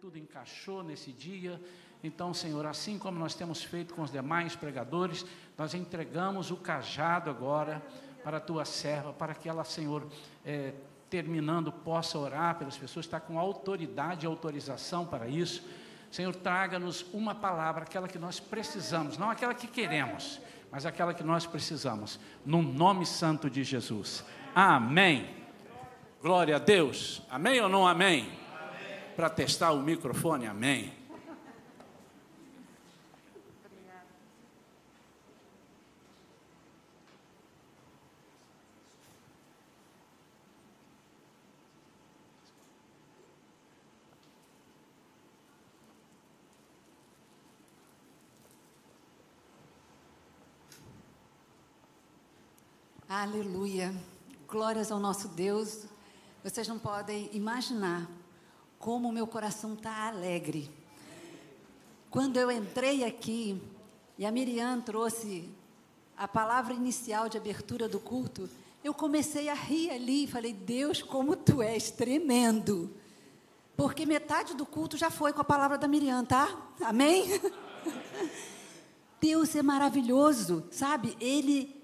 tudo 0.00 0.18
encaixou 0.18 0.82
nesse 0.82 1.12
dia. 1.12 1.60
Então, 2.02 2.32
Senhor, 2.32 2.64
assim 2.64 2.98
como 2.98 3.18
nós 3.18 3.34
temos 3.34 3.62
feito 3.62 3.92
com 3.92 4.00
os 4.00 4.10
demais 4.10 4.56
pregadores, 4.56 5.26
nós 5.58 5.74
entregamos 5.74 6.50
o 6.50 6.56
cajado 6.56 7.28
agora 7.28 7.82
para 8.24 8.38
a 8.38 8.40
tua 8.40 8.64
serva, 8.64 9.12
para 9.12 9.34
que 9.34 9.48
ela, 9.48 9.64
Senhor, 9.64 10.06
é, 10.46 10.72
terminando, 11.10 11.70
possa 11.70 12.18
orar 12.18 12.54
pelas 12.54 12.78
pessoas, 12.78 13.04
está 13.04 13.20
com 13.20 13.38
autoridade 13.38 14.24
e 14.24 14.26
autorização 14.26 15.04
para 15.04 15.28
isso. 15.28 15.62
Senhor, 16.10 16.34
traga-nos 16.34 17.04
uma 17.12 17.34
palavra, 17.34 17.82
aquela 17.82 18.08
que 18.08 18.18
nós 18.18 18.40
precisamos, 18.40 19.18
não 19.18 19.28
aquela 19.28 19.52
que 19.52 19.66
queremos, 19.66 20.40
mas 20.70 20.86
aquela 20.86 21.12
que 21.12 21.22
nós 21.22 21.44
precisamos, 21.44 22.18
no 22.46 22.62
nome 22.62 23.04
santo 23.04 23.50
de 23.50 23.62
Jesus. 23.62 24.24
Amém. 24.54 25.28
Glória 26.22 26.56
a 26.56 26.58
Deus. 26.58 27.20
Amém 27.28 27.60
ou 27.60 27.68
não 27.68 27.86
amém? 27.86 28.47
Para 29.18 29.28
testar 29.28 29.72
o 29.72 29.82
microfone, 29.82 30.46
amém. 30.46 30.92
Aleluia. 53.08 53.92
Glórias 54.46 54.92
ao 54.92 55.00
nosso 55.00 55.26
Deus. 55.26 55.86
Vocês 56.44 56.68
não 56.68 56.78
podem 56.78 57.28
imaginar 57.32 58.08
como 58.78 59.08
o 59.08 59.12
meu 59.12 59.26
coração 59.26 59.74
está 59.74 60.06
alegre. 60.06 60.70
Quando 62.10 62.36
eu 62.36 62.50
entrei 62.50 63.04
aqui 63.04 63.60
e 64.16 64.24
a 64.24 64.32
Miriam 64.32 64.80
trouxe 64.80 65.48
a 66.16 66.26
palavra 66.26 66.72
inicial 66.72 67.28
de 67.28 67.36
abertura 67.36 67.88
do 67.88 68.00
culto, 68.00 68.48
eu 68.82 68.94
comecei 68.94 69.48
a 69.48 69.54
rir 69.54 69.90
ali 69.90 70.24
e 70.24 70.26
falei: 70.26 70.52
Deus, 70.52 71.02
como 71.02 71.36
tu 71.36 71.60
és 71.60 71.90
tremendo. 71.90 72.90
Porque 73.76 74.06
metade 74.06 74.54
do 74.54 74.66
culto 74.66 74.96
já 74.96 75.10
foi 75.10 75.32
com 75.32 75.40
a 75.40 75.44
palavra 75.44 75.78
da 75.78 75.86
Miriam, 75.86 76.24
tá? 76.24 76.48
Amém? 76.80 77.40
Deus 79.20 79.54
é 79.54 79.62
maravilhoso, 79.62 80.64
sabe? 80.70 81.16
Ele 81.20 81.78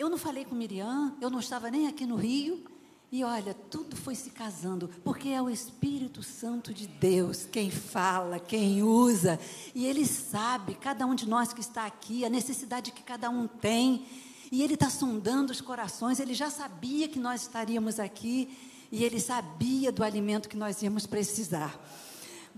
eu 0.00 0.08
não 0.08 0.16
falei 0.16 0.46
com 0.46 0.54
Miriam, 0.54 1.14
eu 1.20 1.28
não 1.28 1.40
estava 1.40 1.70
nem 1.70 1.86
aqui 1.86 2.06
no 2.06 2.16
Rio. 2.16 2.64
E 3.12 3.24
olha, 3.24 3.52
tudo 3.52 3.96
foi 3.96 4.14
se 4.14 4.30
casando, 4.30 4.88
porque 5.02 5.30
é 5.30 5.42
o 5.42 5.50
Espírito 5.50 6.22
Santo 6.22 6.72
de 6.72 6.86
Deus 6.86 7.44
quem 7.44 7.68
fala, 7.68 8.38
quem 8.38 8.84
usa. 8.84 9.36
E 9.74 9.84
Ele 9.84 10.06
sabe, 10.06 10.76
cada 10.76 11.04
um 11.04 11.14
de 11.16 11.28
nós 11.28 11.52
que 11.52 11.60
está 11.60 11.86
aqui, 11.86 12.24
a 12.24 12.28
necessidade 12.28 12.92
que 12.92 13.02
cada 13.02 13.28
um 13.28 13.48
tem. 13.48 14.06
E 14.52 14.62
Ele 14.62 14.74
está 14.74 14.88
sondando 14.88 15.50
os 15.50 15.60
corações, 15.60 16.20
Ele 16.20 16.34
já 16.34 16.50
sabia 16.50 17.08
que 17.08 17.18
nós 17.18 17.42
estaríamos 17.42 17.98
aqui. 17.98 18.48
E 18.92 19.02
Ele 19.02 19.18
sabia 19.18 19.90
do 19.90 20.04
alimento 20.04 20.48
que 20.48 20.56
nós 20.56 20.80
íamos 20.80 21.04
precisar. 21.04 21.80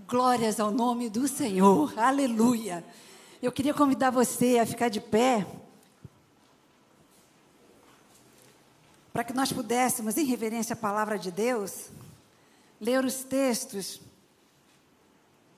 Glórias 0.07 0.59
ao 0.59 0.69
nome 0.69 1.09
do 1.09 1.27
Senhor, 1.27 1.97
aleluia. 1.97 2.85
Eu 3.41 3.51
queria 3.51 3.73
convidar 3.73 4.11
você 4.11 4.59
a 4.59 4.67
ficar 4.67 4.89
de 4.89 5.01
pé. 5.01 5.47
Para 9.13 9.23
que 9.23 9.31
nós 9.31 9.53
pudéssemos, 9.53 10.17
em 10.17 10.25
reverência 10.25 10.73
à 10.73 10.75
palavra 10.75 11.19
de 11.19 11.29
Deus, 11.29 11.89
ler 12.81 13.05
os 13.05 13.23
textos. 13.23 14.01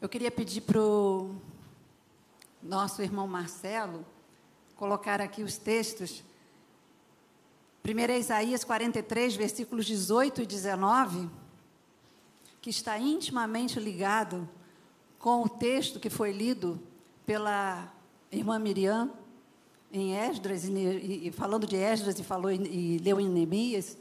Eu 0.02 0.10
queria 0.10 0.30
pedir 0.30 0.60
para 0.60 0.78
o 0.78 1.34
nosso 2.62 3.02
irmão 3.02 3.26
Marcelo 3.28 4.06
colocar 4.76 5.22
aqui 5.22 5.42
os 5.42 5.58
textos. 5.58 6.22
Primeiro 7.82 8.12
é 8.12 8.20
Isaías 8.20 8.66
43, 8.66 9.38
versículos 9.38 9.86
18 9.86 10.42
e 10.42 10.46
19, 10.46 11.30
que 12.62 12.70
está 12.70 13.00
intimamente 13.00 13.80
ligado 13.80 14.50
com 15.18 15.42
o 15.44 15.48
texto 15.48 15.98
que 15.98 16.10
foi 16.10 16.34
lido 16.34 16.78
pela 17.26 17.90
irmã 18.30 18.60
Miriam 18.60 19.14
em 19.98 20.16
Esdras, 20.16 20.66
e, 20.66 21.28
e, 21.28 21.32
falando 21.32 21.66
de 21.66 21.76
Esdras, 21.76 22.20
e, 22.20 22.24
falou, 22.24 22.52
e, 22.52 22.56
e 22.56 22.98
leu 23.00 23.20
em 23.20 23.30
Neemias. 23.30 23.98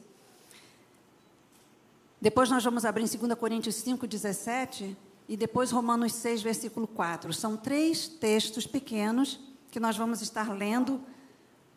Depois 2.21 2.51
nós 2.51 2.65
vamos 2.65 2.85
abrir 2.85 3.05
em 3.05 3.19
2 3.19 3.39
Coríntios 3.39 3.77
5, 3.77 4.07
17, 4.07 4.97
e 5.29 5.37
depois 5.37 5.71
Romanos 5.71 6.13
6, 6.15 6.43
versículo 6.43 6.87
4. 6.87 7.33
São 7.33 7.57
três 7.57 8.09
textos 8.09 8.67
pequenos 8.67 9.41
que 9.71 9.81
nós 9.81 9.97
vamos 9.97 10.23
estar 10.23 10.53
lendo 10.53 11.01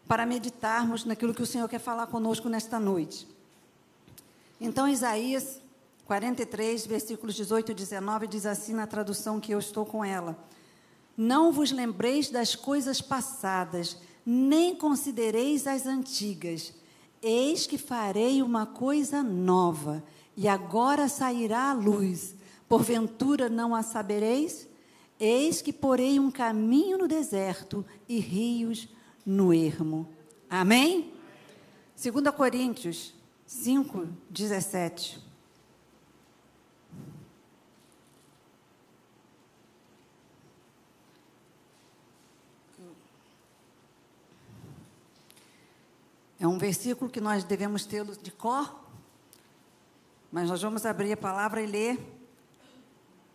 para 0.07 0.25
meditarmos 0.25 1.03
naquilo 1.03 1.33
que 1.33 1.41
o 1.41 1.45
Senhor 1.45 1.67
quer 1.67 1.79
falar 1.79 2.07
conosco 2.07 2.47
nesta 2.47 2.79
noite. 2.79 3.27
Então, 4.59 4.87
Isaías 4.87 5.61
43, 6.05 6.87
versículos 6.87 7.35
18 7.35 7.71
e 7.71 7.75
19, 7.75 8.27
diz 8.27 8.45
assim 8.45 8.73
na 8.73 8.87
tradução 8.87 9.39
que 9.39 9.51
eu 9.51 9.59
estou 9.59 9.85
com 9.85 10.03
ela. 10.03 10.37
Não 11.17 11.51
vos 11.51 11.71
lembreis 11.71 12.29
das 12.29 12.55
coisas 12.55 13.01
passadas, 13.01 13.97
nem 14.29 14.75
considereis 14.75 15.65
as 15.65 15.85
antigas. 15.85 16.73
Eis 17.21 17.65
que 17.65 17.77
farei 17.77 18.43
uma 18.43 18.65
coisa 18.65 19.23
nova, 19.23 20.03
e 20.35 20.49
agora 20.49 21.07
sairá 21.07 21.69
a 21.69 21.73
luz. 21.73 22.35
Porventura 22.67 23.47
não 23.47 23.73
a 23.73 23.81
sabereis? 23.81 24.67
Eis 25.17 25.61
que 25.61 25.71
porei 25.71 26.19
um 26.19 26.29
caminho 26.29 26.97
no 26.97 27.07
deserto 27.07 27.85
e 28.07 28.19
rios 28.19 28.89
no 29.25 29.53
ermo. 29.53 30.09
Amém? 30.49 31.13
2 31.95 32.35
Coríntios 32.35 33.13
5, 33.45 34.09
17. 34.29 35.26
É 46.39 46.47
um 46.47 46.57
versículo 46.57 47.09
que 47.09 47.19
nós 47.19 47.43
devemos 47.43 47.85
tê-lo 47.85 48.15
de 48.15 48.31
cor, 48.31 48.83
mas 50.31 50.49
nós 50.49 50.61
vamos 50.61 50.85
abrir 50.85 51.13
a 51.13 51.17
palavra 51.17 51.61
e 51.61 51.65
ler. 51.65 51.99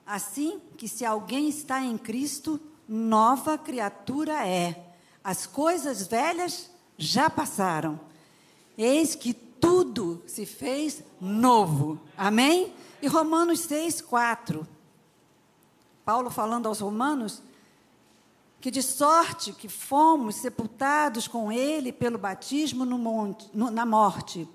Assim 0.07 0.61
que 0.77 0.87
se 0.87 1.05
alguém 1.05 1.49
está 1.49 1.81
em 1.81 1.99
Cristo, 1.99 2.61
nova 2.89 3.59
criatura 3.59 4.47
é. 4.47 4.95
As 5.25 5.47
coisas 5.47 6.07
velhas 6.07 6.71
já 6.97 7.29
passaram. 7.29 7.99
Eis 8.77 9.15
que 9.15 9.33
tudo 9.35 10.23
se 10.27 10.45
fez 10.47 11.03
novo. 11.21 12.01
Amém? 12.17 12.73
E 13.01 13.07
Romanos 13.07 13.61
6, 13.61 14.01
4. 14.01 14.67
Paulo 16.05 16.31
falando 16.31 16.67
aos 16.67 16.81
Romanos, 16.81 17.43
que 18.63 18.71
de 18.71 18.81
sorte 18.81 19.53
que 19.53 19.69
fomos 19.69 20.37
sepultados 20.37 21.27
com 21.27 21.51
ele 21.51 21.91
pelo 21.93 22.17
batismo 22.17 22.85
no 22.85 22.97
monte, 22.97 23.51
no, 23.53 23.73
na 23.73 23.85
morte, 23.85 24.49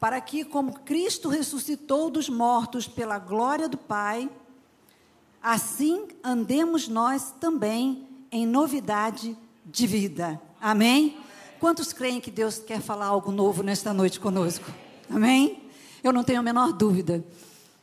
para 0.00 0.20
que, 0.20 0.44
como 0.44 0.80
Cristo 0.80 1.28
ressuscitou 1.28 2.10
dos 2.10 2.28
mortos 2.28 2.88
pela 2.88 3.20
glória 3.20 3.68
do 3.68 3.78
Pai, 3.78 4.28
assim 5.40 6.08
andemos 6.24 6.88
nós 6.88 7.32
também 7.40 8.08
em 8.32 8.44
novidade 8.44 9.38
de 9.64 9.86
vida. 9.86 10.42
Amém? 10.60 11.16
Quantos 11.60 11.92
creem 11.92 12.20
que 12.20 12.32
Deus 12.32 12.58
quer 12.58 12.80
falar 12.80 13.06
algo 13.06 13.30
novo 13.30 13.62
nesta 13.62 13.94
noite 13.94 14.18
conosco? 14.18 14.72
Amém? 15.08 15.62
Eu 16.02 16.12
não 16.12 16.24
tenho 16.24 16.40
a 16.40 16.42
menor 16.42 16.72
dúvida. 16.72 17.24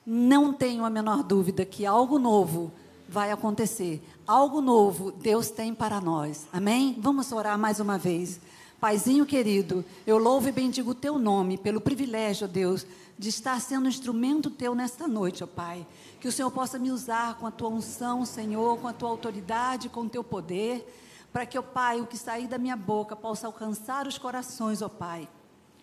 Não 0.05 0.51
tenho 0.51 0.83
a 0.83 0.89
menor 0.89 1.23
dúvida 1.23 1.63
que 1.63 1.85
algo 1.85 2.19
novo 2.19 2.69
vai 3.07 3.31
acontecer. 3.31 4.01
Algo 4.25 4.61
novo 4.61 5.11
Deus 5.11 5.49
tem 5.49 5.73
para 5.73 5.99
nós. 5.99 6.47
Amém? 6.51 6.97
Vamos 6.99 7.31
orar 7.31 7.57
mais 7.57 7.79
uma 7.79 7.97
vez. 7.97 8.39
Paizinho 8.79 9.25
querido, 9.25 9.85
eu 10.05 10.17
louvo 10.17 10.49
e 10.49 10.51
bendigo 10.51 10.91
o 10.91 10.95
teu 10.95 11.17
nome 11.17 11.57
pelo 11.57 11.79
privilégio, 11.79 12.47
Deus, 12.47 12.85
de 13.17 13.29
estar 13.29 13.61
sendo 13.61 13.87
instrumento 13.87 14.49
teu 14.49 14.75
nesta 14.75 15.07
noite, 15.07 15.43
ó 15.43 15.47
Pai. 15.47 15.87
Que 16.19 16.27
o 16.27 16.31
Senhor 16.31 16.51
possa 16.51 16.77
me 16.77 16.91
usar 16.91 17.35
com 17.35 17.47
a 17.47 17.51
tua 17.51 17.69
unção, 17.69 18.25
Senhor, 18.25 18.77
com 18.79 18.87
a 18.87 18.93
tua 18.93 19.09
autoridade, 19.09 19.87
com 19.87 20.01
o 20.01 20.09
teu 20.09 20.23
poder, 20.23 20.85
para 21.31 21.45
que, 21.45 21.57
ó 21.57 21.61
Pai, 21.61 22.01
o 22.01 22.05
que 22.05 22.17
sair 22.17 22.47
da 22.47 22.57
minha 22.57 22.75
boca 22.75 23.15
possa 23.15 23.47
alcançar 23.47 24.05
os 24.05 24.17
corações, 24.17 24.81
ó 24.81 24.89
Pai. 24.89 25.29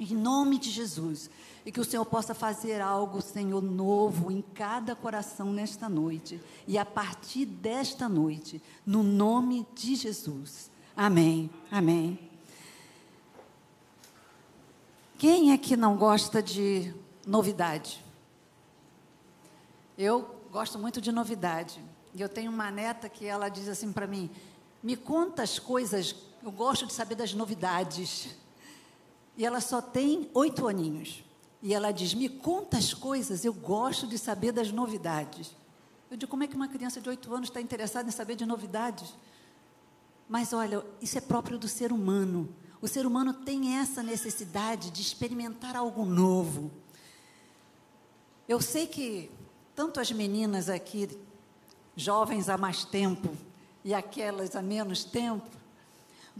Em 0.01 0.15
nome 0.15 0.59
de 0.59 0.71
Jesus. 0.71 1.29
E 1.65 1.71
que 1.71 1.79
o 1.79 1.85
Senhor 1.85 2.07
possa 2.07 2.35
fazer 2.35 2.81
algo, 2.81 3.21
Senhor, 3.21 3.63
novo 3.63 4.31
em 4.31 4.41
cada 4.41 4.97
coração 4.97 5.53
nesta 5.53 5.91
noite. 5.91 6.41
E 6.67 6.79
a 6.79 6.87
partir 6.87 7.45
desta 7.45 8.09
noite, 8.09 8.63
no 8.87 9.03
nome 9.03 9.67
de 9.75 9.95
Jesus. 9.95 10.71
Amém. 10.97 11.51
Amém. 11.71 12.19
Quem 15.19 15.53
é 15.53 15.59
que 15.59 15.77
não 15.77 15.99
gosta 15.99 16.43
de 16.43 16.95
novidade? 17.27 18.03
Eu 19.99 20.35
gosto 20.51 20.79
muito 20.79 20.99
de 20.99 21.13
novidade. 21.13 21.79
E 22.15 22.23
eu 22.23 22.29
tenho 22.29 22.51
uma 22.51 22.71
neta 22.71 23.07
que 23.07 23.27
ela 23.27 23.51
diz 23.51 23.69
assim 23.69 23.93
para 23.93 24.07
mim: 24.07 24.31
me 24.83 24.97
conta 24.97 25.43
as 25.43 25.59
coisas, 25.59 26.17
eu 26.43 26.51
gosto 26.51 26.87
de 26.87 26.95
saber 26.95 27.17
das 27.17 27.35
novidades. 27.35 28.35
E 29.37 29.45
ela 29.45 29.61
só 29.61 29.81
tem 29.81 30.31
oito 30.35 30.67
aninhos. 30.67 31.25
E 31.63 31.75
ela 31.75 31.93
diz: 31.93 32.15
me 32.15 32.29
conta 32.29 32.79
as 32.79 32.95
coisas, 32.95 33.45
eu 33.45 33.53
gosto 33.53 34.07
de 34.07 34.19
saber 34.19 34.53
das 34.53 34.73
novidades. 34.73 35.55
Eu 36.11 36.17
digo: 36.17 36.31
como 36.31 36.43
é 36.43 36.47
que 36.47 36.57
uma 36.57 36.69
criança 36.69 37.01
de 37.01 37.09
oito 37.09 37.33
anos 37.35 37.49
está 37.49 37.61
interessada 37.61 38.09
em 38.09 38.13
saber 38.13 38.37
de 38.37 38.47
novidades? 38.47 39.15
Mas 40.29 40.53
olha, 40.53 40.85
isso 41.01 41.19
é 41.19 41.21
próprio 41.21 41.59
do 41.59 41.69
ser 41.69 41.93
humano. 41.93 42.49
O 42.81 42.89
ser 42.89 43.05
humano 43.05 43.35
tem 43.35 43.77
essa 43.77 44.03
necessidade 44.03 44.91
de 44.91 45.03
experimentar 45.03 45.77
algo 45.77 46.05
novo. 46.05 46.71
Eu 48.49 48.61
sei 48.61 48.87
que 48.87 49.31
tanto 49.75 50.01
as 50.01 50.11
meninas 50.11 50.69
aqui, 50.69 51.09
jovens 51.95 52.49
há 52.49 52.57
mais 52.57 52.85
tempo, 52.85 53.37
e 53.85 53.93
aquelas 53.93 54.57
há 54.57 54.63
menos 54.63 55.05
tempo, 55.05 55.49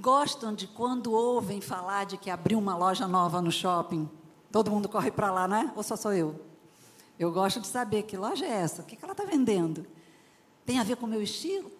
gostam 0.01 0.55
de 0.55 0.67
quando 0.67 1.13
ouvem 1.13 1.61
falar 1.61 2.05
de 2.07 2.17
que 2.17 2.31
abriu 2.31 2.59
uma 2.59 2.77
loja 2.77 3.07
nova 3.07 3.43
no 3.43 3.53
shopping. 3.53 4.09
Todo 4.51 4.71
mundo 4.71 4.89
corre 4.89 5.11
para 5.11 5.31
lá, 5.31 5.47
né? 5.47 5.73
Ou 5.77 5.83
só 5.83 5.95
sou 5.95 6.13
eu? 6.13 6.41
Eu 7.19 7.31
gosto 7.31 7.61
de 7.61 7.67
saber 7.67 8.05
que 8.05 8.17
loja 8.17 8.47
é 8.47 8.51
essa, 8.51 8.81
o 8.81 8.85
que 8.85 8.99
ela 9.01 9.13
está 9.13 9.25
vendendo. 9.25 9.87
Tem 10.65 10.79
a 10.79 10.85
ver 10.85 10.97
com 10.97 11.05
o 11.05 11.09
meu 11.09 11.23
estilo? 11.23 11.71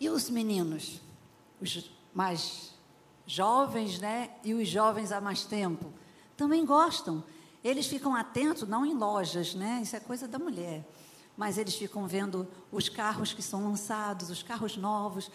E 0.00 0.08
os 0.08 0.30
meninos, 0.30 1.00
os 1.60 1.90
mais 2.14 2.72
jovens, 3.26 4.00
né? 4.00 4.30
E 4.42 4.54
os 4.54 4.66
jovens 4.66 5.12
há 5.12 5.20
mais 5.20 5.44
tempo, 5.44 5.92
também 6.36 6.64
gostam. 6.64 7.22
Eles 7.62 7.86
ficam 7.86 8.16
atentos, 8.16 8.66
não 8.66 8.86
em 8.86 8.94
lojas, 8.94 9.54
né? 9.54 9.80
Isso 9.82 9.94
é 9.94 10.00
coisa 10.00 10.26
da 10.26 10.38
mulher. 10.38 10.88
Mas 11.36 11.58
eles 11.58 11.74
ficam 11.74 12.06
vendo 12.06 12.48
os 12.70 12.88
carros 12.88 13.32
que 13.32 13.42
são 13.42 13.64
lançados, 13.64 14.30
os 14.30 14.42
carros 14.42 14.76
novos, 14.76 15.30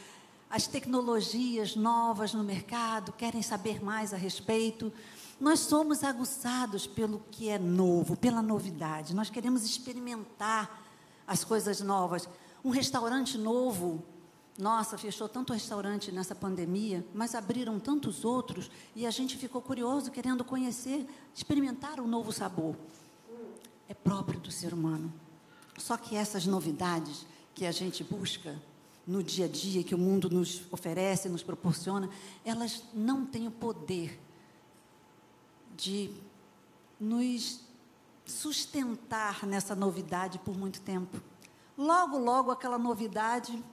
as 0.49 0.65
tecnologias 0.65 1.75
novas 1.75 2.33
no 2.33 2.43
mercado, 2.43 3.11
querem 3.11 3.41
saber 3.41 3.83
mais 3.83 4.13
a 4.13 4.17
respeito. 4.17 4.91
Nós 5.39 5.59
somos 5.59 6.03
aguçados 6.03 6.87
pelo 6.87 7.21
que 7.31 7.49
é 7.49 7.59
novo, 7.59 8.15
pela 8.15 8.41
novidade. 8.41 9.13
Nós 9.13 9.29
queremos 9.29 9.63
experimentar 9.63 10.83
as 11.27 11.43
coisas 11.43 11.81
novas. 11.81 12.29
Um 12.63 12.69
restaurante 12.69 13.37
novo, 13.37 14.01
nossa, 14.57 14.97
fechou 14.97 15.27
tanto 15.27 15.51
restaurante 15.51 16.11
nessa 16.11 16.33
pandemia, 16.33 17.05
mas 17.13 17.35
abriram 17.35 17.77
tantos 17.79 18.23
outros 18.23 18.71
e 18.95 19.05
a 19.05 19.11
gente 19.11 19.37
ficou 19.37 19.61
curioso, 19.61 20.09
querendo 20.11 20.45
conhecer, 20.45 21.05
experimentar 21.35 21.99
um 21.99 22.07
novo 22.07 22.31
sabor. 22.31 22.75
É 23.89 23.93
próprio 23.93 24.39
do 24.39 24.51
ser 24.51 24.73
humano. 24.73 25.13
Só 25.77 25.97
que 25.97 26.15
essas 26.15 26.45
novidades 26.45 27.25
que 27.53 27.65
a 27.65 27.71
gente 27.71 28.03
busca 28.03 28.59
no 29.07 29.23
dia 29.23 29.45
a 29.45 29.47
dia, 29.47 29.83
que 29.83 29.95
o 29.95 29.97
mundo 29.97 30.29
nos 30.29 30.61
oferece, 30.69 31.29
nos 31.29 31.41
proporciona, 31.41 32.09
elas 32.43 32.83
não 32.93 33.25
têm 33.25 33.47
o 33.47 33.51
poder 33.51 34.19
de 35.77 36.11
nos 36.99 37.61
sustentar 38.25 39.45
nessa 39.45 39.73
novidade 39.73 40.37
por 40.39 40.57
muito 40.57 40.81
tempo. 40.81 41.21
Logo, 41.77 42.17
logo, 42.17 42.51
aquela 42.51 42.77
novidade 42.77 43.63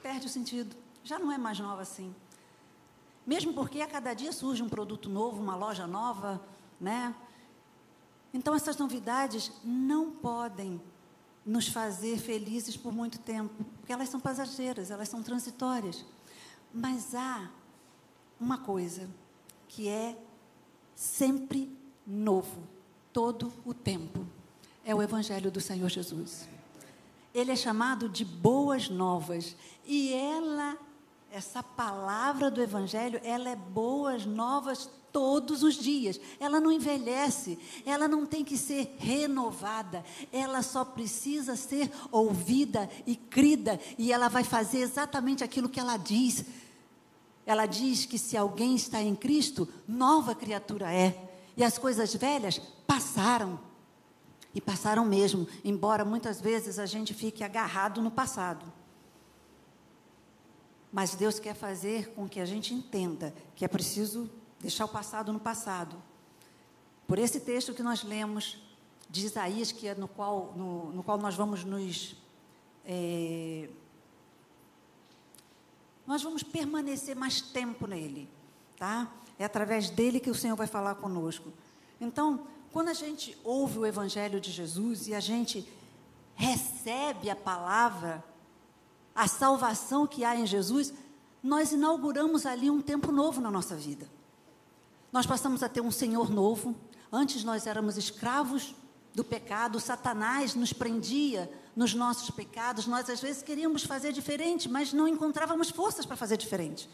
perde 0.00 0.26
o 0.26 0.30
sentido. 0.30 0.76
Já 1.02 1.18
não 1.18 1.32
é 1.32 1.38
mais 1.38 1.58
nova 1.58 1.82
assim. 1.82 2.14
Mesmo 3.26 3.52
porque 3.52 3.80
a 3.80 3.86
cada 3.88 4.14
dia 4.14 4.32
surge 4.32 4.62
um 4.62 4.68
produto 4.68 5.08
novo, 5.08 5.42
uma 5.42 5.56
loja 5.56 5.86
nova, 5.86 6.40
né? 6.80 7.14
Então 8.32 8.54
essas 8.54 8.76
novidades 8.76 9.50
não 9.64 10.12
podem 10.12 10.80
nos 11.44 11.66
fazer 11.66 12.18
felizes 12.18 12.76
por 12.76 12.92
muito 12.92 13.18
tempo, 13.18 13.64
porque 13.88 13.94
elas 13.94 14.10
são 14.10 14.20
passageiras, 14.20 14.90
elas 14.90 15.08
são 15.08 15.22
transitórias. 15.22 16.04
Mas 16.74 17.14
há 17.14 17.48
uma 18.38 18.58
coisa 18.58 19.08
que 19.66 19.88
é 19.88 20.14
sempre 20.94 21.74
novo, 22.06 22.68
todo 23.14 23.50
o 23.64 23.72
tempo. 23.72 24.26
É 24.84 24.94
o 24.94 25.00
evangelho 25.00 25.50
do 25.50 25.58
Senhor 25.58 25.88
Jesus 25.88 26.46
ele 27.34 27.52
é 27.52 27.56
chamado 27.56 28.08
de 28.08 28.24
boas 28.24 28.88
novas. 28.88 29.54
E 29.86 30.12
ela, 30.12 30.76
essa 31.30 31.62
palavra 31.62 32.50
do 32.50 32.60
Evangelho, 32.60 33.20
ela 33.22 33.50
é 33.50 33.54
boas 33.54 34.26
novas 34.26 34.90
todos 35.12 35.62
os 35.62 35.74
dias. 35.74 36.20
Ela 36.38 36.60
não 36.60 36.70
envelhece, 36.72 37.58
ela 37.84 38.08
não 38.08 38.26
tem 38.26 38.44
que 38.44 38.56
ser 38.56 38.96
renovada, 38.98 40.04
ela 40.32 40.62
só 40.62 40.84
precisa 40.84 41.56
ser 41.56 41.90
ouvida 42.10 42.88
e 43.06 43.16
crida, 43.16 43.80
e 43.96 44.12
ela 44.12 44.28
vai 44.28 44.44
fazer 44.44 44.78
exatamente 44.78 45.42
aquilo 45.44 45.68
que 45.68 45.80
ela 45.80 45.96
diz. 45.96 46.44
Ela 47.46 47.66
diz 47.66 48.04
que 48.04 48.18
se 48.18 48.36
alguém 48.36 48.74
está 48.74 49.00
em 49.00 49.14
Cristo, 49.14 49.66
nova 49.86 50.34
criatura 50.34 50.92
é. 50.92 51.30
E 51.56 51.64
as 51.64 51.78
coisas 51.78 52.14
velhas 52.14 52.60
passaram. 52.86 53.58
E 54.54 54.60
passaram 54.60 55.04
mesmo, 55.04 55.46
embora 55.64 56.04
muitas 56.04 56.40
vezes 56.40 56.78
a 56.78 56.86
gente 56.86 57.14
fique 57.14 57.42
agarrado 57.42 58.02
no 58.02 58.10
passado. 58.10 58.70
Mas 60.92 61.14
Deus 61.14 61.38
quer 61.38 61.54
fazer 61.54 62.10
com 62.14 62.28
que 62.28 62.40
a 62.40 62.46
gente 62.46 62.72
entenda 62.72 63.34
que 63.54 63.64
é 63.64 63.68
preciso 63.68 64.28
deixar 64.60 64.84
o 64.84 64.88
passado 64.88 65.32
no 65.32 65.40
passado. 65.40 65.96
Por 67.06 67.18
esse 67.18 67.40
texto 67.40 67.74
que 67.74 67.82
nós 67.82 68.02
lemos 68.02 68.58
de 69.08 69.24
Isaías, 69.24 69.72
que 69.72 69.88
é 69.88 69.94
no 69.94 70.06
qual, 70.06 70.52
no, 70.56 70.92
no 70.92 71.02
qual 71.02 71.18
nós 71.18 71.34
vamos 71.34 71.64
nos. 71.64 72.16
É, 72.84 73.68
nós 76.06 76.22
vamos 76.22 76.42
permanecer 76.42 77.14
mais 77.14 77.40
tempo 77.40 77.86
nele, 77.86 78.28
tá? 78.76 79.10
É 79.38 79.44
através 79.44 79.90
dele 79.90 80.20
que 80.20 80.30
o 80.30 80.34
Senhor 80.34 80.56
vai 80.56 80.66
falar 80.66 80.94
conosco. 80.96 81.52
Então, 82.00 82.46
quando 82.72 82.88
a 82.88 82.94
gente 82.94 83.36
ouve 83.44 83.78
o 83.78 83.86
Evangelho 83.86 84.40
de 84.40 84.50
Jesus 84.50 85.06
e 85.06 85.14
a 85.14 85.20
gente 85.20 85.66
recebe 86.34 87.28
a 87.28 87.36
palavra, 87.36 88.24
a 89.14 89.26
salvação 89.26 90.06
que 90.06 90.24
há 90.24 90.36
em 90.36 90.46
Jesus, 90.46 90.94
nós 91.42 91.72
inauguramos 91.72 92.46
ali 92.46 92.70
um 92.70 92.80
tempo 92.80 93.10
novo 93.12 93.40
na 93.40 93.50
nossa 93.50 93.74
vida. 93.76 94.08
Nós 95.12 95.26
passamos 95.26 95.62
a 95.62 95.68
ter 95.68 95.80
um 95.80 95.90
Senhor 95.90 96.30
novo. 96.30 96.74
Antes 97.10 97.42
nós 97.44 97.66
éramos 97.66 97.96
escravos 97.96 98.74
do 99.14 99.24
pecado, 99.24 99.80
Satanás 99.80 100.54
nos 100.54 100.72
prendia 100.72 101.50
nos 101.74 101.94
nossos 101.94 102.30
pecados. 102.30 102.86
Nós 102.86 103.08
às 103.08 103.20
vezes 103.20 103.42
queríamos 103.42 103.82
fazer 103.84 104.12
diferente, 104.12 104.68
mas 104.68 104.92
não 104.92 105.08
encontrávamos 105.08 105.70
forças 105.70 106.04
para 106.04 106.16
fazer 106.16 106.36
diferente. 106.36 106.88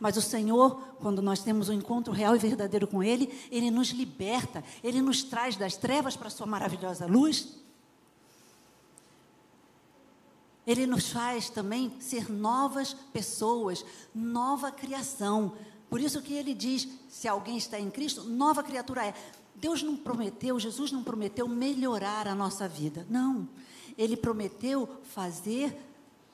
Mas 0.00 0.16
o 0.16 0.22
Senhor, 0.22 0.80
quando 0.98 1.20
nós 1.20 1.40
temos 1.40 1.68
um 1.68 1.74
encontro 1.74 2.12
real 2.12 2.34
e 2.34 2.38
verdadeiro 2.38 2.86
com 2.86 3.02
Ele, 3.02 3.32
Ele 3.50 3.70
nos 3.70 3.88
liberta, 3.90 4.64
Ele 4.82 5.02
nos 5.02 5.22
traz 5.22 5.56
das 5.56 5.76
trevas 5.76 6.16
para 6.16 6.28
a 6.28 6.30
Sua 6.30 6.46
maravilhosa 6.46 7.06
luz. 7.06 7.60
Ele 10.66 10.86
nos 10.86 11.10
faz 11.10 11.50
também 11.50 11.92
ser 12.00 12.30
novas 12.30 12.94
pessoas, 12.94 13.84
nova 14.14 14.70
criação. 14.70 15.52
Por 15.90 16.00
isso 16.00 16.22
que 16.22 16.32
ele 16.32 16.54
diz: 16.54 16.88
se 17.08 17.26
alguém 17.26 17.56
está 17.56 17.78
em 17.78 17.90
Cristo, 17.90 18.22
nova 18.22 18.62
criatura 18.62 19.04
é. 19.06 19.14
Deus 19.56 19.82
não 19.82 19.94
prometeu, 19.94 20.58
Jesus 20.58 20.90
não 20.90 21.04
prometeu 21.04 21.46
melhorar 21.46 22.26
a 22.26 22.34
nossa 22.34 22.66
vida. 22.66 23.06
Não. 23.10 23.46
Ele 23.98 24.16
prometeu 24.16 24.88
fazer 25.02 25.76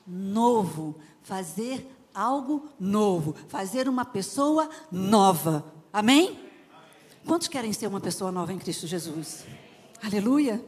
novo, 0.05 0.95
fazer 1.23 1.85
algo 2.13 2.69
novo, 2.79 3.35
fazer 3.49 3.89
uma 3.89 4.05
pessoa 4.05 4.69
nova. 4.89 5.65
Amém? 5.91 6.39
Quantos 7.25 7.49
querem 7.49 7.73
ser 7.73 7.87
uma 7.87 7.99
pessoa 7.99 8.31
nova 8.31 8.53
em 8.53 8.57
Cristo 8.57 8.87
Jesus? 8.87 9.43
Aleluia. 10.01 10.63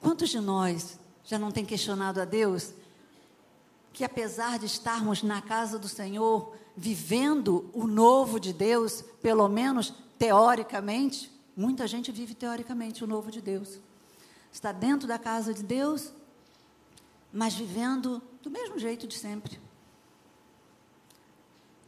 Quantos 0.00 0.28
de 0.28 0.38
nós 0.38 0.96
já 1.24 1.38
não 1.38 1.50
tem 1.50 1.64
questionado 1.64 2.20
a 2.20 2.24
Deus 2.24 2.72
que 3.92 4.04
apesar 4.04 4.58
de 4.58 4.66
estarmos 4.66 5.22
na 5.22 5.40
casa 5.40 5.78
do 5.78 5.88
Senhor, 5.88 6.54
vivendo 6.76 7.70
o 7.72 7.86
novo 7.86 8.38
de 8.40 8.52
Deus, 8.52 9.02
pelo 9.22 9.48
menos 9.48 9.94
teoricamente, 10.18 11.30
muita 11.56 11.86
gente 11.86 12.10
vive 12.10 12.34
teoricamente 12.34 13.04
o 13.04 13.06
novo 13.06 13.30
de 13.30 13.40
Deus. 13.40 13.78
Está 14.52 14.72
dentro 14.72 15.06
da 15.06 15.18
casa 15.18 15.52
de 15.52 15.62
Deus, 15.62 16.12
mas 17.32 17.54
vivendo 17.54 18.22
do 18.42 18.50
mesmo 18.50 18.78
jeito 18.78 19.06
de 19.06 19.14
sempre 19.16 19.58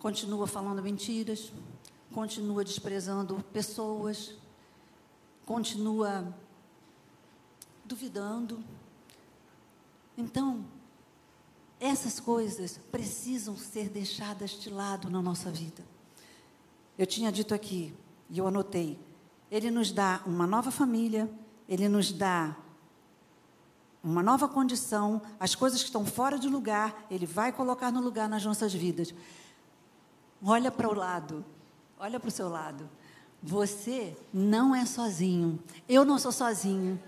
continua 0.06 0.46
falando 0.46 0.80
mentiras, 0.80 1.50
continua 2.12 2.64
desprezando 2.64 3.42
pessoas, 3.52 4.34
continua 5.44 6.32
duvidando. 7.84 8.62
Então, 10.16 10.64
essas 11.80 12.18
coisas 12.20 12.78
precisam 12.90 13.56
ser 13.56 13.88
deixadas 13.88 14.52
de 14.52 14.70
lado 14.70 15.10
na 15.10 15.20
nossa 15.20 15.50
vida. 15.50 15.84
Eu 16.96 17.06
tinha 17.06 17.30
dito 17.30 17.54
aqui, 17.54 17.92
e 18.30 18.38
eu 18.38 18.46
anotei, 18.46 18.98
ele 19.50 19.70
nos 19.70 19.92
dá 19.92 20.20
uma 20.26 20.46
nova 20.46 20.70
família, 20.70 21.30
ele 21.68 21.88
nos 21.88 22.12
dá 22.12 22.56
uma 24.06 24.22
nova 24.22 24.46
condição, 24.46 25.20
as 25.40 25.56
coisas 25.56 25.80
que 25.80 25.88
estão 25.88 26.06
fora 26.06 26.38
de 26.38 26.48
lugar, 26.48 27.06
Ele 27.10 27.26
vai 27.26 27.50
colocar 27.50 27.90
no 27.90 28.00
lugar 28.00 28.28
nas 28.28 28.44
nossas 28.44 28.72
vidas. 28.72 29.12
Olha 30.40 30.70
para 30.70 30.88
o 30.88 30.94
lado, 30.94 31.44
olha 31.98 32.20
para 32.20 32.28
o 32.28 32.30
seu 32.30 32.48
lado. 32.48 32.88
Você 33.42 34.16
não 34.32 34.72
é 34.72 34.86
sozinho. 34.86 35.58
Eu 35.88 36.04
não 36.04 36.20
sou 36.20 36.30
sozinho. 36.30 37.02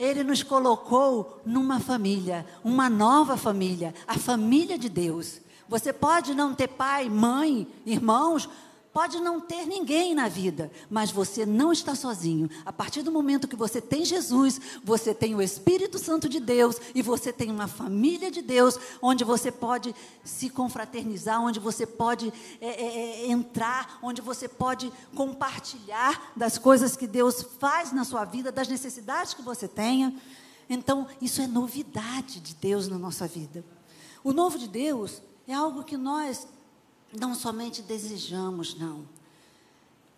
Ele 0.00 0.24
nos 0.24 0.42
colocou 0.42 1.42
numa 1.44 1.78
família, 1.78 2.46
uma 2.64 2.88
nova 2.88 3.36
família, 3.36 3.94
a 4.08 4.14
família 4.14 4.78
de 4.78 4.88
Deus. 4.88 5.42
Você 5.68 5.92
pode 5.92 6.34
não 6.34 6.54
ter 6.54 6.68
pai, 6.68 7.10
mãe, 7.10 7.68
irmãos, 7.84 8.48
Pode 8.92 9.20
não 9.20 9.40
ter 9.40 9.66
ninguém 9.66 10.16
na 10.16 10.26
vida, 10.26 10.68
mas 10.90 11.12
você 11.12 11.46
não 11.46 11.70
está 11.70 11.94
sozinho. 11.94 12.50
A 12.66 12.72
partir 12.72 13.02
do 13.02 13.12
momento 13.12 13.46
que 13.46 13.54
você 13.54 13.80
tem 13.80 14.04
Jesus, 14.04 14.60
você 14.82 15.14
tem 15.14 15.32
o 15.32 15.40
Espírito 15.40 15.96
Santo 15.96 16.28
de 16.28 16.40
Deus 16.40 16.76
e 16.92 17.00
você 17.00 17.32
tem 17.32 17.52
uma 17.52 17.68
família 17.68 18.32
de 18.32 18.42
Deus, 18.42 18.76
onde 19.00 19.22
você 19.22 19.52
pode 19.52 19.94
se 20.24 20.50
confraternizar, 20.50 21.40
onde 21.40 21.60
você 21.60 21.86
pode 21.86 22.32
é, 22.60 22.66
é, 22.66 23.26
é, 23.26 23.30
entrar, 23.30 24.00
onde 24.02 24.20
você 24.20 24.48
pode 24.48 24.92
compartilhar 25.14 26.32
das 26.34 26.58
coisas 26.58 26.96
que 26.96 27.06
Deus 27.06 27.46
faz 27.60 27.92
na 27.92 28.02
sua 28.02 28.24
vida, 28.24 28.50
das 28.50 28.66
necessidades 28.66 29.34
que 29.34 29.42
você 29.42 29.68
tenha. 29.68 30.12
Então, 30.68 31.06
isso 31.22 31.40
é 31.40 31.46
novidade 31.46 32.40
de 32.40 32.56
Deus 32.56 32.88
na 32.88 32.98
nossa 32.98 33.28
vida. 33.28 33.64
O 34.24 34.32
novo 34.32 34.58
de 34.58 34.66
Deus 34.66 35.22
é 35.46 35.54
algo 35.54 35.84
que 35.84 35.96
nós 35.96 36.48
não 37.12 37.34
somente 37.34 37.82
desejamos, 37.82 38.74
não. 38.74 39.04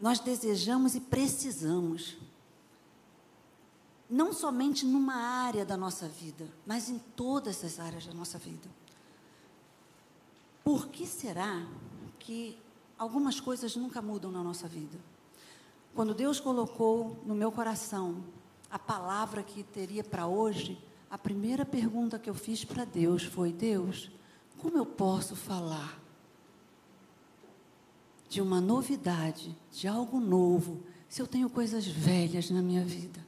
Nós 0.00 0.18
desejamos 0.18 0.94
e 0.94 1.00
precisamos. 1.00 2.16
Não 4.10 4.32
somente 4.32 4.84
numa 4.84 5.14
área 5.14 5.64
da 5.64 5.76
nossa 5.76 6.06
vida, 6.06 6.46
mas 6.66 6.90
em 6.90 6.98
todas 6.98 7.64
as 7.64 7.78
áreas 7.78 8.06
da 8.06 8.12
nossa 8.12 8.38
vida. 8.38 8.68
Por 10.62 10.88
que 10.88 11.06
será 11.06 11.66
que 12.18 12.58
algumas 12.98 13.40
coisas 13.40 13.74
nunca 13.74 14.02
mudam 14.02 14.30
na 14.30 14.42
nossa 14.42 14.68
vida? 14.68 14.98
Quando 15.94 16.14
Deus 16.14 16.40
colocou 16.40 17.22
no 17.24 17.34
meu 17.34 17.50
coração 17.50 18.22
a 18.70 18.78
palavra 18.78 19.42
que 19.42 19.62
teria 19.62 20.04
para 20.04 20.26
hoje, 20.26 20.78
a 21.10 21.16
primeira 21.16 21.64
pergunta 21.64 22.18
que 22.18 22.28
eu 22.28 22.34
fiz 22.34 22.64
para 22.64 22.84
Deus 22.84 23.24
foi: 23.24 23.52
Deus, 23.52 24.10
como 24.58 24.76
eu 24.76 24.86
posso 24.86 25.34
falar 25.34 26.01
de 28.32 28.40
uma 28.40 28.62
novidade, 28.62 29.54
de 29.70 29.86
algo 29.86 30.18
novo, 30.18 30.82
se 31.06 31.20
eu 31.20 31.26
tenho 31.26 31.50
coisas 31.50 31.86
velhas 31.86 32.48
na 32.48 32.62
minha 32.62 32.82
vida? 32.82 33.20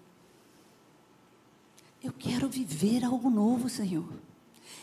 Eu 2.03 2.11
quero 2.11 2.49
viver 2.49 3.05
algo 3.05 3.29
novo, 3.29 3.69
Senhor. 3.69 4.09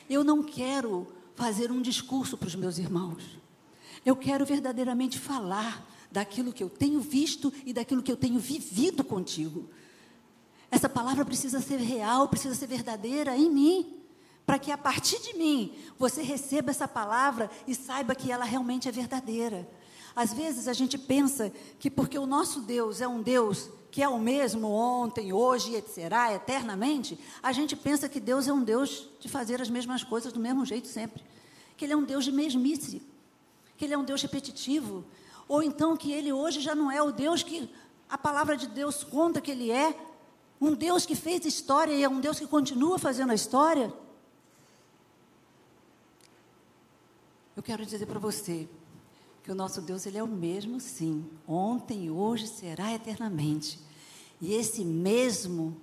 Eu 0.08 0.24
não 0.24 0.44
quero 0.44 1.08
fazer 1.34 1.72
um 1.72 1.82
discurso 1.82 2.38
para 2.38 2.48
os 2.48 2.54
meus 2.54 2.78
irmãos. 2.78 3.24
Eu 4.06 4.16
quero 4.16 4.46
verdadeiramente 4.46 5.18
falar 5.18 5.84
daquilo 6.12 6.54
que 6.54 6.64
eu 6.64 6.70
tenho 6.70 7.00
visto 7.00 7.52
e 7.66 7.74
daquilo 7.74 8.04
que 8.04 8.12
eu 8.12 8.18
tenho 8.18 8.38
vivido 8.38 9.04
contigo. 9.04 9.68
Essa 10.70 10.88
palavra 10.88 11.26
precisa 11.26 11.60
ser 11.62 11.80
real, 11.80 12.28
precisa 12.28 12.54
ser 12.54 12.68
verdadeira 12.68 13.36
em 13.36 13.50
mim, 13.50 13.98
para 14.46 14.60
que 14.60 14.72
a 14.72 14.78
partir 14.78 15.20
de 15.20 15.36
mim 15.36 15.74
você 15.98 16.22
receba 16.22 16.70
essa 16.70 16.88
palavra 16.88 17.50
e 17.66 17.74
saiba 17.74 18.14
que 18.14 18.32
ela 18.32 18.46
realmente 18.46 18.88
é 18.88 18.92
verdadeira. 18.92 19.68
Às 20.16 20.34
vezes 20.34 20.68
a 20.68 20.74
gente 20.74 20.98
pensa 20.98 21.52
que 21.80 21.90
porque 21.90 22.18
o 22.18 22.26
nosso 22.26 22.62
Deus 22.62 23.02
é 23.02 23.08
um 23.08 23.22
Deus 23.22 23.70
que 23.92 24.02
é 24.02 24.08
o 24.08 24.18
mesmo 24.18 24.70
ontem, 24.70 25.34
hoje 25.34 25.76
e 25.76 25.82
será 25.82 26.34
eternamente, 26.34 27.20
a 27.44 27.52
gente 27.52 27.76
pensa 27.76 28.08
que 28.08 28.22
Deus 28.22 28.48
é 28.48 28.54
um 28.54 28.64
Deus 28.64 29.10
de 29.20 29.28
fazer 29.28 29.62
as 29.62 29.70
mesmas 29.70 30.02
coisas 30.02 30.32
do 30.32 30.40
mesmo 30.40 30.66
jeito 30.66 30.88
sempre. 30.88 31.22
Que 31.76 31.84
Ele 31.84 31.94
é 31.94 31.98
um 31.98 32.06
Deus 32.06 32.24
de 32.24 32.32
mesmice, 32.32 33.02
que 33.78 33.84
Ele 33.84 33.94
é 33.94 33.98
um 33.98 34.06
Deus 34.06 34.22
repetitivo, 34.22 35.04
ou 35.46 35.62
então 35.62 35.98
que 35.98 36.10
Ele 36.10 36.32
hoje 36.32 36.62
já 36.62 36.74
não 36.74 36.90
é 36.90 37.04
o 37.04 37.12
Deus 37.12 37.44
que 37.44 37.70
a 38.10 38.18
palavra 38.18 38.56
de 38.56 38.68
Deus 38.68 39.04
conta 39.04 39.42
que 39.42 39.52
Ele 39.52 39.70
é, 39.70 39.94
um 40.60 40.74
Deus 40.74 41.06
que 41.06 41.16
fez 41.16 41.46
história 41.46 41.92
e 41.94 42.04
é 42.04 42.08
um 42.08 42.22
Deus 42.22 42.40
que 42.40 42.48
continua 42.48 42.98
fazendo 42.98 43.32
a 43.32 43.36
história. 43.36 43.92
Eu 47.58 47.62
quero 47.62 47.86
dizer 47.86 48.06
para 48.06 48.20
você, 48.20 48.70
o 49.52 49.56
nosso 49.56 49.82
Deus 49.82 50.06
ele 50.06 50.18
é 50.18 50.24
o 50.24 50.28
mesmo, 50.28 50.80
sim, 50.80 51.26
ontem, 51.48 52.10
hoje, 52.10 52.48
será 52.48 52.94
eternamente. 52.94 53.80
E 54.42 54.54
esse 54.54 54.84
mesmo 54.84 55.78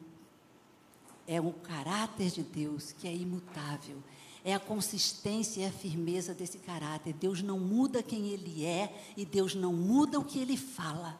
é 1.27 1.41
o 1.41 1.53
caráter 1.53 2.31
de 2.31 2.43
Deus 2.43 2.93
que 2.93 3.07
é 3.07 3.15
imutável. 3.15 4.03
É 4.45 4.55
a 4.55 4.61
consistência 4.61 5.61
e 5.61 5.67
a 5.67 5.71
firmeza 5.71 6.33
desse 6.33 6.59
caráter. 6.59 7.13
Deus 7.13 7.43
não 7.43 7.61
muda 7.61 8.03
quem 8.03 8.29
ele 8.29 8.65
é 8.65 9.13
e 9.17 9.27
Deus 9.27 9.55
não 9.55 9.73
muda 9.73 10.19
o 10.19 10.25
que 10.25 10.39
ele 10.39 10.57
fala. 10.57 11.19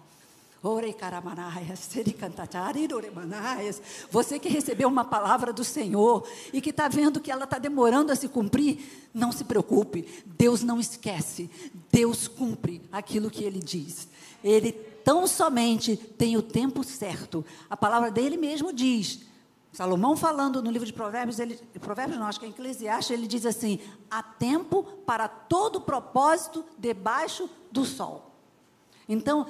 Você 4.11 4.39
que 4.41 4.49
recebeu 4.49 4.89
uma 4.89 5.05
palavra 5.05 5.53
do 5.53 5.63
Senhor 5.63 6.29
e 6.53 6.61
que 6.61 6.71
está 6.71 6.89
vendo 6.89 7.21
que 7.21 7.31
ela 7.31 7.45
está 7.45 7.59
demorando 7.59 8.11
a 8.11 8.17
se 8.17 8.29
cumprir, 8.29 9.09
não 9.15 9.31
se 9.31 9.45
preocupe. 9.45 10.25
Deus 10.27 10.65
não 10.65 10.81
esquece. 10.81 11.49
Deus 11.93 12.27
cumpre 12.27 12.83
aquilo 12.91 13.31
que 13.31 13.45
Ele 13.45 13.61
diz. 13.61 14.09
Ele 14.43 14.73
tão 14.73 15.27
somente 15.29 15.97
tem 15.97 16.37
o 16.37 16.43
tempo 16.43 16.83
certo. 16.83 17.45
A 17.71 17.77
palavra 17.77 18.11
dele 18.11 18.37
mesmo 18.37 18.73
diz. 18.73 19.21
Salomão 19.73 20.17
falando 20.17 20.61
no 20.61 20.71
livro 20.73 20.87
de 20.87 20.93
Provérbios, 20.93 21.39
ele, 21.39 21.55
Provérbios 21.81 22.19
não, 22.19 22.27
acho 22.27 22.41
que 22.41 22.47
é 22.47 22.49
Eclesiastes, 22.49 23.11
ele 23.11 23.29
diz 23.29 23.47
assim: 23.47 23.79
há 24.11 24.23
tempo 24.23 24.83
para 25.07 25.29
todo 25.29 25.81
propósito 25.81 26.65
debaixo 26.77 27.49
do 27.71 27.85
sol. 27.85 28.35
Então, 29.09 29.47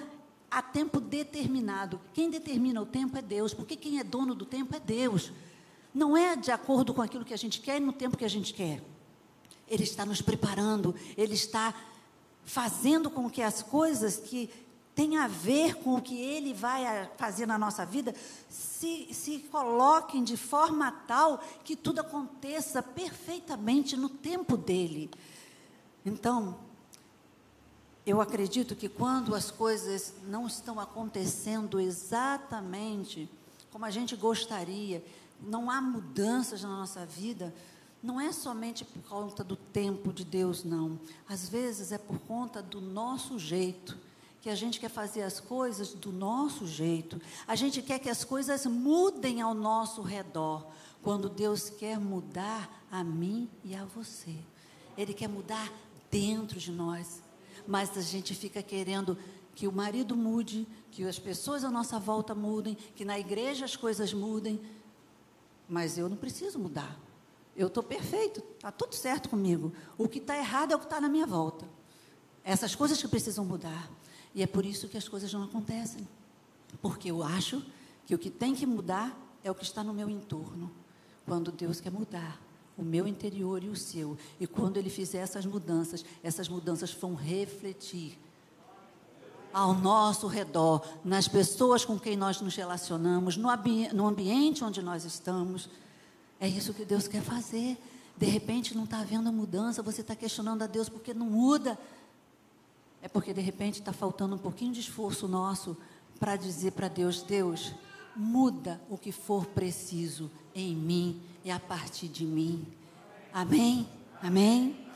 há 0.51 0.63
tempo 0.63 1.01
determinado. 1.01 2.01
Quem 2.13 2.31
determina 2.31 2.81
o 2.81 2.87
tempo 2.87 3.17
é 3.17 3.23
Deus, 3.23 3.53
porque 3.53 3.77
quem 3.77 3.99
é 3.99 4.05
dono 4.05 4.35
do 4.35 4.45
tempo 4.45 4.75
é 4.75 4.81
Deus. 4.81 5.33
Não 5.95 6.17
é 6.17 6.37
de 6.37 6.51
acordo 6.51 6.95
com 6.95 7.03
aquilo 7.03 7.25
que 7.25 7.35
a 7.35 7.39
gente 7.39 7.61
quer 7.61 7.77
e 7.77 7.85
no 7.85 7.93
tempo 7.93 8.17
que 8.17 8.25
a 8.25 8.29
gente 8.29 8.55
quer. 8.55 8.83
Ele 9.67 9.85
está 9.85 10.07
nos 10.07 10.23
preparando, 10.23 10.95
ele 11.17 11.35
está 11.35 11.75
fazendo 12.45 13.11
com 13.11 13.29
que 13.29 13.43
as 13.43 13.63
coisas 13.63 14.17
que 14.17 14.49
têm 14.95 15.17
a 15.17 15.29
ver 15.29 15.77
com 15.77 15.95
o 15.95 16.03
que 16.03 16.19
ele 16.19 16.53
vai 16.53 17.09
fazer 17.17 17.47
na 17.47 17.57
nossa 17.57 17.87
vida 17.87 18.15
se, 18.49 19.09
se 19.13 19.39
coloquem 19.51 20.25
de 20.25 20.37
forma 20.37 20.91
tal 21.07 21.39
que 21.63 21.77
tudo 21.77 22.01
aconteça 22.01 22.83
perfeitamente 22.83 23.97
no 23.97 24.09
tempo 24.09 24.57
dele. 24.57 25.11
Então, 26.05 26.59
eu 28.09 28.21
acredito 28.23 28.75
que 28.75 28.89
quando 28.89 29.35
as 29.35 29.51
coisas 29.51 30.15
não 30.27 30.47
estão 30.47 30.81
acontecendo 30.81 31.79
exatamente 31.79 33.29
como 33.71 33.85
a 33.85 33.91
gente 33.91 34.17
gostaria, 34.17 35.05
não 35.43 35.71
há 35.71 35.81
mudanças 35.81 36.63
na 36.63 36.71
nossa 36.71 37.05
vida, 37.05 37.55
não 38.03 38.19
é 38.21 38.33
somente 38.33 38.85
por 38.85 39.03
conta 39.03 39.45
do 39.45 39.57
tempo 39.57 40.13
de 40.13 40.25
Deus, 40.25 40.65
não. 40.65 40.99
Às 41.29 41.49
vezes 41.49 41.93
é 41.93 41.99
por 41.99 42.19
conta 42.21 42.63
do 42.63 42.81
nosso 42.81 43.39
jeito, 43.39 43.97
que 44.41 44.49
a 44.49 44.55
gente 44.55 44.81
quer 44.81 44.89
fazer 44.89 45.23
as 45.23 45.39
coisas 45.39 45.93
do 45.93 46.11
nosso 46.11 46.67
jeito. 46.67 47.21
A 47.47 47.55
gente 47.55 47.83
quer 47.83 47.99
que 47.99 48.09
as 48.09 48.25
coisas 48.25 48.65
mudem 48.67 49.43
ao 49.43 49.53
nosso 49.53 50.01
redor, 50.01 50.67
quando 51.03 51.29
Deus 51.29 51.69
quer 51.69 51.99
mudar 52.01 52.85
a 52.91 53.05
mim 53.05 53.51
e 53.63 53.75
a 53.75 53.85
você. 53.85 54.35
Ele 54.97 55.13
quer 55.13 55.29
mudar 55.29 55.71
dentro 56.11 56.59
de 56.59 56.73
nós 56.73 57.28
mas 57.69 57.99
a 57.99 58.01
gente 58.01 58.35
fica 58.35 58.63
querendo 58.63 59.19
que 59.55 59.69
o 59.69 59.73
marido 59.73 60.17
mude, 60.17 60.67
que 60.91 61.05
as 61.05 61.19
pessoas 61.19 61.65
à 61.65 61.71
nossa 61.71 61.99
volta 61.99 62.35
mudem, 62.35 62.75
que 62.97 63.05
na 63.05 63.19
igreja 63.19 63.67
as 63.67 63.77
coisas 63.77 64.15
mudem. 64.15 64.59
Mas 65.69 65.99
eu 65.99 66.09
não 66.09 66.17
preciso 66.17 66.59
mudar. 66.59 66.99
Eu 67.55 67.67
estou 67.67 67.83
perfeito, 67.83 68.43
está 68.55 68.73
tudo 68.73 68.95
certo 68.95 69.29
comigo. 69.29 69.71
O 69.99 70.09
que 70.09 70.17
está 70.17 70.35
errado 70.39 70.73
é 70.73 70.77
o 70.77 70.79
que 70.79 70.87
está 70.87 70.99
na 70.99 71.11
minha 71.11 71.27
volta. 71.27 71.69
Essas 72.43 72.75
coisas 72.75 73.03
que 73.03 73.07
precisam 73.07 73.45
mudar. 73.45 73.91
E 74.35 74.43
é 74.43 74.47
por 74.47 74.65
isso 74.65 74.89
que 74.89 74.97
as 74.97 75.07
coisas 75.07 75.31
não 75.31 75.43
acontecem. 75.43 76.09
Porque 76.81 77.11
eu 77.11 77.23
acho 77.23 77.63
que 78.07 78.15
o 78.15 78.19
que 78.19 78.31
tem 78.31 78.55
que 78.55 78.65
mudar 78.65 79.15
é 79.45 79.51
o 79.51 79.55
que 79.55 79.65
está 79.65 79.85
no 79.85 79.93
meu 79.93 80.09
entorno. 80.09 80.73
Quando 81.27 81.53
Deus 81.53 81.83
quer 81.83 81.93
mudar, 81.93 82.41
o 82.79 82.83
meu 82.83 83.07
interior 83.07 83.63
e 83.65 83.69
o 83.69 83.77
seu. 83.77 84.17
E 84.39 84.47
quando 84.47 84.77
ele 84.77 84.89
fizer 84.89 85.19
essas 85.19 85.45
mudanças, 85.45 86.05
essas 86.23 86.49
mudanças 86.49 86.93
vão 86.93 87.15
refletir 87.15 88.17
ao 89.53 89.75
nosso 89.75 90.29
redor, 90.29 90.87
nas 91.05 91.27
pessoas 91.27 91.85
com 91.85 91.99
quem 91.99 92.17
nós 92.17 92.41
nos 92.41 92.55
relacionamos, 92.55 93.37
no, 93.37 93.51
ambi 93.51 93.93
no 93.93 94.07
ambiente 94.07 94.63
onde 94.63 94.81
nós 94.81 95.05
estamos. 95.05 95.69
É 96.39 96.47
isso 96.47 96.73
que 96.73 96.85
Deus 96.85 97.09
quer 97.09 97.23
fazer. 97.23 97.77
De 98.17 98.27
repente 98.27 98.77
não 98.77 98.85
está 98.85 99.01
havendo 99.01 99.33
mudança, 99.33 99.83
você 99.83 100.01
está 100.01 100.15
questionando 100.15 100.63
a 100.63 100.67
Deus 100.67 100.89
porque 100.89 101.13
não 101.13 101.27
muda. 101.27 101.79
É 103.03 103.09
porque 103.09 103.33
de 103.33 103.41
repente 103.41 103.81
está 103.81 103.93
faltando 103.93 104.37
um 104.37 104.39
pouquinho 104.39 104.73
de 104.73 104.81
esforço 104.81 105.27
nosso 105.27 105.77
para 106.21 106.37
dizer 106.37 106.73
para 106.73 106.89
Deus: 106.89 107.23
Deus, 107.23 107.73
muda 108.15 108.81
o 108.89 108.99
que 108.99 109.13
for 109.13 109.47
preciso 109.47 110.31
em 110.55 110.75
mim 110.75 111.21
e 111.49 111.51
a 111.51 111.59
partir 111.59 112.09
de 112.09 112.27
mim. 112.27 112.67
Amém? 113.33 113.89
Amém? 114.23 114.87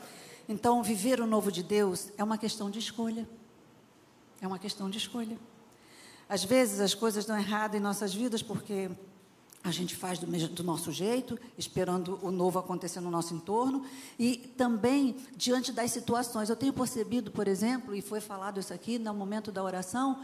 Então, 0.47 0.83
viver 0.83 1.19
o 1.19 1.25
novo 1.25 1.51
de 1.51 1.63
Deus 1.63 2.09
é 2.15 2.23
uma 2.23 2.37
questão 2.37 2.69
de 2.69 2.77
escolha. 2.77 3.27
É 4.39 4.45
uma 4.45 4.59
questão 4.59 4.87
de 4.87 4.99
escolha. 4.99 5.35
Às 6.29 6.43
vezes 6.43 6.79
as 6.79 6.93
coisas 6.93 7.25
dão 7.25 7.35
errado 7.35 7.73
em 7.73 7.79
nossas 7.79 8.13
vidas 8.13 8.43
porque 8.43 8.91
a 9.63 9.71
gente 9.71 9.95
faz 9.95 10.19
do, 10.19 10.27
mesmo, 10.27 10.49
do, 10.49 10.63
nosso 10.63 10.91
jeito, 10.91 11.39
esperando 11.57 12.19
o 12.21 12.29
novo 12.29 12.59
acontecer 12.59 12.99
no 12.99 13.09
nosso 13.09 13.33
entorno, 13.33 13.83
e 14.19 14.35
também 14.55 15.15
diante 15.35 15.71
das 15.71 15.89
situações. 15.89 16.49
Eu 16.49 16.55
tenho 16.55 16.73
percebido, 16.73 17.31
por 17.31 17.47
exemplo, 17.47 17.95
e 17.95 18.01
foi 18.01 18.21
falado 18.21 18.59
isso 18.59 18.73
aqui 18.73 18.99
no 18.99 19.11
momento 19.13 19.51
da 19.51 19.63
oração, 19.63 20.21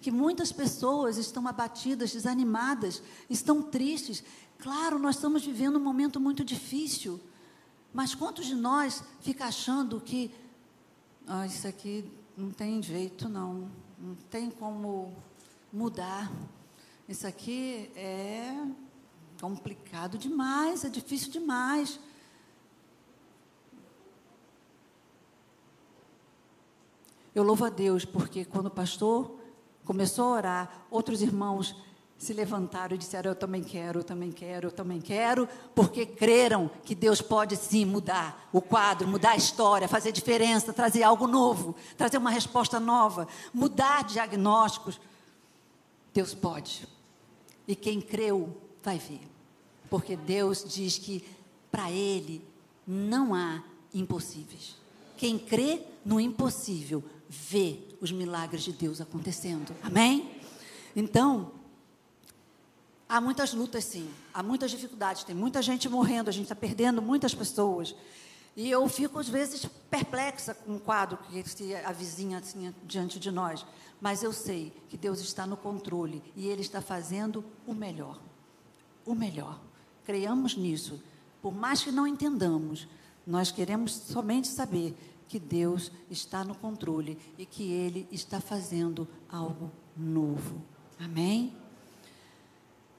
que 0.00 0.10
muitas 0.10 0.50
pessoas 0.50 1.18
estão 1.18 1.46
abatidas, 1.46 2.12
desanimadas, 2.12 3.02
estão 3.28 3.62
tristes. 3.62 4.24
Claro, 4.58 4.98
nós 4.98 5.14
estamos 5.14 5.44
vivendo 5.44 5.76
um 5.76 5.80
momento 5.80 6.18
muito 6.18 6.44
difícil, 6.44 7.20
mas 7.94 8.12
quantos 8.12 8.44
de 8.46 8.56
nós 8.56 9.04
fica 9.20 9.44
achando 9.44 10.00
que 10.00 10.34
ah, 11.28 11.46
isso 11.46 11.68
aqui 11.68 12.04
não 12.36 12.50
tem 12.50 12.82
jeito, 12.82 13.28
não, 13.28 13.70
não 13.96 14.16
tem 14.28 14.50
como 14.50 15.14
mudar? 15.72 16.28
Isso 17.08 17.24
aqui 17.24 17.88
é 17.94 18.66
complicado 19.40 20.18
demais, 20.18 20.84
é 20.84 20.88
difícil 20.88 21.30
demais. 21.30 22.00
Eu 27.32 27.44
louvo 27.44 27.64
a 27.64 27.70
Deus 27.70 28.04
porque 28.04 28.44
quando 28.44 28.66
o 28.66 28.70
pastor 28.70 29.38
começou 29.84 30.24
a 30.24 30.36
orar, 30.36 30.86
outros 30.90 31.22
irmãos 31.22 31.76
se 32.18 32.32
levantaram 32.32 32.96
e 32.96 32.98
disseram: 32.98 33.30
Eu 33.30 33.36
também 33.36 33.62
quero, 33.62 34.00
eu 34.00 34.04
também 34.04 34.32
quero, 34.32 34.66
eu 34.66 34.72
também 34.72 35.00
quero, 35.00 35.48
porque 35.74 36.04
creram 36.04 36.68
que 36.84 36.94
Deus 36.94 37.22
pode 37.22 37.56
sim 37.56 37.84
mudar 37.84 38.48
o 38.52 38.60
quadro, 38.60 39.06
mudar 39.06 39.30
a 39.30 39.36
história, 39.36 39.86
fazer 39.86 40.10
diferença, 40.10 40.72
trazer 40.72 41.04
algo 41.04 41.28
novo, 41.28 41.76
trazer 41.96 42.18
uma 42.18 42.30
resposta 42.30 42.80
nova, 42.80 43.28
mudar 43.54 44.02
diagnósticos. 44.04 45.00
Deus 46.12 46.34
pode. 46.34 46.88
E 47.68 47.76
quem 47.76 48.00
creu, 48.00 48.60
vai 48.82 48.98
ver. 48.98 49.20
Porque 49.88 50.16
Deus 50.16 50.64
diz 50.66 50.98
que 50.98 51.24
para 51.70 51.90
Ele 51.90 52.44
não 52.86 53.32
há 53.34 53.62
impossíveis. 53.94 54.76
Quem 55.16 55.38
crê 55.38 55.82
no 56.04 56.18
impossível, 56.18 57.04
vê 57.28 57.78
os 58.00 58.10
milagres 58.10 58.64
de 58.64 58.72
Deus 58.72 59.00
acontecendo. 59.00 59.74
Amém? 59.82 60.30
Então, 60.96 61.52
há 63.08 63.20
muitas 63.20 63.54
lutas, 63.54 63.84
sim. 63.84 64.10
Há 64.32 64.42
muitas 64.42 64.70
dificuldades. 64.70 65.24
Tem 65.24 65.34
muita 65.34 65.62
gente 65.62 65.88
morrendo, 65.88 66.28
a 66.28 66.32
gente 66.32 66.44
está 66.44 66.54
perdendo 66.54 67.00
muitas 67.00 67.34
pessoas. 67.34 67.94
E 68.56 68.70
eu 68.70 68.88
fico, 68.88 69.18
às 69.18 69.28
vezes, 69.28 69.66
perplexa 69.88 70.54
com 70.54 70.76
o 70.76 70.80
quadro 70.80 71.16
que 71.16 71.48
se 71.48 71.74
avizinha 71.76 72.38
assim, 72.38 72.74
diante 72.84 73.18
de 73.18 73.30
nós. 73.30 73.64
Mas 74.00 74.22
eu 74.22 74.32
sei 74.32 74.72
que 74.88 74.96
Deus 74.96 75.20
está 75.20 75.46
no 75.46 75.56
controle 75.56 76.22
e 76.36 76.48
Ele 76.48 76.62
está 76.62 76.80
fazendo 76.80 77.44
o 77.66 77.74
melhor 77.74 78.18
o 79.08 79.14
melhor. 79.14 79.58
Creiamos 80.04 80.56
nisso. 80.56 81.02
Por 81.40 81.54
mais 81.54 81.82
que 81.82 81.90
não 81.90 82.06
entendamos, 82.06 82.86
nós 83.26 83.50
queremos 83.50 83.92
somente 83.92 84.48
saber 84.48 84.94
que 85.26 85.38
Deus 85.38 85.90
está 86.10 86.44
no 86.44 86.54
controle 86.54 87.18
e 87.38 87.46
que 87.46 87.72
Ele 87.72 88.06
está 88.12 88.40
fazendo 88.40 89.08
algo 89.28 89.70
novo. 89.96 90.62
Amém? 90.98 91.56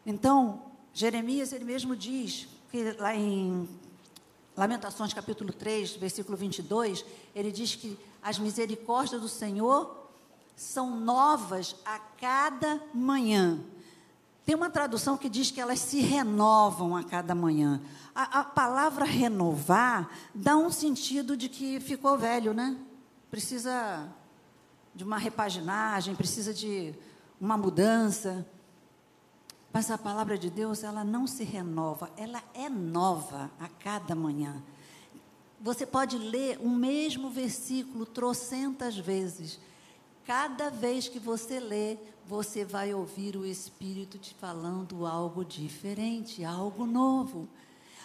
Então, 0.09 0.63
Jeremias, 0.91 1.53
ele 1.53 1.63
mesmo 1.63 1.95
diz, 1.95 2.47
que 2.71 2.93
lá 2.93 3.15
em 3.15 3.69
Lamentações 4.57 5.13
capítulo 5.13 5.53
3, 5.53 5.97
versículo 5.97 6.35
22, 6.35 7.05
ele 7.35 7.51
diz 7.51 7.75
que 7.75 7.95
as 8.19 8.39
misericórdias 8.39 9.21
do 9.21 9.29
Senhor 9.29 10.09
são 10.55 10.99
novas 10.99 11.75
a 11.85 11.99
cada 11.99 12.81
manhã. 12.91 13.59
Tem 14.47 14.55
uma 14.55 14.71
tradução 14.71 15.15
que 15.15 15.29
diz 15.29 15.51
que 15.51 15.61
elas 15.61 15.77
se 15.77 16.01
renovam 16.01 16.97
a 16.97 17.03
cada 17.03 17.35
manhã. 17.35 17.79
A, 18.15 18.39
a, 18.39 18.43
palavra 18.43 19.05
renovar 19.05 20.09
dá 20.33 20.57
um 20.57 20.71
sentido 20.71 21.37
de 21.37 21.47
que 21.47 21.79
ficou 21.79 22.17
velho, 22.17 22.51
né? 22.51 22.75
Precisa 23.29 24.09
de 24.95 25.03
uma 25.03 25.19
repaginagem, 25.19 26.15
precisa 26.15 26.51
de 26.51 26.95
uma 27.39 27.55
mudança. 27.55 28.43
Mas 29.71 29.91
a 29.91 29.97
palavra 29.97 30.37
de 30.37 30.49
Deus, 30.49 30.83
ela 30.83 31.03
não 31.03 31.27
se 31.27 31.43
renova, 31.43 32.11
ela 32.17 32.43
é 32.53 32.67
nova 32.69 33.51
a 33.59 33.67
cada 33.67 34.15
manhã. 34.15 34.61
Você 35.61 35.85
pode 35.85 36.17
ler 36.17 36.57
o 36.61 36.69
mesmo 36.69 37.29
versículo 37.29 38.05
trocentas 38.05 38.97
vezes. 38.97 39.59
Cada 40.25 40.69
vez 40.69 41.07
que 41.07 41.19
você 41.19 41.59
lê, 41.59 41.97
você 42.25 42.63
vai 42.63 42.93
ouvir 42.93 43.35
o 43.35 43.45
Espírito 43.45 44.17
te 44.17 44.33
falando 44.35 45.05
algo 45.05 45.43
diferente, 45.43 46.43
algo 46.43 46.85
novo. 46.85 47.47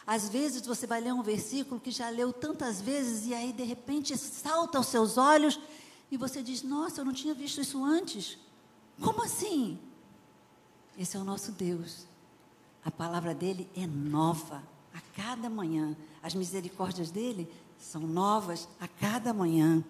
Às 0.06 0.28
vezes 0.28 0.66
você 0.66 0.86
vai 0.86 1.00
ler 1.00 1.14
um 1.14 1.22
versículo 1.22 1.80
que 1.80 1.90
já 1.90 2.10
leu 2.10 2.32
tantas 2.32 2.80
vezes 2.80 3.26
e 3.26 3.34
aí 3.34 3.52
de 3.52 3.62
repente 3.62 4.16
salta 4.18 4.76
aos 4.76 4.88
seus 4.88 5.16
olhos 5.16 5.58
e 6.10 6.16
você 6.16 6.42
diz: 6.42 6.62
Nossa, 6.62 7.00
eu 7.00 7.04
não 7.04 7.12
tinha 7.12 7.32
visto 7.32 7.60
isso 7.60 7.82
antes. 7.82 8.38
Como 9.00 9.22
assim? 9.22 9.78
Esse 10.98 11.16
é 11.16 11.20
o 11.20 11.24
nosso 11.24 11.52
Deus. 11.52 12.06
A 12.84 12.90
palavra 12.90 13.34
dele 13.34 13.68
é 13.76 13.86
nova 13.86 14.62
a 14.92 15.00
cada 15.16 15.50
manhã. 15.50 15.96
As 16.22 16.34
misericórdias 16.34 17.10
dele 17.10 17.50
são 17.78 18.02
novas 18.02 18.68
a 18.80 18.86
cada 18.86 19.32
manhã. 19.32 19.82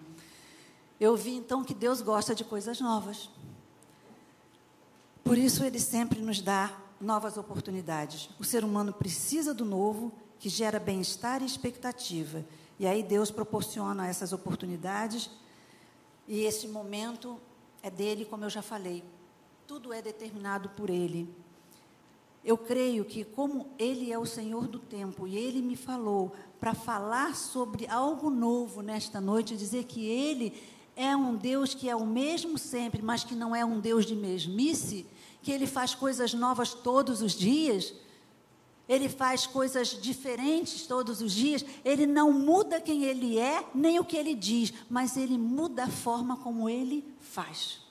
Eu 0.99 1.15
vi 1.15 1.35
então 1.35 1.63
que 1.63 1.73
Deus 1.73 2.01
gosta 2.01 2.33
de 2.33 2.43
coisas 2.43 2.79
novas. 2.79 3.29
Por 5.23 5.37
isso, 5.37 5.63
Ele 5.63 5.79
sempre 5.79 6.21
nos 6.21 6.41
dá 6.41 6.75
novas 6.99 7.37
oportunidades. 7.37 8.29
O 8.39 8.43
ser 8.43 8.63
humano 8.63 8.93
precisa 8.93 9.53
do 9.53 9.65
novo, 9.65 10.11
que 10.39 10.49
gera 10.49 10.79
bem-estar 10.79 11.41
e 11.41 11.45
expectativa. 11.45 12.45
E 12.79 12.85
aí 12.87 13.03
Deus 13.03 13.31
proporciona 13.31 14.07
essas 14.07 14.33
oportunidades. 14.33 15.29
E 16.27 16.41
esse 16.41 16.67
momento 16.67 17.39
é 17.81 17.89
dele, 17.89 18.25
como 18.25 18.45
eu 18.45 18.49
já 18.49 18.61
falei. 18.61 19.03
Tudo 19.67 19.91
é 19.91 20.01
determinado 20.01 20.69
por 20.69 20.89
Ele. 20.89 21.27
Eu 22.43 22.55
creio 22.55 23.03
que, 23.03 23.23
como 23.23 23.67
Ele 23.79 24.11
é 24.11 24.19
o 24.19 24.25
Senhor 24.25 24.67
do 24.67 24.77
tempo, 24.77 25.27
e 25.27 25.35
Ele 25.35 25.61
me 25.61 25.75
falou 25.75 26.33
para 26.59 26.75
falar 26.75 27.35
sobre 27.35 27.87
algo 27.87 28.29
novo 28.29 28.81
nesta 28.81 29.19
noite, 29.19 29.57
dizer 29.57 29.85
que 29.85 30.05
Ele 30.05 30.53
é 30.95 31.15
um 31.15 31.35
Deus 31.35 31.73
que 31.73 31.89
é 31.89 31.95
o 31.95 32.05
mesmo 32.05 32.57
sempre, 32.57 33.01
mas 33.01 33.23
que 33.23 33.33
não 33.33 33.55
é 33.55 33.65
um 33.65 33.79
Deus 33.79 34.05
de 34.05 34.15
mesmice, 34.15 35.05
que 35.41 35.51
ele 35.51 35.67
faz 35.67 35.93
coisas 35.93 36.33
novas 36.33 36.73
todos 36.73 37.21
os 37.21 37.33
dias, 37.33 37.93
ele 38.87 39.09
faz 39.09 39.45
coisas 39.45 39.89
diferentes 39.89 40.85
todos 40.87 41.21
os 41.21 41.33
dias, 41.33 41.65
ele 41.83 42.05
não 42.05 42.31
muda 42.31 42.79
quem 42.79 43.03
ele 43.03 43.37
é, 43.37 43.65
nem 43.73 43.99
o 43.99 44.05
que 44.05 44.15
ele 44.15 44.35
diz, 44.35 44.71
mas 44.89 45.17
ele 45.17 45.37
muda 45.37 45.85
a 45.85 45.89
forma 45.89 46.37
como 46.37 46.69
ele 46.69 47.03
faz. 47.19 47.84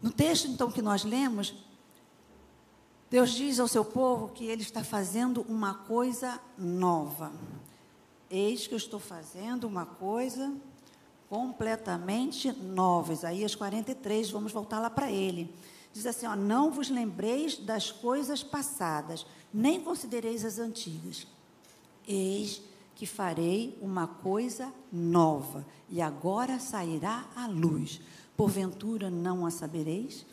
No 0.00 0.10
texto 0.10 0.46
então 0.46 0.70
que 0.70 0.80
nós 0.80 1.04
lemos, 1.04 1.54
Deus 3.10 3.30
diz 3.30 3.58
ao 3.58 3.66
seu 3.66 3.84
povo 3.84 4.28
que 4.28 4.44
ele 4.44 4.62
está 4.62 4.84
fazendo 4.84 5.42
uma 5.48 5.74
coisa 5.74 6.40
nova. 6.56 7.32
Eis 8.30 8.66
que 8.66 8.74
eu 8.74 8.78
estou 8.78 9.00
fazendo 9.00 9.64
uma 9.64 9.86
coisa 9.86 10.52
completamente 11.28 12.52
nova. 12.52 13.12
Isaías 13.12 13.54
43, 13.54 14.30
vamos 14.30 14.52
voltar 14.52 14.78
lá 14.78 14.90
para 14.90 15.10
ele. 15.10 15.52
Diz 15.92 16.06
assim: 16.06 16.26
ó, 16.26 16.36
Não 16.36 16.70
vos 16.70 16.90
lembreis 16.90 17.56
das 17.56 17.90
coisas 17.90 18.42
passadas, 18.42 19.26
nem 19.52 19.80
considereis 19.80 20.44
as 20.44 20.58
antigas. 20.58 21.26
Eis 22.06 22.62
que 22.94 23.06
farei 23.06 23.78
uma 23.80 24.06
coisa 24.06 24.72
nova, 24.92 25.64
e 25.88 26.02
agora 26.02 26.58
sairá 26.58 27.26
à 27.36 27.46
luz. 27.46 28.00
Porventura 28.38 29.10
não 29.10 29.44
a 29.44 29.50
sabereis? 29.50 30.24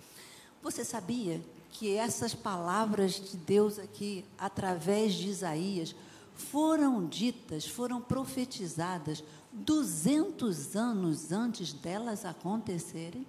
Você 0.61 0.85
sabia 0.85 1.43
que 1.71 1.95
essas 1.97 2.35
palavras 2.35 3.13
de 3.13 3.35
Deus 3.35 3.79
aqui, 3.79 4.23
através 4.37 5.15
de 5.15 5.27
Isaías, 5.27 5.95
foram 6.35 7.07
ditas, 7.07 7.65
foram 7.65 7.99
profetizadas 7.99 9.23
200 9.51 10.75
anos 10.75 11.31
antes 11.31 11.73
delas 11.73 12.25
acontecerem. 12.25 13.25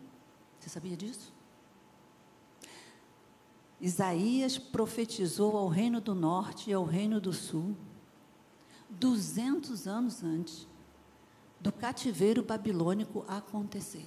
Você 0.60 0.68
sabia 0.68 0.94
disso? 0.94 1.32
Isaías 3.80 4.58
profetizou 4.58 5.56
ao 5.56 5.68
reino 5.68 6.02
do 6.02 6.14
norte 6.14 6.68
e 6.68 6.74
ao 6.74 6.84
reino 6.84 7.18
do 7.18 7.32
sul, 7.32 7.74
200 8.90 9.88
anos 9.88 10.22
antes 10.22 10.66
do 11.58 11.72
cativeiro 11.72 12.42
babilônico 12.42 13.24
acontecer. 13.26 14.06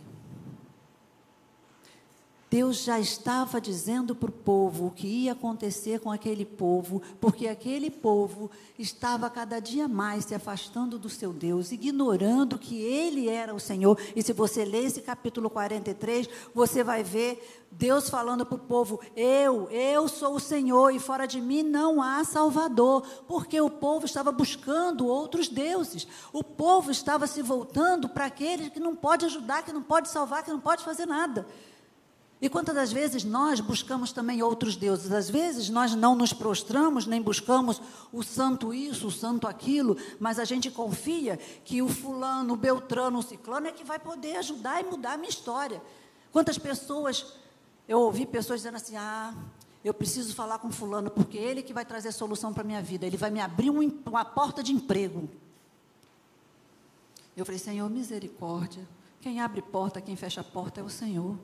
Deus 2.49 2.83
já 2.83 2.99
estava 2.99 3.61
dizendo 3.61 4.15
para 4.15 4.29
o 4.29 4.33
povo 4.33 4.87
o 4.87 4.91
que 4.91 5.07
ia 5.07 5.33
acontecer 5.33 5.99
com 5.99 6.11
aquele 6.11 6.43
povo, 6.43 6.99
porque 7.21 7.47
aquele 7.47 7.91
povo 7.91 8.49
estava 8.77 9.29
cada 9.29 9.59
dia 9.59 9.87
mais 9.87 10.25
se 10.25 10.33
afastando 10.33 10.97
do 10.97 11.09
seu 11.09 11.31
Deus, 11.31 11.71
ignorando 11.71 12.57
que 12.57 12.81
Ele 12.81 13.29
era 13.29 13.53
o 13.53 13.59
Senhor. 13.59 13.99
E 14.15 14.23
se 14.23 14.33
você 14.33 14.65
ler 14.65 14.85
esse 14.85 15.01
capítulo 15.01 15.47
43, 15.47 16.27
você 16.51 16.83
vai 16.83 17.03
ver 17.03 17.59
Deus 17.71 18.09
falando 18.09 18.43
para 18.43 18.55
o 18.55 18.59
povo: 18.59 18.99
Eu, 19.15 19.69
eu 19.69 20.07
sou 20.07 20.35
o 20.35 20.39
Senhor, 20.39 20.89
e 20.89 20.97
fora 20.97 21.27
de 21.27 21.39
mim 21.39 21.61
não 21.61 22.01
há 22.01 22.23
Salvador, 22.23 23.03
porque 23.27 23.61
o 23.61 23.69
povo 23.69 24.07
estava 24.07 24.31
buscando 24.31 25.05
outros 25.05 25.47
deuses, 25.47 26.07
o 26.33 26.43
povo 26.43 26.89
estava 26.89 27.27
se 27.27 27.43
voltando 27.43 28.09
para 28.09 28.25
aqueles 28.25 28.69
que 28.69 28.79
não 28.79 28.95
pode 28.95 29.25
ajudar, 29.25 29.61
que 29.61 29.71
não 29.71 29.83
pode 29.83 30.09
salvar, 30.09 30.43
que 30.43 30.49
não 30.49 30.59
pode 30.59 30.83
fazer 30.83 31.05
nada. 31.05 31.45
E 32.41 32.47
quantas 32.47 32.73
das 32.73 32.91
vezes 32.91 33.25
nós 33.25 33.59
buscamos 33.59 34.13
também 34.13 34.41
outros 34.41 34.77
deuses? 34.77 35.11
Às 35.11 35.29
vezes 35.29 35.69
nós 35.69 35.93
não 35.93 36.15
nos 36.15 36.31
prostramos, 36.31 37.05
nem 37.05 37.21
buscamos 37.21 37.81
o 38.13 38.23
santo 38.23 38.73
isso, 38.73 39.07
o 39.07 39.11
santo 39.11 39.45
aquilo, 39.45 39.97
mas 40.19 40.39
a 40.39 40.45
gente 40.45 40.71
confia 40.71 41.37
que 41.65 41.81
o 41.81 41.89
fulano, 41.89 42.53
o 42.53 42.57
beltrano, 42.57 43.19
o 43.19 43.23
ciclano 43.23 43.67
é 43.67 43.73
que 43.73 43.83
vai 43.83 43.99
poder 43.99 44.37
ajudar 44.37 44.79
e 44.79 44.85
mudar 44.85 45.13
a 45.13 45.17
minha 45.17 45.29
história. 45.29 45.81
Quantas 46.31 46.57
pessoas, 46.57 47.33
eu 47.87 47.99
ouvi 47.99 48.25
pessoas 48.25 48.61
dizendo 48.61 48.75
assim: 48.77 48.95
ah, 48.95 49.33
eu 49.83 49.93
preciso 49.93 50.33
falar 50.33 50.59
com 50.59 50.71
fulano, 50.71 51.11
porque 51.11 51.37
ele 51.37 51.61
que 51.61 51.73
vai 51.73 51.83
trazer 51.83 52.13
solução 52.13 52.53
para 52.53 52.63
a 52.63 52.65
minha 52.65 52.81
vida, 52.81 53.05
ele 53.05 53.17
vai 53.17 53.31
me 53.31 53.41
abrir 53.41 53.69
um, 53.69 53.81
uma 54.05 54.23
porta 54.23 54.63
de 54.63 54.71
emprego. 54.71 55.29
Eu 57.35 57.45
falei, 57.45 57.59
Senhor, 57.59 57.89
misericórdia. 57.89 58.87
Quem 59.19 59.41
abre 59.41 59.61
porta, 59.61 59.99
quem 59.99 60.15
fecha 60.15 60.41
porta 60.41 60.79
é 60.79 60.83
o 60.83 60.89
Senhor. 60.89 61.37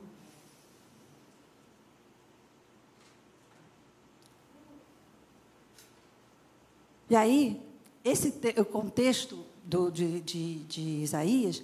E 7.08 7.14
aí, 7.14 7.60
esse 8.04 8.34
o 8.58 8.64
contexto 8.64 9.38
do, 9.64 9.90
de, 9.90 10.20
de, 10.20 10.54
de 10.64 10.80
Isaías 11.02 11.62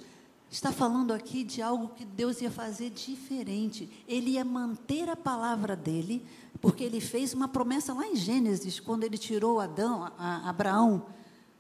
está 0.51 0.71
falando 0.71 1.13
aqui 1.13 1.43
de 1.43 1.63
algo 1.63 1.89
que 1.97 2.05
Deus 2.05 2.41
ia 2.43 2.51
fazer 2.51 2.91
diferente. 2.91 3.89
Ele 4.07 4.33
ia 4.33 4.45
manter 4.45 5.09
a 5.09 5.17
palavra 5.17 5.75
dele, 5.75 6.25
porque 6.61 6.85
ele 6.85 7.01
fez 7.01 7.33
uma 7.33 7.49
promessa 7.49 7.95
lá 7.95 8.07
em 8.07 8.15
Gênesis, 8.15 8.79
quando 8.79 9.05
ele 9.05 9.17
tirou 9.17 9.61
Adão, 9.61 10.13
a, 10.19 10.49
Abraão 10.49 11.07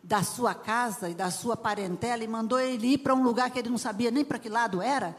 da 0.03 0.23
sua 0.23 0.55
casa 0.55 1.09
e 1.09 1.15
da 1.15 1.31
sua 1.31 1.57
parentela 1.57 2.25
e 2.25 2.29
mandou 2.29 2.59
ele 2.59 2.95
ir 2.95 2.99
para 2.99 3.15
um 3.15 3.23
lugar 3.23 3.51
que 3.51 3.59
ele 3.59 3.71
não 3.71 3.79
sabia 3.79 4.11
nem 4.11 4.25
para 4.25 4.39
que 4.39 4.49
lado 4.49 4.83
era. 4.83 5.17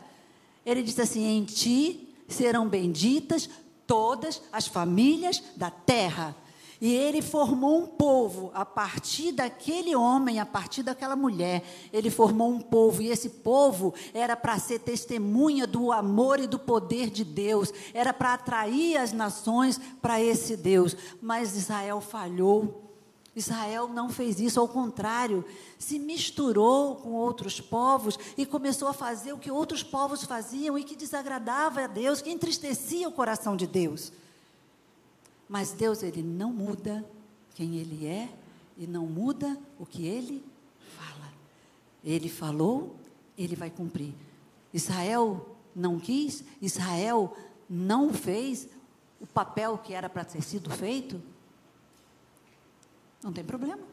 Ele 0.66 0.84
disse 0.84 1.02
assim: 1.02 1.24
Em 1.26 1.44
ti 1.44 2.14
serão 2.28 2.68
benditas 2.68 3.50
todas 3.88 4.42
as 4.52 4.68
famílias 4.68 5.42
da 5.56 5.72
terra. 5.72 6.36
E 6.84 6.94
ele 6.94 7.22
formou 7.22 7.82
um 7.82 7.88
povo 7.88 8.52
a 8.54 8.66
partir 8.66 9.32
daquele 9.32 9.96
homem, 9.96 10.42
a 10.42 10.46
partir 10.46 10.84
daquela 10.84 11.16
mulher. 11.16 11.64
Ele 11.94 12.10
formou 12.10 12.52
um 12.52 12.60
povo, 12.60 13.02
e 13.02 13.08
esse 13.08 13.30
povo 13.30 13.94
era 14.14 14.36
para 14.36 14.60
ser 14.60 14.80
testemunha 14.80 15.66
do 15.66 15.94
amor 15.94 16.42
e 16.42 16.46
do 16.46 16.60
poder 16.60 17.10
de 17.10 17.24
Deus, 17.24 17.72
era 17.94 18.12
para 18.12 18.34
atrair 18.34 18.98
as 18.98 19.14
nações 19.14 19.80
para 20.02 20.22
esse 20.22 20.58
Deus. 20.58 20.94
Mas 21.22 21.56
Israel 21.56 22.02
falhou. 22.02 22.92
Israel 23.34 23.88
não 23.88 24.10
fez 24.10 24.42
isso, 24.42 24.60
ao 24.60 24.68
contrário, 24.68 25.46
se 25.80 25.98
misturou 25.98 26.98
com 26.98 27.14
outros 27.14 27.62
povos 27.62 28.20
e 28.38 28.46
começou 28.46 28.90
a 28.90 28.94
fazer 28.94 29.32
o 29.32 29.40
que 29.40 29.50
outros 29.50 29.84
povos 29.84 30.26
faziam 30.26 30.78
e 30.78 30.84
que 30.84 30.98
desagradava 30.98 31.86
a 31.86 31.88
Deus, 31.88 32.22
que 32.22 32.30
entristecia 32.30 33.08
o 33.08 33.14
coração 33.14 33.56
de 33.56 33.66
Deus. 33.66 34.12
Mas 35.54 35.72
Deus, 35.72 36.02
ele 36.02 36.24
não 36.24 36.52
muda 36.52 37.08
quem 37.54 37.76
ele 37.76 38.08
é 38.08 38.28
e 38.76 38.88
não 38.88 39.06
muda 39.06 39.56
o 39.78 39.86
que 39.86 40.04
ele 40.04 40.44
fala. 40.98 41.32
Ele 42.04 42.28
falou, 42.28 42.96
ele 43.38 43.56
vai 43.56 43.70
cumprir. 43.70 44.16
Israel 44.74 45.56
não 45.76 46.00
quis, 46.00 46.44
Israel 46.60 47.38
não 47.70 48.12
fez 48.12 48.68
o 49.22 49.28
papel 49.28 49.78
que 49.78 49.94
era 49.94 50.10
para 50.10 50.26
ter 50.26 50.42
sido 50.42 50.72
feito. 50.72 51.22
Não 53.22 53.32
tem 53.32 53.44
problema. 53.44 53.84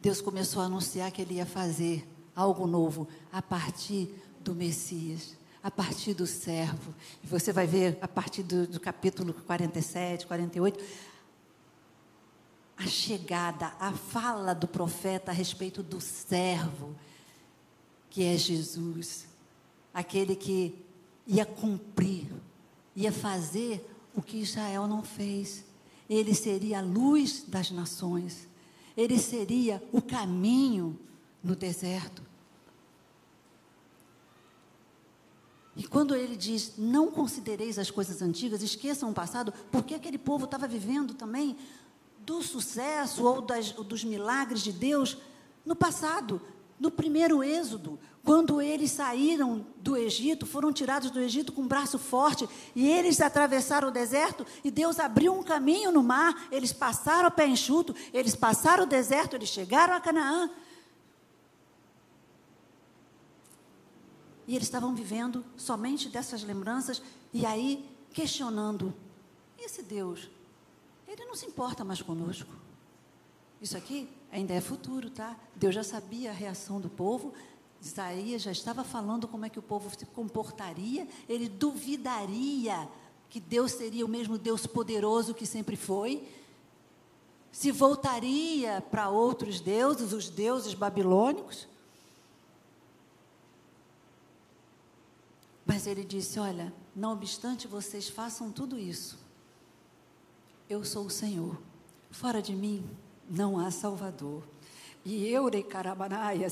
Deus 0.00 0.20
começou 0.20 0.62
a 0.62 0.66
anunciar 0.66 1.10
que 1.10 1.20
ele 1.20 1.34
ia 1.34 1.46
fazer 1.46 2.08
algo 2.36 2.64
novo 2.64 3.08
a 3.32 3.42
partir 3.42 4.08
do 4.40 4.54
Messias 4.54 5.39
a 5.62 5.70
partir 5.70 6.14
do 6.14 6.26
servo. 6.26 6.94
Você 7.22 7.52
vai 7.52 7.66
ver 7.66 7.98
a 8.00 8.08
partir 8.08 8.42
do, 8.42 8.66
do 8.66 8.80
capítulo 8.80 9.34
47, 9.34 10.26
48, 10.26 10.82
a 12.76 12.86
chegada, 12.86 13.74
a 13.78 13.92
fala 13.92 14.54
do 14.54 14.66
profeta 14.66 15.30
a 15.30 15.34
respeito 15.34 15.82
do 15.82 16.00
servo, 16.00 16.96
que 18.08 18.24
é 18.24 18.36
Jesus, 18.38 19.26
aquele 19.92 20.34
que 20.34 20.74
ia 21.26 21.44
cumprir, 21.44 22.26
ia 22.96 23.12
fazer 23.12 23.86
o 24.14 24.22
que 24.22 24.38
Israel 24.38 24.86
não 24.86 25.02
fez. 25.02 25.64
Ele 26.08 26.34
seria 26.34 26.78
a 26.78 26.82
luz 26.82 27.44
das 27.46 27.70
nações, 27.70 28.48
ele 28.96 29.18
seria 29.18 29.82
o 29.92 30.00
caminho 30.00 30.98
no 31.44 31.54
deserto. 31.54 32.29
E 35.80 35.82
quando 35.82 36.14
ele 36.14 36.36
diz, 36.36 36.74
não 36.76 37.10
considereis 37.10 37.78
as 37.78 37.90
coisas 37.90 38.20
antigas, 38.20 38.62
esqueçam 38.62 39.08
o 39.08 39.14
passado, 39.14 39.50
porque 39.72 39.94
aquele 39.94 40.18
povo 40.18 40.44
estava 40.44 40.68
vivendo 40.68 41.14
também 41.14 41.56
do 42.18 42.42
sucesso 42.42 43.24
ou 43.24 43.40
das, 43.40 43.72
dos 43.72 44.04
milagres 44.04 44.60
de 44.60 44.72
Deus 44.72 45.16
no 45.64 45.74
passado, 45.74 46.38
no 46.78 46.90
primeiro 46.90 47.42
êxodo, 47.42 47.98
quando 48.22 48.60
eles 48.60 48.90
saíram 48.90 49.64
do 49.78 49.96
Egito, 49.96 50.44
foram 50.44 50.70
tirados 50.70 51.10
do 51.10 51.18
Egito 51.18 51.50
com 51.50 51.62
um 51.62 51.66
braço 51.66 51.98
forte, 51.98 52.46
e 52.76 52.86
eles 52.86 53.18
atravessaram 53.18 53.88
o 53.88 53.90
deserto, 53.90 54.46
e 54.62 54.70
Deus 54.70 55.00
abriu 55.00 55.32
um 55.32 55.42
caminho 55.42 55.90
no 55.90 56.02
mar, 56.02 56.46
eles 56.52 56.74
passaram 56.74 57.28
a 57.28 57.30
pé 57.30 57.46
enxuto, 57.46 57.94
eles 58.12 58.36
passaram 58.36 58.84
o 58.84 58.86
deserto, 58.86 59.34
eles 59.34 59.48
chegaram 59.48 59.94
a 59.94 60.00
Canaã. 60.00 60.50
E 64.50 64.56
eles 64.56 64.66
estavam 64.66 64.92
vivendo 64.96 65.44
somente 65.56 66.08
dessas 66.08 66.42
lembranças 66.42 67.00
e 67.32 67.46
aí 67.46 67.88
questionando: 68.12 68.92
esse 69.56 69.80
Deus, 69.80 70.28
ele 71.06 71.24
não 71.24 71.36
se 71.36 71.46
importa 71.46 71.84
mais 71.84 72.02
conosco. 72.02 72.50
Isso 73.62 73.76
aqui 73.76 74.08
ainda 74.32 74.52
é 74.52 74.60
futuro, 74.60 75.08
tá? 75.08 75.36
Deus 75.54 75.72
já 75.72 75.84
sabia 75.84 76.30
a 76.30 76.34
reação 76.34 76.80
do 76.80 76.88
povo. 76.88 77.32
Isaías 77.80 78.42
já 78.42 78.50
estava 78.50 78.82
falando 78.82 79.28
como 79.28 79.46
é 79.46 79.48
que 79.48 79.60
o 79.60 79.62
povo 79.62 79.88
se 79.96 80.04
comportaria. 80.06 81.06
Ele 81.28 81.48
duvidaria 81.48 82.88
que 83.28 83.38
Deus 83.38 83.70
seria 83.70 84.04
o 84.04 84.08
mesmo 84.08 84.36
Deus 84.36 84.66
poderoso 84.66 85.32
que 85.32 85.46
sempre 85.46 85.76
foi. 85.76 86.26
Se 87.52 87.70
voltaria 87.70 88.80
para 88.90 89.10
outros 89.10 89.60
deuses, 89.60 90.12
os 90.12 90.28
deuses 90.28 90.74
babilônicos. 90.74 91.68
Mas 95.72 95.86
ele 95.86 96.02
disse: 96.02 96.40
Olha, 96.40 96.72
não 96.96 97.12
obstante 97.12 97.68
vocês 97.68 98.08
façam 98.08 98.50
tudo 98.50 98.76
isso, 98.76 99.16
eu 100.68 100.84
sou 100.84 101.06
o 101.06 101.10
Senhor. 101.10 101.56
Fora 102.10 102.42
de 102.42 102.52
mim 102.52 102.84
não 103.30 103.56
há 103.56 103.70
Salvador. 103.70 104.42
E 105.04 105.28
eu, 105.28 105.44
Horerebaraia, 105.44 106.50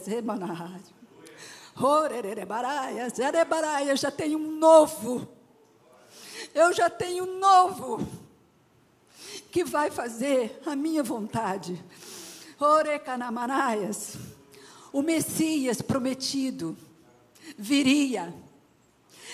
Zerebaraia, 3.09 3.97
já 3.97 4.09
tenho 4.09 4.39
um 4.39 4.57
novo. 4.57 5.27
Eu 6.55 6.73
já 6.73 6.89
tenho 6.89 7.25
um 7.25 7.41
novo 7.41 8.07
que 9.51 9.65
vai 9.65 9.91
fazer 9.91 10.63
a 10.65 10.77
minha 10.77 11.03
vontade. 11.03 11.85
Orecanamanaias, 12.57 14.17
o 14.93 15.03
Messias 15.03 15.83
prometido 15.83 16.77
viria 17.59 18.33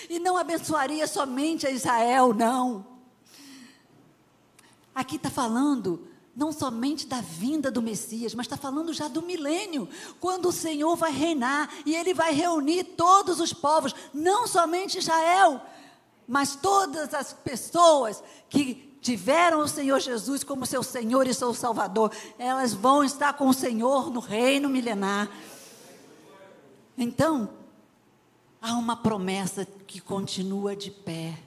e 0.09 0.19
não 0.19 0.37
abençoaria 0.37 1.07
somente 1.07 1.65
a 1.65 1.71
Israel, 1.71 2.33
não. 2.33 2.85
Aqui 4.93 5.17
está 5.17 5.29
falando 5.29 6.07
não 6.35 6.51
somente 6.51 7.07
da 7.07 7.21
vinda 7.21 7.71
do 7.71 7.81
Messias, 7.81 8.35
mas 8.35 8.45
está 8.45 8.57
falando 8.57 8.91
já 8.91 9.07
do 9.07 9.21
milênio, 9.21 9.87
quando 10.19 10.49
o 10.49 10.51
Senhor 10.51 10.95
vai 10.97 11.11
reinar 11.11 11.69
e 11.85 11.95
ele 11.95 12.13
vai 12.13 12.33
reunir 12.33 12.83
todos 12.83 13.39
os 13.39 13.53
povos, 13.53 13.95
não 14.13 14.45
somente 14.45 14.97
Israel, 14.97 15.61
mas 16.27 16.55
todas 16.55 17.13
as 17.13 17.31
pessoas 17.31 18.21
que 18.49 18.97
tiveram 19.01 19.59
o 19.59 19.67
Senhor 19.67 19.99
Jesus 19.99 20.43
como 20.43 20.65
seu 20.65 20.83
Senhor 20.83 21.27
e 21.27 21.33
seu 21.33 21.53
Salvador, 21.53 22.11
elas 22.37 22.73
vão 22.73 23.03
estar 23.03 23.33
com 23.33 23.47
o 23.47 23.53
Senhor 23.53 24.11
no 24.11 24.19
reino 24.19 24.67
milenar. 24.67 25.29
Então, 26.97 27.49
há 28.65 28.73
uma 28.73 28.95
promessa 28.95 29.63
que 29.85 30.01
continua 30.01 30.75
de 30.75 30.89
pé. 30.89 31.37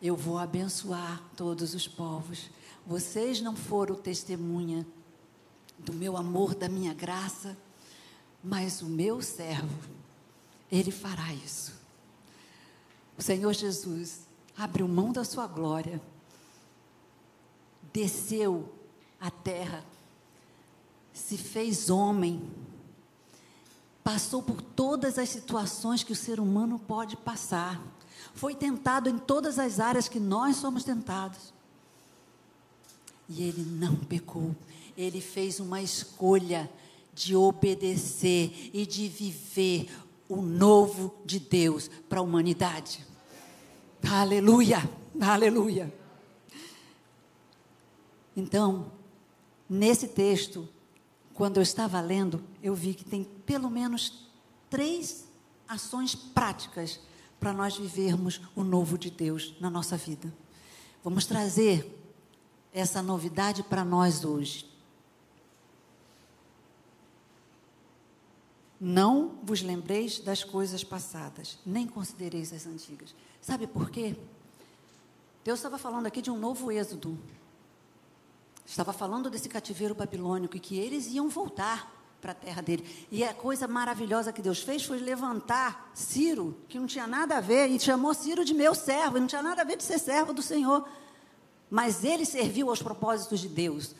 Eu 0.00 0.14
vou 0.14 0.38
abençoar 0.38 1.20
todos 1.36 1.74
os 1.74 1.88
povos. 1.88 2.48
Vocês 2.86 3.40
não 3.40 3.56
foram 3.56 3.96
testemunha 3.96 4.86
do 5.76 5.92
meu 5.92 6.16
amor, 6.16 6.54
da 6.54 6.68
minha 6.68 6.94
graça, 6.94 7.56
mas 8.42 8.82
o 8.82 8.86
meu 8.86 9.20
servo, 9.20 9.76
ele 10.70 10.92
fará 10.92 11.34
isso. 11.34 11.74
O 13.18 13.22
Senhor 13.22 13.52
Jesus 13.52 14.20
abriu 14.56 14.86
mão 14.86 15.12
da 15.12 15.24
sua 15.24 15.48
glória, 15.48 16.00
desceu 17.92 18.72
à 19.20 19.28
terra, 19.28 19.84
se 21.12 21.36
fez 21.36 21.90
homem, 21.90 22.48
passou 24.02 24.42
por 24.42 24.60
todas 24.60 25.18
as 25.18 25.28
situações 25.28 26.02
que 26.02 26.12
o 26.12 26.16
ser 26.16 26.40
humano 26.40 26.78
pode 26.78 27.16
passar, 27.16 27.80
foi 28.34 28.54
tentado 28.54 29.08
em 29.08 29.18
todas 29.18 29.58
as 29.58 29.80
áreas 29.80 30.08
que 30.08 30.20
nós 30.20 30.56
somos 30.56 30.84
tentados. 30.84 31.52
E 33.28 33.42
ele 33.42 33.62
não 33.62 33.96
pecou, 33.96 34.54
ele 34.96 35.20
fez 35.20 35.60
uma 35.60 35.80
escolha 35.80 36.70
de 37.14 37.36
obedecer 37.36 38.70
e 38.72 38.86
de 38.86 39.08
viver 39.08 39.88
o 40.28 40.40
novo 40.42 41.14
de 41.24 41.38
Deus 41.38 41.90
para 42.08 42.20
a 42.20 42.22
humanidade. 42.22 43.04
Aleluia, 44.08 44.88
aleluia. 45.20 45.92
Então, 48.36 48.90
nesse 49.68 50.08
texto, 50.08 50.68
quando 51.40 51.56
eu 51.56 51.62
estava 51.62 51.98
lendo, 52.02 52.44
eu 52.62 52.74
vi 52.74 52.92
que 52.92 53.02
tem 53.02 53.24
pelo 53.24 53.70
menos 53.70 54.28
três 54.68 55.24
ações 55.66 56.14
práticas 56.14 57.00
para 57.40 57.50
nós 57.50 57.78
vivermos 57.78 58.42
o 58.54 58.62
novo 58.62 58.98
de 58.98 59.10
Deus 59.10 59.54
na 59.58 59.70
nossa 59.70 59.96
vida. 59.96 60.30
Vamos 61.02 61.24
trazer 61.24 61.98
essa 62.74 63.00
novidade 63.00 63.62
para 63.62 63.86
nós 63.86 64.22
hoje. 64.22 64.70
Não 68.78 69.38
vos 69.42 69.62
lembreis 69.62 70.20
das 70.20 70.44
coisas 70.44 70.84
passadas, 70.84 71.58
nem 71.64 71.86
considereis 71.86 72.52
as 72.52 72.66
antigas. 72.66 73.14
Sabe 73.40 73.66
por 73.66 73.90
quê? 73.90 74.14
Deus 75.42 75.58
estava 75.58 75.78
falando 75.78 76.04
aqui 76.04 76.20
de 76.20 76.30
um 76.30 76.38
novo 76.38 76.70
êxodo. 76.70 77.18
Estava 78.70 78.92
falando 78.92 79.28
desse 79.28 79.48
cativeiro 79.48 79.96
babilônico 79.96 80.56
e 80.56 80.60
que 80.60 80.78
eles 80.78 81.08
iam 81.08 81.28
voltar 81.28 81.92
para 82.22 82.30
a 82.30 82.34
terra 82.36 82.62
dele. 82.62 82.86
E 83.10 83.24
a 83.24 83.34
coisa 83.34 83.66
maravilhosa 83.66 84.32
que 84.32 84.40
Deus 84.40 84.62
fez 84.62 84.84
foi 84.84 85.00
levantar 85.00 85.90
Ciro, 85.92 86.56
que 86.68 86.78
não 86.78 86.86
tinha 86.86 87.04
nada 87.04 87.38
a 87.38 87.40
ver, 87.40 87.68
e 87.68 87.80
chamou 87.80 88.14
Ciro 88.14 88.44
de 88.44 88.54
meu 88.54 88.72
servo, 88.72 89.16
e 89.16 89.20
não 89.20 89.26
tinha 89.26 89.42
nada 89.42 89.62
a 89.62 89.64
ver 89.64 89.76
de 89.76 89.82
ser 89.82 89.98
servo 89.98 90.32
do 90.32 90.40
Senhor. 90.40 90.88
Mas 91.68 92.04
ele 92.04 92.24
serviu 92.24 92.70
aos 92.70 92.80
propósitos 92.80 93.40
de 93.40 93.48
Deus, 93.48 93.92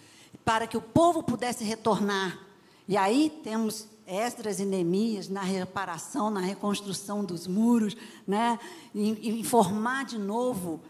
para 0.44 0.68
que 0.68 0.76
o 0.76 0.80
povo 0.80 1.20
pudesse 1.20 1.64
retornar. 1.64 2.38
E 2.86 2.96
aí 2.96 3.40
temos 3.42 3.88
Esdras 4.06 4.60
e 4.60 4.64
Neemias 4.64 5.28
na 5.28 5.42
reparação, 5.42 6.30
na 6.30 6.40
reconstrução 6.40 7.24
dos 7.24 7.48
muros, 7.48 7.96
né? 8.24 8.56
E, 8.94 9.40
informar 9.40 10.04
de 10.04 10.16
novo 10.16 10.80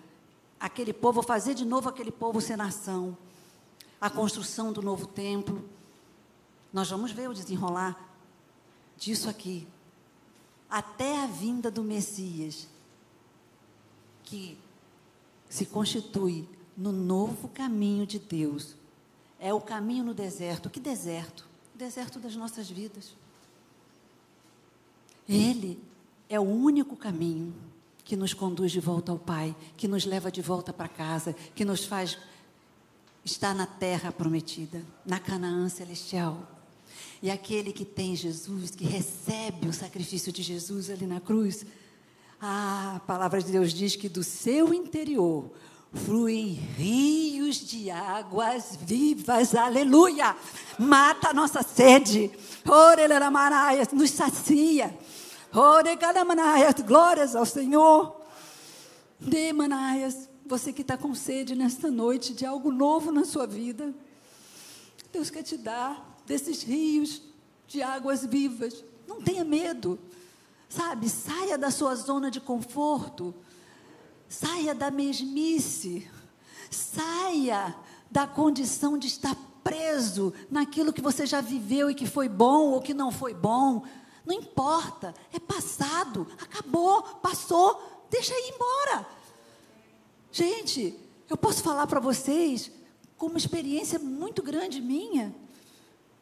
aquele 0.59 0.93
povo, 0.93 1.23
fazer 1.23 1.55
de 1.55 1.64
novo 1.64 1.88
aquele 1.88 2.11
povo 2.11 2.43
ser 2.43 2.59
nação. 2.59 3.16
A 4.01 4.09
construção 4.09 4.73
do 4.73 4.81
novo 4.81 5.07
templo. 5.07 5.69
Nós 6.73 6.91
vamos 6.91 7.13
ver 7.13 7.29
o 7.29 7.35
desenrolar 7.35 7.99
disso 8.97 9.29
aqui. 9.29 9.67
Até 10.69 11.23
a 11.23 11.27
vinda 11.27 11.71
do 11.71 11.83
Messias, 11.83 12.69
que 14.23 14.57
se 15.49 15.67
constitui 15.67 16.49
no 16.77 16.93
novo 16.93 17.49
caminho 17.49 18.07
de 18.07 18.19
Deus. 18.19 18.77
É 19.39 19.53
o 19.53 19.61
caminho 19.61 20.05
no 20.05 20.15
deserto. 20.15 20.71
Que 20.71 20.79
deserto? 20.79 21.51
deserto 21.81 22.19
das 22.19 22.37
nossas 22.37 22.71
vidas. 22.71 23.15
Ele 25.27 25.83
é 26.29 26.39
o 26.39 26.43
único 26.43 26.95
caminho 26.95 27.55
que 28.05 28.17
nos 28.17 28.35
conduz 28.35 28.71
de 28.71 28.81
volta 28.81 29.13
ao 29.13 29.19
Pai, 29.19 29.57
que 29.77 29.89
nos 29.89 30.05
leva 30.05 30.31
de 30.31 30.43
volta 30.43 30.73
para 30.73 30.89
casa, 30.89 31.33
que 31.55 31.65
nos 31.65 31.85
faz 31.85 32.19
estar 33.33 33.55
na 33.55 33.66
terra 33.66 34.12
prometida, 34.12 34.83
na 35.05 35.19
Canaã 35.19 35.69
celestial. 35.69 36.47
E 37.23 37.31
aquele 37.31 37.73
que 37.73 37.85
tem 37.85 38.16
Jesus, 38.16 38.71
que 38.71 38.85
recebe 38.85 39.69
o 39.69 39.73
sacrifício 39.73 40.33
de 40.33 40.43
Jesus 40.43 40.88
ali 40.88 41.07
na 41.07 41.21
cruz, 41.21 41.64
a 42.40 43.01
palavra 43.07 43.43
de 43.43 43.53
Deus 43.53 43.73
diz 43.73 43.97
que 43.97 44.09
do 44.09 44.25
seu 44.25 44.73
interior 44.73 45.51
fluem 45.93 46.53
rios 46.79 47.57
de 47.57 47.90
águas 47.90 48.79
vivas, 48.81 49.55
aleluia. 49.55 50.35
Mata 50.79 51.29
a 51.31 51.35
nossa 51.35 51.62
sede, 51.62 52.31
nos 53.93 54.11
sacia. 54.11 54.97
Glórias 56.87 57.35
ao 57.35 57.45
Senhor. 57.45 58.19
De 59.19 59.53
Manaias, 59.53 60.30
você 60.51 60.73
que 60.73 60.83
está 60.83 60.99
com 60.99 61.15
sede 61.15 61.55
nesta 61.55 61.93
noite 61.93 62.35
de 62.35 62.45
algo 62.45 62.73
novo 62.73 63.13
na 63.13 63.25
sua 63.25 63.47
vida, 63.47 63.95
Deus 65.13 65.31
quer 65.31 65.45
te 65.45 65.57
dar 65.57 66.21
desses 66.27 66.65
rios 66.65 67.23
de 67.69 67.81
águas 67.81 68.27
vivas. 68.27 68.85
Não 69.07 69.23
tenha 69.23 69.45
medo, 69.45 69.97
sabe? 70.69 71.09
Saia 71.09 71.57
da 71.57 71.71
sua 71.71 71.95
zona 71.95 72.33
de 72.33 72.41
conforto. 72.41 73.33
Saia 74.29 74.75
da 74.75 74.91
mesmice. 74.91 76.11
Saia 76.69 77.77
da 78.11 78.27
condição 78.27 78.99
de 78.99 79.07
estar 79.07 79.37
preso 79.63 80.33
naquilo 80.51 80.93
que 80.93 81.01
você 81.01 81.27
já 81.27 81.41
viveu 81.41 81.89
e 81.89 81.95
que 81.95 82.07
foi 82.07 82.29
bom 82.29 82.71
ou 82.71 82.81
que 82.81 82.93
não 82.93 83.13
foi 83.13 83.35
bom. 83.35 83.85
Não 84.27 84.35
importa, 84.35 85.15
é 85.33 85.39
passado, 85.39 86.27
acabou, 86.41 87.03
passou, 87.23 88.07
deixa 88.11 88.35
ir 88.35 88.53
embora. 88.53 89.20
Gente, 90.33 90.95
eu 91.29 91.37
posso 91.37 91.62
falar 91.62 91.87
para 91.87 92.01
vocês, 92.01 92.71
com 93.16 93.27
uma 93.27 93.38
experiência 93.38 93.99
muito 93.99 94.43
grande 94.43 94.81
minha, 94.81 95.35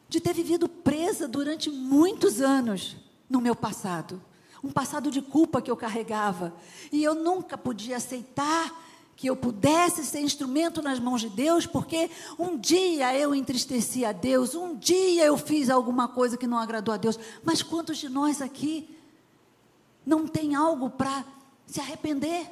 de 0.07 0.19
ter 0.19 0.33
vivido 0.33 0.67
presa 0.67 1.27
durante 1.27 1.69
muitos 1.69 2.41
anos 2.41 2.97
no 3.29 3.39
meu 3.39 3.55
passado 3.55 4.21
um 4.63 4.71
passado 4.71 5.09
de 5.09 5.21
culpa 5.21 5.61
que 5.61 5.71
eu 5.71 5.77
carregava. 5.77 6.53
E 6.91 7.03
eu 7.03 7.15
nunca 7.15 7.57
podia 7.57 7.97
aceitar 7.97 8.87
que 9.15 9.27
eu 9.27 9.35
pudesse 9.35 10.05
ser 10.05 10.21
instrumento 10.21 10.81
nas 10.81 10.97
mãos 10.97 11.19
de 11.19 11.29
Deus, 11.29 11.65
porque 11.65 12.09
um 12.37 12.57
dia 12.57 13.13
eu 13.17 13.35
entristeci 13.35 14.05
a 14.05 14.13
Deus, 14.13 14.55
um 14.55 14.75
dia 14.75 15.25
eu 15.25 15.37
fiz 15.37 15.69
alguma 15.69 16.07
coisa 16.07 16.37
que 16.37 16.47
não 16.47 16.57
agradou 16.57 16.93
a 16.93 16.97
Deus. 16.97 17.19
Mas 17.43 17.61
quantos 17.61 17.97
de 17.97 18.07
nós 18.07 18.41
aqui 18.41 18.89
não 20.05 20.25
tem 20.25 20.55
algo 20.55 20.89
para 20.89 21.25
se 21.65 21.81
arrepender? 21.81 22.47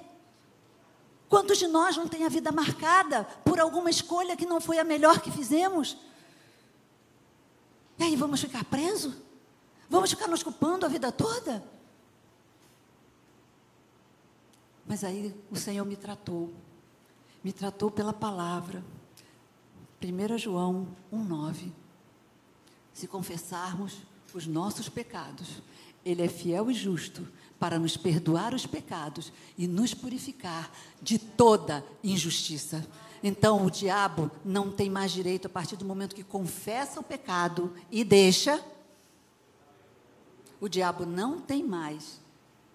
Quantos 1.29 1.57
de 1.57 1.67
nós 1.67 1.97
não 1.97 2.07
tem 2.07 2.25
a 2.25 2.29
vida 2.29 2.51
marcada 2.51 3.25
por 3.43 3.59
alguma 3.59 3.89
escolha 3.89 4.37
que 4.37 4.45
não 4.45 4.61
foi 4.61 4.79
a 4.79 4.83
melhor 4.83 5.19
que 5.19 5.31
fizemos? 5.31 5.97
E 7.99 8.03
aí 8.03 8.15
vamos 8.15 8.39
ficar 8.39 8.63
presos? 8.63 9.15
Vamos 9.89 10.09
ficar 10.09 10.27
nos 10.27 10.43
culpando 10.43 10.85
a 10.85 10.89
vida 10.89 11.11
toda? 11.11 11.63
Mas 14.85 15.03
aí 15.03 15.35
o 15.51 15.55
Senhor 15.57 15.85
me 15.85 15.97
tratou, 15.97 16.53
me 17.43 17.51
tratou 17.51 17.91
pela 17.91 18.13
palavra. 18.13 18.83
1 20.01 20.37
João 20.37 20.87
1,9. 21.11 21.71
Se 22.93 23.07
confessarmos 23.07 23.97
os 24.33 24.47
nossos 24.47 24.87
pecados, 24.87 25.61
Ele 26.05 26.21
é 26.21 26.29
fiel 26.29 26.71
e 26.71 26.73
justo 26.73 27.27
para 27.59 27.79
nos 27.79 27.97
perdoar 27.97 28.53
os 28.53 28.65
pecados 28.65 29.31
e 29.57 29.67
nos 29.67 29.93
purificar 29.93 30.71
de 31.01 31.17
toda 31.17 31.83
injustiça. 32.03 32.85
Então 33.23 33.65
o 33.65 33.71
diabo 33.71 34.29
não 34.45 34.71
tem 34.71 34.89
mais 34.89 35.11
direito 35.11 35.47
a 35.47 35.49
partir 35.49 35.75
do 35.75 35.85
momento 35.85 36.15
que 36.15 36.23
confessa 36.23 36.99
o 36.99 37.03
pecado 37.03 37.73
e 37.91 38.03
deixa. 38.03 38.63
O 40.59 40.67
diabo 40.67 41.05
não 41.05 41.39
tem 41.39 41.63
mais 41.63 42.19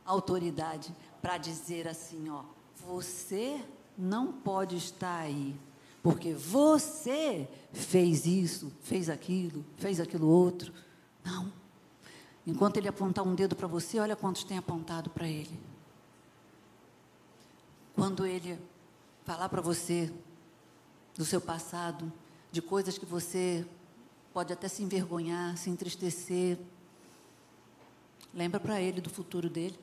autoridade 0.05 0.95
para 1.21 1.39
dizer 1.39 1.87
assim, 1.87 2.29
ó, 2.29 2.43
você 2.87 3.61
não 3.97 4.33
pode 4.33 4.77
estar 4.77 5.21
aí, 5.21 5.55
porque 6.03 6.35
você 6.35 7.49
fez 7.73 8.27
isso, 8.27 8.73
fez 8.83 9.09
aquilo, 9.09 9.65
fez 9.77 10.01
aquilo 10.01 10.27
outro. 10.27 10.73
Não. 11.25 11.62
Enquanto 12.47 12.77
ele 12.77 12.89
apontar 12.89 13.25
um 13.25 13.35
dedo 13.35 13.55
para 13.55 13.69
você, 13.69 13.99
olha 13.99 14.17
quantos 14.17 14.45
tem 14.45 14.59
apontado 14.59 15.11
para 15.11 15.29
ele. 15.29 15.61
Quando 17.95 18.27
ele 18.27 18.59
falar 19.25 19.49
para 19.49 19.61
você 19.61 20.13
do 21.17 21.25
seu 21.25 21.41
passado, 21.41 22.13
de 22.51 22.61
coisas 22.61 22.99
que 22.99 23.07
você 23.07 23.67
pode 24.33 24.53
até 24.53 24.67
se 24.67 24.83
envergonhar, 24.83 25.57
se 25.57 25.71
entristecer, 25.71 26.59
lembra 28.35 28.59
para 28.59 28.81
ele 28.81 29.01
do 29.01 29.11
futuro 29.11 29.49
dele. 29.49 29.79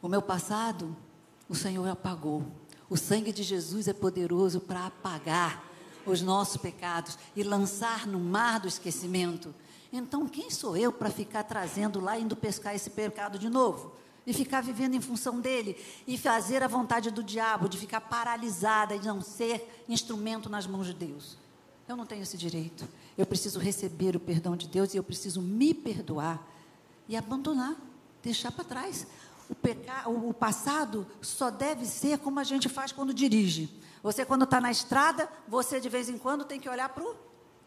O 0.00 0.08
meu 0.08 0.22
passado, 0.22 0.96
o 1.48 1.54
Senhor 1.54 1.86
apagou. 1.88 2.46
O 2.88 2.96
sangue 2.96 3.32
de 3.32 3.42
Jesus 3.42 3.88
é 3.88 3.92
poderoso 3.92 4.60
para 4.60 4.86
apagar 4.86 5.64
os 6.06 6.22
nossos 6.22 6.56
pecados 6.56 7.18
e 7.34 7.42
lançar 7.42 8.06
no 8.06 8.20
mar 8.20 8.60
do 8.60 8.68
esquecimento. 8.68 9.52
Então, 9.92 10.26
quem 10.26 10.50
sou 10.50 10.76
eu 10.76 10.92
para 10.92 11.10
ficar 11.10 11.44
trazendo 11.44 12.00
lá, 12.00 12.18
indo 12.18 12.36
pescar 12.36 12.74
esse 12.74 12.90
pecado 12.90 13.38
de 13.38 13.48
novo? 13.48 13.92
E 14.26 14.32
ficar 14.32 14.60
vivendo 14.60 14.94
em 14.94 15.00
função 15.00 15.40
dele? 15.40 15.76
E 16.06 16.18
fazer 16.18 16.62
a 16.62 16.68
vontade 16.68 17.10
do 17.10 17.22
diabo, 17.22 17.68
de 17.68 17.78
ficar 17.78 18.00
paralisada 18.00 18.94
e 18.94 19.00
não 19.00 19.20
ser 19.22 19.84
instrumento 19.88 20.48
nas 20.48 20.66
mãos 20.66 20.86
de 20.86 20.94
Deus? 20.94 21.38
Eu 21.88 21.96
não 21.96 22.04
tenho 22.04 22.22
esse 22.22 22.36
direito. 22.36 22.88
Eu 23.16 23.24
preciso 23.24 23.60
receber 23.60 24.16
o 24.16 24.20
perdão 24.20 24.56
de 24.56 24.66
Deus 24.66 24.92
e 24.92 24.96
eu 24.96 25.04
preciso 25.04 25.40
me 25.40 25.72
perdoar 25.72 26.44
e 27.08 27.16
abandonar, 27.16 27.76
deixar 28.22 28.50
para 28.50 28.64
trás. 28.64 29.06
O, 29.48 29.54
peca... 29.54 30.08
o 30.08 30.34
passado 30.34 31.06
só 31.22 31.50
deve 31.50 31.86
ser 31.86 32.18
como 32.18 32.40
a 32.40 32.44
gente 32.44 32.68
faz 32.68 32.90
quando 32.90 33.14
dirige. 33.14 33.72
Você, 34.02 34.24
quando 34.24 34.42
está 34.42 34.60
na 34.60 34.70
estrada, 34.70 35.30
você 35.46 35.80
de 35.80 35.88
vez 35.88 36.08
em 36.08 36.18
quando 36.18 36.44
tem 36.44 36.58
que 36.58 36.68
olhar 36.68 36.88
para 36.88 37.04
o 37.04 37.16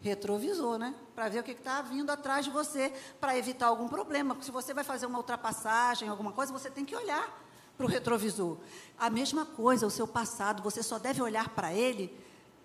retrovisor, 0.00 0.78
né? 0.78 0.94
Para 1.14 1.28
ver 1.28 1.40
o 1.40 1.42
que 1.42 1.52
está 1.52 1.82
vindo 1.82 2.10
atrás 2.10 2.44
de 2.44 2.50
você, 2.50 2.92
para 3.20 3.36
evitar 3.36 3.66
algum 3.66 3.88
problema. 3.88 4.34
Porque 4.34 4.46
se 4.46 4.50
você 4.50 4.72
vai 4.72 4.84
fazer 4.84 5.06
uma 5.06 5.18
ultrapassagem, 5.18 6.08
alguma 6.08 6.32
coisa, 6.32 6.52
você 6.52 6.70
tem 6.70 6.84
que 6.84 6.96
olhar 6.96 7.28
para 7.76 7.86
o 7.86 7.88
retrovisor. 7.88 8.56
A 8.98 9.08
mesma 9.10 9.44
coisa, 9.44 9.86
o 9.86 9.90
seu 9.90 10.06
passado, 10.06 10.62
você 10.62 10.82
só 10.82 10.98
deve 10.98 11.22
olhar 11.22 11.50
para 11.50 11.72
ele 11.72 12.14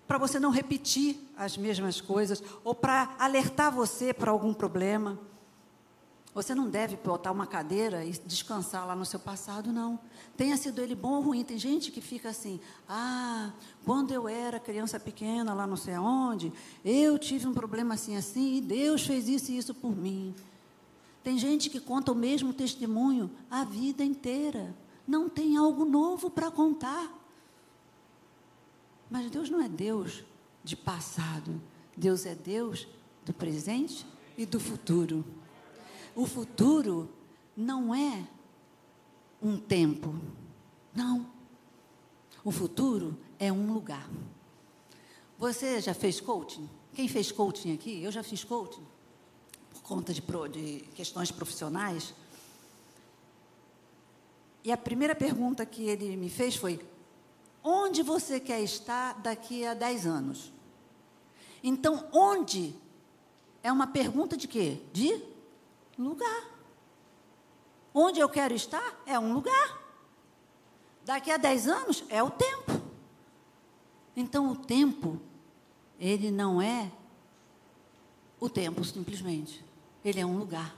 para 0.06 0.18
você 0.18 0.38
não 0.38 0.50
repetir 0.50 1.18
as 1.36 1.56
mesmas 1.56 2.00
coisas 2.00 2.42
ou 2.62 2.74
para 2.74 3.14
alertar 3.18 3.72
você 3.72 4.14
para 4.14 4.30
algum 4.30 4.54
problema. 4.54 5.18
Você 6.36 6.54
não 6.54 6.68
deve 6.68 6.96
botar 6.98 7.32
uma 7.32 7.46
cadeira 7.46 8.04
e 8.04 8.12
descansar 8.26 8.86
lá 8.86 8.94
no 8.94 9.06
seu 9.06 9.18
passado, 9.18 9.72
não. 9.72 9.98
Tenha 10.36 10.54
sido 10.58 10.82
ele 10.82 10.94
bom 10.94 11.14
ou 11.14 11.22
ruim. 11.22 11.42
Tem 11.42 11.56
gente 11.56 11.90
que 11.90 12.02
fica 12.02 12.28
assim: 12.28 12.60
ah, 12.86 13.54
quando 13.86 14.12
eu 14.12 14.28
era 14.28 14.60
criança 14.60 15.00
pequena, 15.00 15.54
lá 15.54 15.66
não 15.66 15.78
sei 15.78 15.94
aonde, 15.94 16.52
eu 16.84 17.18
tive 17.18 17.46
um 17.46 17.54
problema 17.54 17.94
assim, 17.94 18.16
assim, 18.16 18.56
e 18.56 18.60
Deus 18.60 19.06
fez 19.06 19.30
isso 19.30 19.50
e 19.50 19.56
isso 19.56 19.72
por 19.72 19.96
mim. 19.96 20.34
Tem 21.24 21.38
gente 21.38 21.70
que 21.70 21.80
conta 21.80 22.12
o 22.12 22.14
mesmo 22.14 22.52
testemunho 22.52 23.30
a 23.50 23.64
vida 23.64 24.04
inteira. 24.04 24.76
Não 25.08 25.30
tem 25.30 25.56
algo 25.56 25.86
novo 25.86 26.28
para 26.28 26.50
contar. 26.50 27.10
Mas 29.10 29.30
Deus 29.30 29.48
não 29.48 29.62
é 29.62 29.70
Deus 29.70 30.22
de 30.62 30.76
passado. 30.76 31.58
Deus 31.96 32.26
é 32.26 32.34
Deus 32.34 32.86
do 33.24 33.32
presente 33.32 34.06
e 34.36 34.44
do 34.44 34.60
futuro. 34.60 35.24
O 36.16 36.24
futuro 36.24 37.10
não 37.54 37.94
é 37.94 38.26
um 39.42 39.58
tempo. 39.58 40.18
Não. 40.94 41.30
O 42.42 42.50
futuro 42.50 43.14
é 43.38 43.52
um 43.52 43.70
lugar. 43.74 44.08
Você 45.38 45.78
já 45.78 45.92
fez 45.92 46.18
coaching? 46.18 46.66
Quem 46.94 47.06
fez 47.06 47.30
coaching 47.30 47.74
aqui? 47.74 48.02
Eu 48.02 48.10
já 48.10 48.22
fiz 48.22 48.42
coaching. 48.42 48.84
Por 49.70 49.82
conta 49.82 50.14
de, 50.14 50.22
de 50.22 50.80
questões 50.94 51.30
profissionais. 51.30 52.14
E 54.64 54.72
a 54.72 54.76
primeira 54.78 55.14
pergunta 55.14 55.66
que 55.66 55.82
ele 55.82 56.16
me 56.16 56.30
fez 56.30 56.56
foi: 56.56 56.80
onde 57.62 58.02
você 58.02 58.40
quer 58.40 58.62
estar 58.62 59.20
daqui 59.20 59.66
a 59.66 59.74
10 59.74 60.06
anos? 60.06 60.50
Então, 61.62 62.08
onde 62.10 62.74
é 63.62 63.70
uma 63.70 63.86
pergunta 63.86 64.34
de 64.34 64.48
quê? 64.48 64.80
De 64.94 65.35
lugar. 65.98 66.44
Onde 67.92 68.20
eu 68.20 68.28
quero 68.28 68.54
estar 68.54 69.02
é 69.06 69.18
um 69.18 69.32
lugar. 69.32 69.82
Daqui 71.04 71.30
a 71.30 71.36
10 71.36 71.68
anos 71.68 72.04
é 72.08 72.22
o 72.22 72.30
tempo. 72.30 72.82
Então 74.16 74.50
o 74.50 74.56
tempo, 74.56 75.20
ele 75.98 76.30
não 76.30 76.60
é 76.60 76.90
o 78.40 78.48
tempo 78.48 78.84
simplesmente. 78.84 79.64
Ele 80.04 80.20
é 80.20 80.26
um 80.26 80.38
lugar. 80.38 80.74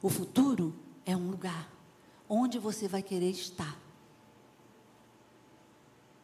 O 0.00 0.08
futuro 0.08 0.74
é 1.04 1.16
um 1.16 1.30
lugar. 1.30 1.70
Onde 2.28 2.58
você 2.58 2.88
vai 2.88 3.02
querer 3.02 3.30
estar. 3.30 3.78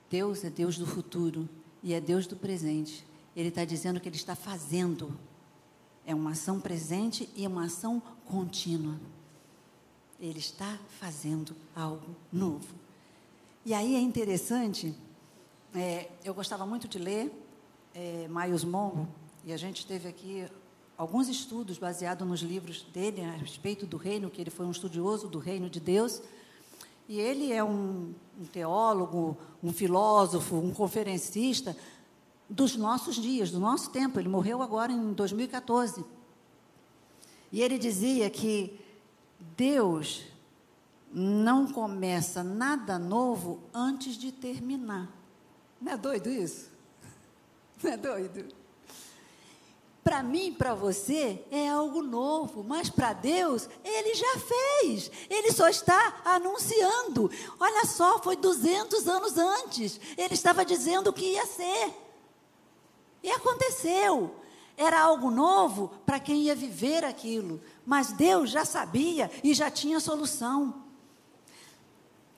Deus 0.09 0.45
é 0.45 0.51
Deus 0.51 0.79
do 0.79 0.87
futuro 0.87 1.49
e 1.83 1.93
é 1.93 2.01
Deus 2.01 2.27
do 2.27 2.37
presente. 2.37 3.07
Ele 3.37 3.49
está 3.49 3.65
dizendo 3.65 4.01
que 4.01 4.09
Ele 4.09 4.17
está 4.17 4.35
fazendo. 4.35 5.19
É 6.09 6.15
uma 6.15 6.31
ação 6.31 6.59
presente 6.59 7.29
e 7.37 7.47
uma 7.47 7.67
ação 7.67 8.01
contínua. 8.25 8.99
Ele 10.19 10.39
está 10.39 10.79
fazendo 10.99 11.55
algo 11.77 12.17
novo. 12.33 12.75
E 13.63 13.75
aí 13.75 13.95
é 13.95 14.01
interessante, 14.01 14.95
é, 15.75 16.09
eu 16.25 16.33
gostava 16.33 16.65
muito 16.65 16.89
de 16.89 16.99
ler 16.99 17.31
é, 17.95 18.27
Miles 18.27 18.63
e 19.45 19.53
a 19.53 19.59
gente 19.59 19.87
teve 19.87 20.09
aqui 20.09 20.49
alguns 20.97 21.29
estudos 21.29 21.77
baseados 21.77 22.27
nos 22.27 22.41
livros 22.41 22.87
dele 22.91 23.21
a 23.21 23.33
respeito 23.33 23.85
do 23.85 23.99
reino, 23.99 24.31
que 24.31 24.41
ele 24.41 24.49
foi 24.49 24.65
um 24.65 24.71
estudioso 24.71 25.29
do 25.29 25.39
reino 25.39 25.69
de 25.69 25.79
Deus. 25.79 26.23
E 27.07 27.21
ele 27.21 27.53
é 27.53 27.63
um, 27.63 28.15
um 28.41 28.47
teólogo, 28.51 29.37
um 29.63 29.75
filósofo, 29.75 30.57
um 30.57 30.73
conferencista 30.73 31.77
dos 32.49 32.77
nossos 32.77 33.17
dias, 33.17 33.51
do 33.51 33.59
nosso 33.59 33.91
tempo. 33.91 34.19
Ele 34.19 34.29
morreu 34.29 34.63
agora 34.63 34.93
em 34.93 35.13
2014. 35.13 36.05
E 37.53 37.63
ele 37.63 37.79
dizia 37.79 38.29
que 38.31 38.79
Deus 39.57 40.25
não 41.13 41.67
começa 41.67 42.43
nada 42.43 42.99
novo 42.99 43.61
antes 43.73 44.17
de 44.17 44.31
terminar. 44.33 45.11
Não 45.81 45.93
é 45.93 45.97
doido 45.97 46.29
isso? 46.29 46.71
Não 47.83 47.93
é 47.93 47.97
doido? 47.97 48.53
Para 50.03 50.23
mim, 50.23 50.55
para 50.55 50.75
você, 50.75 51.45
é 51.51 51.69
algo 51.69 52.03
novo, 52.03 52.65
mas 52.65 52.89
para 52.89 53.13
Deus, 53.13 53.69
Ele 53.85 54.15
já 54.15 54.39
fez. 54.39 55.11
Ele 55.29 55.53
só 55.53 55.69
está 55.69 56.23
anunciando. 56.25 57.31
Olha 57.61 57.85
só, 57.85 58.19
foi 58.19 58.35
200 58.35 59.07
anos 59.07 59.37
antes. 59.37 60.01
Ele 60.17 60.33
estava 60.33 60.65
dizendo 60.65 61.13
que 61.13 61.33
ia 61.33 61.47
ser. 61.47 62.08
E 63.23 63.31
aconteceu. 63.31 64.35
Era 64.77 65.01
algo 65.01 65.29
novo 65.31 65.89
para 66.07 66.21
quem 66.21 66.43
ia 66.43 66.55
viver 66.55 67.05
aquilo, 67.05 67.61
mas 67.85 68.13
Deus 68.13 68.49
já 68.49 68.65
sabia 68.65 69.29
e 69.43 69.53
já 69.53 69.69
tinha 69.69 69.99
solução. 69.99 70.85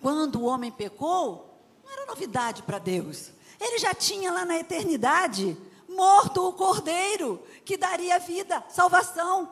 Quando 0.01 0.41
o 0.41 0.45
homem 0.45 0.73
pecou, 0.73 1.55
não 1.85 1.93
era 1.93 2.07
novidade 2.07 2.63
para 2.63 2.79
Deus. 2.79 3.31
Ele 3.61 3.79
já 3.79 3.93
tinha 3.93 4.33
lá 4.33 4.47
na 4.47 4.59
eternidade 4.59 5.55
morto 5.87 6.49
o 6.49 6.53
cordeiro 6.55 7.43
que 7.63 7.77
daria 7.77 8.19
vida, 8.19 8.65
salvação. 8.71 9.51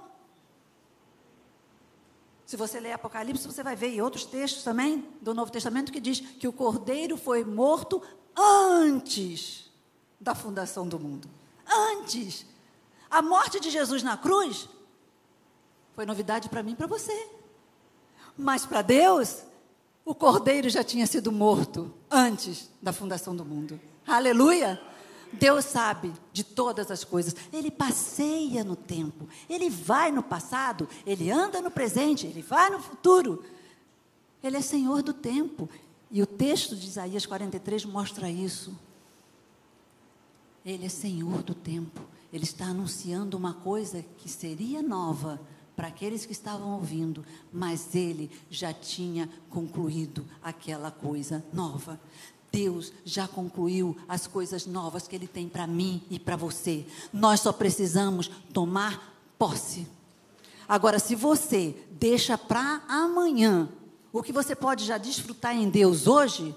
Se 2.46 2.56
você 2.56 2.80
ler 2.80 2.92
Apocalipse, 2.92 3.46
você 3.46 3.62
vai 3.62 3.76
ver 3.76 3.88
em 3.88 4.00
outros 4.00 4.24
textos 4.24 4.64
também 4.64 5.06
do 5.20 5.34
Novo 5.34 5.52
Testamento 5.52 5.92
que 5.92 6.00
diz 6.00 6.20
que 6.20 6.48
o 6.48 6.52
cordeiro 6.54 7.18
foi 7.18 7.44
morto 7.44 8.00
antes 8.34 9.67
da 10.20 10.34
fundação 10.34 10.88
do 10.88 10.98
mundo. 10.98 11.28
Antes. 11.66 12.46
A 13.10 13.22
morte 13.22 13.58
de 13.58 13.70
Jesus 13.70 14.02
na 14.02 14.16
cruz 14.16 14.68
foi 15.94 16.04
novidade 16.04 16.48
para 16.48 16.62
mim 16.62 16.72
e 16.72 16.76
para 16.76 16.86
você. 16.86 17.28
Mas 18.36 18.66
para 18.66 18.82
Deus, 18.82 19.42
o 20.04 20.14
cordeiro 20.14 20.68
já 20.68 20.84
tinha 20.84 21.06
sido 21.06 21.32
morto 21.32 21.92
antes 22.10 22.68
da 22.80 22.92
fundação 22.92 23.34
do 23.34 23.44
mundo. 23.44 23.80
Aleluia! 24.06 24.80
Deus 25.32 25.64
sabe 25.64 26.12
de 26.32 26.42
todas 26.42 26.90
as 26.90 27.04
coisas. 27.04 27.34
Ele 27.52 27.70
passeia 27.70 28.64
no 28.64 28.76
tempo. 28.76 29.28
Ele 29.48 29.68
vai 29.68 30.10
no 30.10 30.22
passado, 30.22 30.88
ele 31.04 31.30
anda 31.30 31.60
no 31.60 31.70
presente, 31.70 32.26
ele 32.26 32.42
vai 32.42 32.70
no 32.70 32.80
futuro. 32.80 33.44
Ele 34.42 34.56
é 34.56 34.62
Senhor 34.62 35.02
do 35.02 35.12
tempo. 35.12 35.68
E 36.10 36.22
o 36.22 36.26
texto 36.26 36.74
de 36.74 36.86
Isaías 36.86 37.26
43 37.26 37.84
mostra 37.84 38.30
isso. 38.30 38.74
Ele 40.68 40.84
é 40.84 40.88
Senhor 40.90 41.42
do 41.42 41.54
tempo. 41.54 42.02
Ele 42.30 42.44
está 42.44 42.66
anunciando 42.66 43.38
uma 43.38 43.54
coisa 43.54 44.04
que 44.18 44.28
seria 44.28 44.82
nova 44.82 45.40
para 45.74 45.88
aqueles 45.88 46.26
que 46.26 46.32
estavam 46.32 46.74
ouvindo, 46.74 47.24
mas 47.50 47.94
ele 47.94 48.30
já 48.50 48.70
tinha 48.70 49.30
concluído 49.48 50.26
aquela 50.42 50.90
coisa 50.90 51.42
nova. 51.54 51.98
Deus 52.52 52.92
já 53.02 53.26
concluiu 53.26 53.96
as 54.06 54.26
coisas 54.26 54.66
novas 54.66 55.08
que 55.08 55.16
Ele 55.16 55.26
tem 55.26 55.48
para 55.48 55.66
mim 55.66 56.02
e 56.10 56.18
para 56.18 56.36
você. 56.36 56.86
Nós 57.12 57.40
só 57.40 57.52
precisamos 57.52 58.30
tomar 58.52 59.18
posse. 59.38 59.86
Agora, 60.68 60.98
se 60.98 61.14
você 61.14 61.74
deixa 61.92 62.36
para 62.36 62.82
amanhã 62.88 63.70
o 64.12 64.22
que 64.22 64.32
você 64.32 64.54
pode 64.54 64.84
já 64.84 64.98
desfrutar 64.98 65.54
em 65.54 65.70
Deus 65.70 66.06
hoje, 66.06 66.54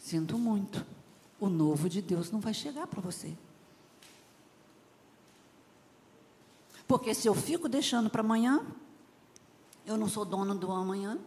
sinto 0.00 0.38
muito, 0.38 0.84
o 1.42 1.48
novo 1.48 1.88
de 1.88 2.00
Deus 2.00 2.30
não 2.30 2.38
vai 2.38 2.54
chegar 2.54 2.86
para 2.86 3.00
você. 3.00 3.36
Porque 6.86 7.12
se 7.12 7.26
eu 7.26 7.34
fico 7.34 7.68
deixando 7.68 8.08
para 8.08 8.20
amanhã, 8.20 8.64
eu 9.84 9.96
não 9.96 10.08
sou 10.08 10.24
dono 10.24 10.54
do 10.54 10.70
amanhã, 10.70 11.18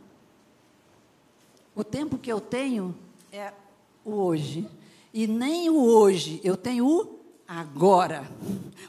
O 1.78 1.84
tempo 1.84 2.18
que 2.18 2.32
eu 2.32 2.40
tenho 2.40 2.96
é 3.30 3.52
o 4.06 4.14
hoje. 4.14 4.66
E 5.14 5.28
nem 5.28 5.70
o 5.70 5.84
hoje, 5.84 6.40
eu 6.42 6.56
tenho 6.56 6.88
o 6.88 7.20
agora. 7.46 8.26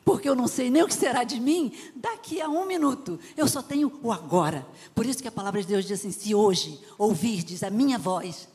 Porque 0.04 0.28
eu 0.28 0.36
não 0.36 0.46
sei 0.46 0.70
nem 0.70 0.84
o 0.84 0.86
que 0.86 0.94
será 0.94 1.24
de 1.24 1.40
mim 1.40 1.72
daqui 1.96 2.40
a 2.40 2.48
um 2.48 2.64
minuto. 2.64 3.18
Eu 3.36 3.48
só 3.48 3.60
tenho 3.60 3.98
o 4.00 4.12
agora. 4.12 4.64
Por 4.94 5.04
isso 5.04 5.20
que 5.20 5.26
a 5.26 5.32
palavra 5.32 5.60
de 5.60 5.66
Deus 5.66 5.84
diz 5.84 5.98
assim: 5.98 6.12
se 6.12 6.32
hoje 6.32 6.80
ouvirdes 6.96 7.64
a 7.64 7.70
minha 7.70 7.98
voz, 7.98 8.48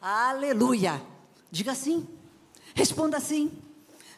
aleluia. 0.00 1.02
Diga 1.50 1.72
assim, 1.72 2.06
responda 2.74 3.16
assim. 3.16 3.50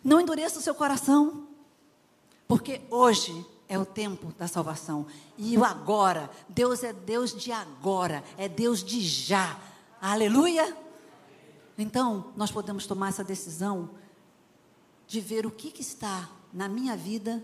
Não 0.03 0.21
endureça 0.21 0.59
o 0.59 0.63
seu 0.63 0.75
coração. 0.75 1.49
Porque 2.47 2.81
hoje 2.91 3.47
é 3.69 3.79
o 3.79 3.87
tempo 3.87 4.33
da 4.39 4.47
salvação. 4.47 5.07
E 5.39 5.57
o 5.57 5.65
agora, 5.65 6.31
Deus 6.49 6.85
é 6.85 6.93
Deus 6.93 7.35
de 7.35 7.51
agora, 7.53 8.23
é 8.37 8.49
Deus 8.49 8.85
de 8.85 9.01
já. 9.01 9.59
Aleluia! 10.01 10.77
Então, 11.79 12.33
nós 12.37 12.51
podemos 12.51 12.87
tomar 12.87 13.09
essa 13.09 13.25
decisão 13.25 13.91
de 15.07 15.21
ver 15.21 15.47
o 15.47 15.51
que, 15.51 15.71
que 15.71 15.81
está 15.81 16.29
na 16.53 16.69
minha 16.69 16.97
vida 16.97 17.43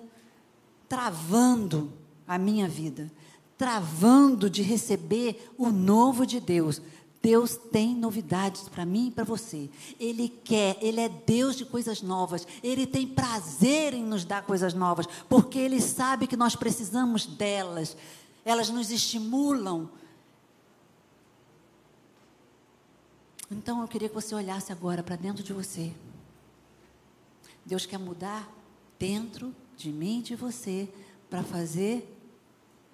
travando 0.88 1.92
a 2.26 2.36
minha 2.38 2.68
vida, 2.68 3.10
travando 3.56 4.50
de 4.50 4.62
receber 4.62 5.50
o 5.56 5.70
novo 5.70 6.26
de 6.26 6.40
Deus. 6.40 6.80
Deus 7.20 7.56
tem 7.56 7.94
novidades 7.94 8.68
para 8.68 8.86
mim 8.86 9.08
e 9.08 9.10
para 9.10 9.24
você. 9.24 9.68
Ele 9.98 10.28
quer, 10.28 10.78
Ele 10.80 11.00
é 11.00 11.08
Deus 11.08 11.56
de 11.56 11.64
coisas 11.64 12.00
novas. 12.00 12.46
Ele 12.62 12.86
tem 12.86 13.06
prazer 13.06 13.92
em 13.92 14.04
nos 14.04 14.24
dar 14.24 14.42
coisas 14.42 14.72
novas, 14.72 15.06
porque 15.28 15.58
Ele 15.58 15.80
sabe 15.80 16.26
que 16.26 16.36
nós 16.36 16.54
precisamos 16.54 17.26
delas. 17.26 17.96
Elas 18.44 18.70
nos 18.70 18.90
estimulam. 18.90 19.90
Então 23.50 23.80
eu 23.80 23.88
queria 23.88 24.08
que 24.08 24.14
você 24.14 24.34
olhasse 24.34 24.70
agora 24.72 25.02
para 25.02 25.16
dentro 25.16 25.42
de 25.42 25.52
você. 25.52 25.92
Deus 27.64 27.84
quer 27.84 27.98
mudar 27.98 28.48
dentro 28.98 29.54
de 29.76 29.90
mim 29.90 30.20
e 30.20 30.22
de 30.22 30.36
você 30.36 30.88
para 31.28 31.42
fazer 31.42 32.16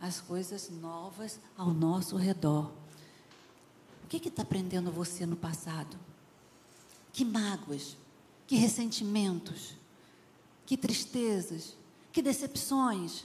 as 0.00 0.20
coisas 0.20 0.70
novas 0.70 1.38
ao 1.56 1.72
nosso 1.72 2.16
redor. 2.16 2.70
Que 4.20 4.28
está 4.28 4.44
prendendo 4.44 4.90
você 4.90 5.26
no 5.26 5.36
passado? 5.36 5.98
Que 7.12 7.24
mágoas, 7.24 7.96
que 8.46 8.56
ressentimentos, 8.56 9.74
que 10.64 10.76
tristezas, 10.76 11.76
que 12.12 12.22
decepções. 12.22 13.24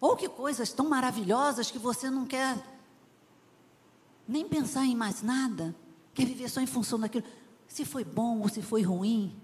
Ou 0.00 0.16
que 0.16 0.28
coisas 0.28 0.72
tão 0.72 0.88
maravilhosas 0.88 1.70
que 1.70 1.78
você 1.78 2.10
não 2.10 2.26
quer 2.26 2.56
nem 4.26 4.48
pensar 4.48 4.84
em 4.86 4.94
mais 4.94 5.22
nada, 5.22 5.74
quer 6.14 6.24
viver 6.24 6.48
só 6.48 6.60
em 6.60 6.66
função 6.66 6.98
daquilo. 6.98 7.24
Se 7.68 7.84
foi 7.84 8.04
bom 8.04 8.40
ou 8.40 8.48
se 8.48 8.62
foi 8.62 8.82
ruim, 8.82 9.36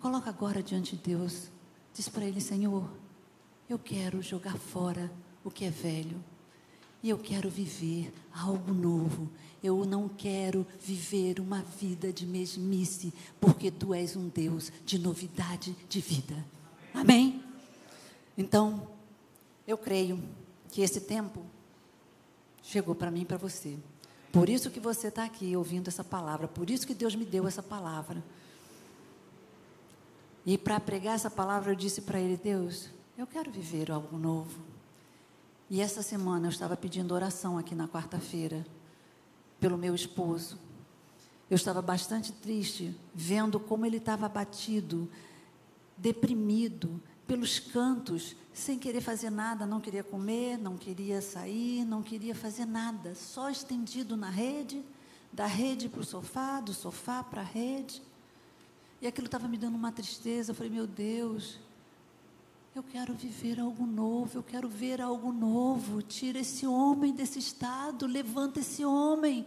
Coloca 0.00 0.30
agora 0.30 0.62
diante 0.62 0.96
de 0.96 1.02
Deus. 1.02 1.50
Diz 1.92 2.08
para 2.08 2.24
Ele, 2.24 2.40
Senhor, 2.40 2.88
eu 3.68 3.78
quero 3.78 4.22
jogar 4.22 4.56
fora 4.56 5.10
o 5.42 5.50
que 5.50 5.64
é 5.64 5.70
velho. 5.70 6.22
E 7.02 7.10
eu 7.10 7.18
quero 7.18 7.48
viver 7.48 8.12
algo 8.32 8.72
novo. 8.72 9.30
Eu 9.62 9.84
não 9.84 10.08
quero 10.08 10.66
viver 10.80 11.40
uma 11.40 11.62
vida 11.62 12.12
de 12.12 12.24
mesmice, 12.26 13.12
porque 13.40 13.70
Tu 13.70 13.94
és 13.94 14.16
um 14.16 14.28
Deus 14.28 14.72
de 14.84 14.98
novidade 14.98 15.76
de 15.88 16.00
vida. 16.00 16.44
Amém? 16.94 17.42
Então, 18.36 18.88
eu 19.66 19.76
creio 19.76 20.22
que 20.70 20.80
esse 20.80 21.00
tempo 21.00 21.44
chegou 22.62 22.94
para 22.94 23.10
mim 23.10 23.22
e 23.22 23.24
para 23.24 23.36
você. 23.36 23.76
Por 24.32 24.48
isso 24.48 24.70
que 24.70 24.78
você 24.78 25.08
está 25.08 25.24
aqui 25.24 25.56
ouvindo 25.56 25.88
essa 25.88 26.04
palavra. 26.04 26.46
Por 26.46 26.70
isso 26.70 26.86
que 26.86 26.94
Deus 26.94 27.14
me 27.14 27.24
deu 27.24 27.46
essa 27.46 27.62
palavra. 27.62 28.22
E 30.44 30.56
para 30.56 30.78
pregar 30.78 31.14
essa 31.14 31.30
palavra, 31.30 31.72
eu 31.72 31.76
disse 31.76 32.02
para 32.02 32.20
ele: 32.20 32.36
Deus, 32.36 32.90
eu 33.16 33.26
quero 33.26 33.50
viver 33.50 33.90
algo 33.90 34.16
novo. 34.16 34.77
E 35.70 35.80
essa 35.80 36.02
semana 36.02 36.46
eu 36.46 36.50
estava 36.50 36.76
pedindo 36.76 37.12
oração 37.12 37.58
aqui 37.58 37.74
na 37.74 37.86
quarta-feira, 37.86 38.66
pelo 39.60 39.76
meu 39.76 39.94
esposo. 39.94 40.58
Eu 41.50 41.56
estava 41.56 41.82
bastante 41.82 42.32
triste, 42.32 42.94
vendo 43.14 43.60
como 43.60 43.84
ele 43.84 43.98
estava 43.98 44.26
abatido, 44.26 45.10
deprimido, 45.96 47.02
pelos 47.26 47.58
cantos, 47.58 48.34
sem 48.54 48.78
querer 48.78 49.02
fazer 49.02 49.28
nada, 49.28 49.66
não 49.66 49.80
queria 49.80 50.02
comer, 50.02 50.56
não 50.56 50.78
queria 50.78 51.20
sair, 51.20 51.84
não 51.84 52.02
queria 52.02 52.34
fazer 52.34 52.64
nada, 52.64 53.14
só 53.14 53.50
estendido 53.50 54.16
na 54.16 54.30
rede, 54.30 54.82
da 55.30 55.46
rede 55.46 55.88
para 55.88 56.00
o 56.00 56.04
sofá, 56.04 56.60
do 56.60 56.72
sofá 56.72 57.22
para 57.22 57.42
a 57.42 57.44
rede. 57.44 58.02
E 59.00 59.06
aquilo 59.06 59.26
estava 59.26 59.46
me 59.46 59.58
dando 59.58 59.76
uma 59.76 59.92
tristeza. 59.92 60.50
Eu 60.50 60.54
falei, 60.54 60.72
meu 60.72 60.86
Deus, 60.86 61.60
eu 62.74 62.82
quero 62.82 63.14
viver 63.14 63.58
algo 63.58 63.86
novo, 63.86 64.38
eu 64.38 64.42
quero 64.42 64.68
ver 64.68 65.00
algo 65.00 65.32
novo. 65.32 66.02
Tira 66.02 66.38
esse 66.38 66.66
homem 66.66 67.12
desse 67.12 67.38
estado, 67.38 68.06
levanta 68.06 68.60
esse 68.60 68.84
homem. 68.84 69.46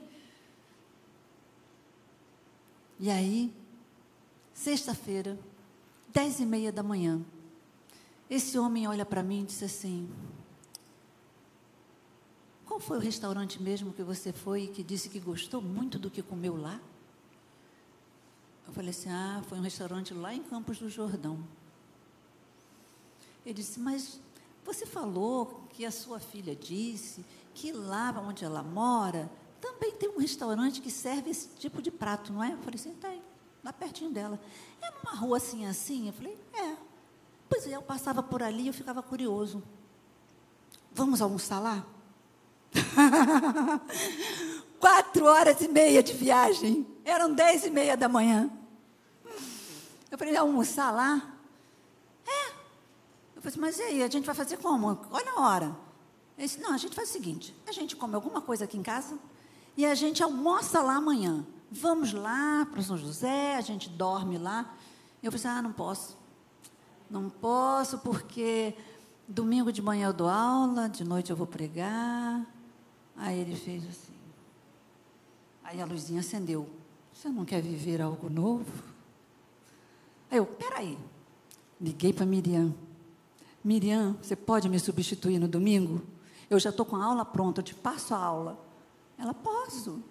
E 2.99 3.09
aí, 3.09 3.53
sexta-feira, 4.53 5.39
dez 6.09 6.39
e 6.39 6.45
meia 6.45 6.71
da 6.71 6.83
manhã, 6.83 7.21
esse 8.29 8.57
homem 8.57 8.87
olha 8.87 9.05
para 9.05 9.23
mim 9.23 9.41
e 9.41 9.45
disse 9.45 9.65
assim: 9.65 10.09
Qual 12.65 12.79
foi 12.79 12.97
o 12.97 13.01
restaurante 13.01 13.61
mesmo 13.61 13.93
que 13.93 14.03
você 14.03 14.31
foi 14.31 14.63
e 14.63 14.67
que 14.67 14.83
disse 14.83 15.09
que 15.09 15.19
gostou 15.19 15.61
muito 15.61 15.97
do 15.97 16.09
que 16.09 16.21
comeu 16.21 16.55
lá? 16.55 16.79
Eu 18.67 18.73
falei 18.73 18.91
assim: 18.91 19.09
ah, 19.09 19.41
foi 19.47 19.57
um 19.57 19.61
restaurante 19.61 20.13
lá 20.13 20.33
em 20.33 20.43
Campos 20.43 20.79
do 20.79 20.89
Jordão. 20.89 21.39
Ele 23.45 23.53
disse: 23.53 23.79
mas 23.79 24.19
você 24.63 24.85
falou 24.85 25.65
que 25.69 25.85
a 25.85 25.91
sua 25.91 26.19
filha 26.19 26.55
disse 26.55 27.25
que 27.53 27.71
lá 27.71 28.11
onde 28.25 28.45
ela 28.45 28.63
mora 28.63 29.29
também 29.59 29.91
tem 29.91 30.09
um 30.09 30.17
restaurante 30.17 30.81
que 30.81 30.89
serve 30.89 31.29
esse 31.29 31.49
tipo 31.49 31.81
de 31.81 31.91
prato, 31.91 32.31
não 32.31 32.43
é? 32.43 32.53
Eu 32.53 32.57
falei 32.59 32.79
assim: 32.79 32.93
tem, 32.93 33.21
lá 33.63 33.71
pertinho 33.71 34.11
dela. 34.11 34.39
É 34.81 34.91
numa 34.91 35.15
rua 35.15 35.37
assim, 35.37 35.65
assim? 35.65 36.07
Eu 36.07 36.13
falei: 36.13 36.37
é. 36.53 36.75
Pois 37.49 37.67
é, 37.67 37.75
eu 37.75 37.81
passava 37.81 38.23
por 38.23 38.41
ali 38.41 38.63
e 38.63 38.67
eu 38.67 38.73
ficava 38.73 39.03
curioso. 39.03 39.61
Vamos 40.93 41.21
almoçar 41.21 41.59
lá? 41.59 41.85
Quatro 44.79 45.25
horas 45.25 45.61
e 45.61 45.67
meia 45.67 46.01
de 46.01 46.13
viagem. 46.13 46.87
Eram 47.03 47.33
dez 47.33 47.65
e 47.65 47.69
meia 47.69 47.97
da 47.97 48.07
manhã. 48.07 48.49
Eu 50.09 50.17
falei, 50.17 50.35
almoçar 50.35 50.91
lá? 50.91 51.30
Eu 53.43 53.51
falei, 53.51 53.69
assim, 53.69 53.79
mas 53.79 53.79
e 53.79 53.81
aí, 53.81 54.03
a 54.03 54.07
gente 54.07 54.25
vai 54.25 54.35
fazer 54.35 54.57
como? 54.57 54.99
Olha 55.09 55.31
a 55.31 55.41
hora. 55.41 55.77
Ele 56.37 56.47
disse, 56.47 56.59
não, 56.59 56.73
a 56.73 56.77
gente 56.77 56.95
faz 56.95 57.09
o 57.09 57.11
seguinte, 57.11 57.55
a 57.67 57.71
gente 57.71 57.95
come 57.95 58.13
alguma 58.13 58.39
coisa 58.39 58.65
aqui 58.65 58.77
em 58.77 58.83
casa 58.83 59.17
e 59.75 59.85
a 59.85 59.95
gente 59.95 60.21
almoça 60.21 60.81
lá 60.81 60.95
amanhã. 60.95 61.45
Vamos 61.71 62.13
lá 62.13 62.67
para 62.71 62.81
São 62.83 62.97
José, 62.97 63.55
a 63.55 63.61
gente 63.61 63.89
dorme 63.89 64.37
lá. 64.37 64.75
Eu 65.23 65.31
falei, 65.31 65.47
assim, 65.47 65.59
ah, 65.59 65.61
não 65.61 65.73
posso. 65.73 66.17
Não 67.09 67.29
posso 67.29 67.97
porque 67.99 68.75
domingo 69.27 69.71
de 69.71 69.81
manhã 69.81 70.07
eu 70.09 70.13
dou 70.13 70.29
aula, 70.29 70.87
de 70.87 71.03
noite 71.03 71.31
eu 71.31 71.35
vou 71.35 71.47
pregar. 71.47 72.45
Aí 73.17 73.39
ele 73.39 73.55
fez 73.55 73.83
assim. 73.83 74.13
Aí 75.63 75.81
a 75.81 75.85
luzinha 75.85 76.19
acendeu. 76.19 76.69
Você 77.13 77.27
não 77.29 77.43
quer 77.43 77.61
viver 77.61 78.01
algo 78.01 78.29
novo? 78.29 78.71
Aí 80.29 80.37
eu, 80.37 80.45
peraí. 80.45 80.97
Liguei 81.79 82.13
para 82.13 82.25
Miriam. 82.25 82.73
Miriam, 83.63 84.17
você 84.21 84.35
pode 84.35 84.67
me 84.67 84.79
substituir 84.79 85.39
no 85.39 85.47
domingo? 85.47 86.01
Eu 86.49 86.59
já 86.59 86.69
estou 86.69 86.85
com 86.85 86.95
a 86.95 87.05
aula 87.05 87.23
pronta, 87.23 87.61
eu 87.61 87.63
te 87.63 87.75
passo 87.75 88.13
a 88.13 88.17
aula. 88.17 88.59
Ela, 89.17 89.33
posso. 89.33 90.03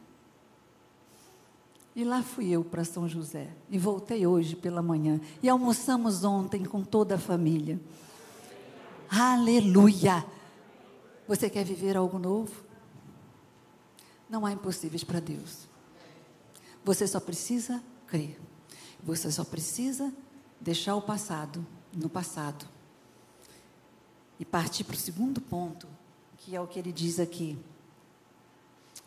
E 1.94 2.05
lá 2.05 2.22
fui 2.22 2.48
eu 2.48 2.64
para 2.64 2.84
São 2.84 3.09
José. 3.09 3.51
E 3.68 3.76
voltei 3.76 4.26
hoje 4.26 4.55
pela 4.55 4.80
manhã. 4.80 5.20
E 5.42 5.48
almoçamos 5.48 6.24
ontem 6.24 6.64
com 6.64 6.82
toda 6.82 7.16
a 7.16 7.18
família. 7.18 7.80
Aleluia! 9.11 10.24
Você 11.26 11.51
quer 11.51 11.64
viver 11.64 11.96
algo 11.96 12.18
novo? 12.18 12.64
Não 14.28 14.46
há 14.46 14.53
impossíveis 14.53 15.03
para 15.03 15.20
Deus. 15.20 15.68
Você 16.84 17.07
só 17.07 17.18
precisa 17.18 17.82
crer. 18.07 18.40
Você 19.03 19.30
só 19.30 19.44
precisa 19.44 20.12
deixar 20.61 20.94
o 20.94 21.03
passado 21.03 21.66
no 21.92 22.09
passado. 22.09 22.66
E 24.41 24.45
partir 24.45 24.84
para 24.84 24.95
o 24.95 24.99
segundo 24.99 25.38
ponto, 25.38 25.86
que 26.38 26.57
é 26.57 26.61
o 26.61 26.66
que 26.66 26.78
ele 26.78 26.91
diz 26.91 27.20
aqui. 27.20 27.59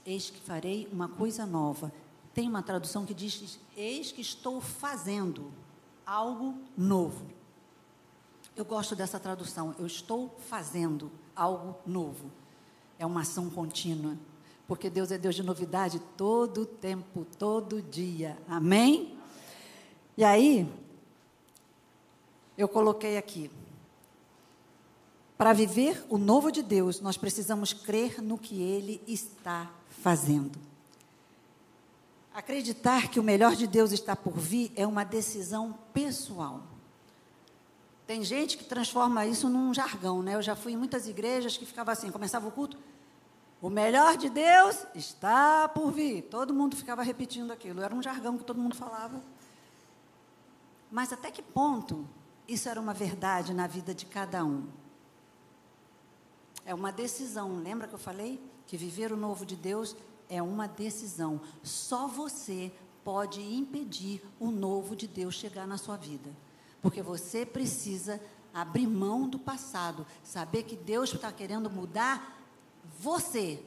Eis 0.05 0.29
que 0.29 0.39
farei 0.39 0.87
uma 0.91 1.09
coisa 1.09 1.43
nova. 1.43 1.91
Tem 2.35 2.47
uma 2.47 2.61
tradução 2.61 3.03
que 3.03 3.15
diz: 3.15 3.59
Eis 3.75 4.11
que 4.11 4.21
estou 4.21 4.61
fazendo 4.61 5.51
algo 6.05 6.55
novo. 6.77 7.25
Eu 8.55 8.63
gosto 8.63 8.95
dessa 8.95 9.19
tradução. 9.19 9.73
Eu 9.79 9.87
estou 9.87 10.37
fazendo 10.47 11.11
algo 11.35 11.75
novo. 11.83 12.29
É 12.99 13.05
uma 13.05 13.21
ação 13.21 13.49
contínua. 13.49 14.15
Porque 14.67 14.87
Deus 14.87 15.11
é 15.11 15.17
Deus 15.17 15.33
de 15.33 15.41
novidade 15.41 15.99
todo 16.15 16.63
tempo, 16.63 17.25
todo 17.39 17.81
dia. 17.81 18.37
Amém? 18.47 19.17
E 20.15 20.23
aí, 20.23 20.71
eu 22.55 22.67
coloquei 22.67 23.17
aqui. 23.17 23.49
Para 25.37 25.53
viver 25.53 26.05
o 26.09 26.17
novo 26.17 26.51
de 26.51 26.61
Deus, 26.61 26.99
nós 26.99 27.17
precisamos 27.17 27.73
crer 27.73 28.21
no 28.21 28.37
que 28.37 28.61
Ele 28.61 29.01
está 29.07 29.69
fazendo. 30.01 30.57
Acreditar 32.33 33.09
que 33.09 33.19
o 33.19 33.23
melhor 33.23 33.55
de 33.55 33.67
Deus 33.67 33.91
está 33.91 34.15
por 34.15 34.37
vir 34.37 34.71
é 34.75 34.87
uma 34.87 35.03
decisão 35.03 35.77
pessoal. 35.93 36.63
Tem 38.05 38.23
gente 38.23 38.57
que 38.57 38.63
transforma 38.63 39.25
isso 39.25 39.49
num 39.49 39.73
jargão, 39.73 40.21
né? 40.21 40.35
Eu 40.35 40.41
já 40.41 40.55
fui 40.55 40.73
em 40.73 40.77
muitas 40.77 41.07
igrejas 41.07 41.57
que 41.57 41.65
ficava 41.65 41.91
assim, 41.91 42.11
começava 42.11 42.47
o 42.47 42.51
culto, 42.51 42.77
o 43.61 43.69
melhor 43.69 44.17
de 44.17 44.29
Deus 44.29 44.85
está 44.93 45.69
por 45.69 45.89
vir. 45.89 46.23
Todo 46.23 46.53
mundo 46.53 46.75
ficava 46.75 47.01
repetindo 47.01 47.51
aquilo. 47.51 47.81
Era 47.81 47.95
um 47.95 48.03
jargão 48.03 48.37
que 48.37 48.43
todo 48.43 48.59
mundo 48.59 48.75
falava. 48.75 49.21
Mas 50.91 51.13
até 51.13 51.31
que 51.31 51.41
ponto 51.41 52.05
isso 52.45 52.67
era 52.67 52.79
uma 52.79 52.93
verdade 52.93 53.53
na 53.53 53.65
vida 53.65 53.95
de 53.95 54.05
cada 54.05 54.43
um? 54.43 54.67
É 56.65 56.73
uma 56.73 56.91
decisão. 56.91 57.61
Lembra 57.61 57.87
que 57.87 57.95
eu 57.95 57.99
falei 57.99 58.41
que 58.65 58.77
viver 58.77 59.11
o 59.11 59.17
novo 59.17 59.45
de 59.45 59.55
Deus 59.55 59.95
é 60.29 60.41
uma 60.41 60.67
decisão. 60.67 61.41
Só 61.61 62.07
você 62.07 62.71
pode 63.03 63.41
impedir 63.41 64.23
o 64.39 64.49
novo 64.49 64.95
de 64.95 65.07
Deus 65.07 65.35
chegar 65.35 65.67
na 65.67 65.77
sua 65.77 65.97
vida. 65.97 66.31
Porque 66.81 67.01
você 67.01 67.45
precisa 67.45 68.21
abrir 68.53 68.87
mão 68.87 69.27
do 69.27 69.39
passado, 69.39 70.05
saber 70.23 70.63
que 70.63 70.75
Deus 70.75 71.13
está 71.13 71.31
querendo 71.31 71.69
mudar 71.69 72.39
você. 72.99 73.63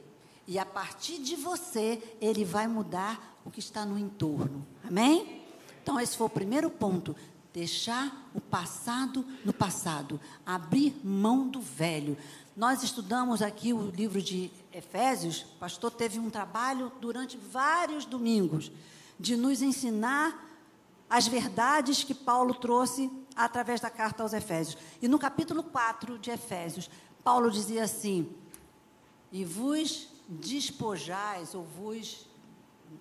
E 0.47 0.57
a 0.57 0.65
partir 0.65 1.19
de 1.19 1.35
você, 1.35 2.01
Ele 2.21 2.45
vai 2.45 2.67
mudar 2.67 3.39
o 3.43 3.51
que 3.51 3.59
está 3.59 3.85
no 3.85 3.97
entorno. 3.97 4.65
Amém? 4.83 5.43
Então, 5.83 5.99
esse 5.99 6.15
foi 6.15 6.27
o 6.27 6.29
primeiro 6.29 6.69
ponto. 6.69 7.15
Deixar 7.53 8.29
o 8.33 8.39
passado 8.39 9.25
no 9.43 9.51
passado. 9.51 10.19
Abrir 10.45 10.95
mão 11.03 11.47
do 11.47 11.59
velho. 11.59 12.17
Nós 12.57 12.81
estudamos 12.81 13.43
aqui 13.43 13.71
o 13.71 13.91
livro 13.91 14.19
de 14.19 14.49
Efésios. 14.73 15.43
O 15.43 15.59
pastor 15.59 15.91
teve 15.91 16.17
um 16.17 16.27
trabalho 16.27 16.91
durante 16.99 17.37
vários 17.37 18.03
domingos 18.03 18.71
de 19.19 19.37
nos 19.37 19.61
ensinar 19.61 20.43
as 21.07 21.27
verdades 21.27 22.03
que 22.03 22.15
Paulo 22.15 22.55
trouxe 22.55 23.11
através 23.35 23.79
da 23.79 23.91
carta 23.91 24.23
aos 24.23 24.33
Efésios. 24.33 24.75
E 24.99 25.07
no 25.07 25.19
capítulo 25.19 25.61
4 25.61 26.17
de 26.17 26.31
Efésios, 26.31 26.89
Paulo 27.23 27.51
dizia 27.51 27.83
assim: 27.83 28.27
E 29.31 29.45
vos 29.45 30.07
despojais, 30.27 31.53
ou 31.53 31.63
vos, 31.63 32.27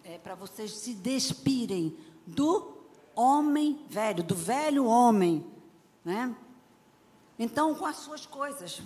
é, 0.05 0.19
para 0.19 0.35
vocês 0.35 0.71
se 0.71 0.93
despirem 0.93 1.97
do 2.27 2.77
homem 3.15 3.87
velho, 3.89 4.23
do 4.23 4.35
velho 4.35 4.85
homem, 4.85 5.47
né? 6.05 6.37
Então, 7.39 7.75
com 7.75 7.87
as 7.87 7.97
suas 7.97 8.27
coisas, 8.27 8.83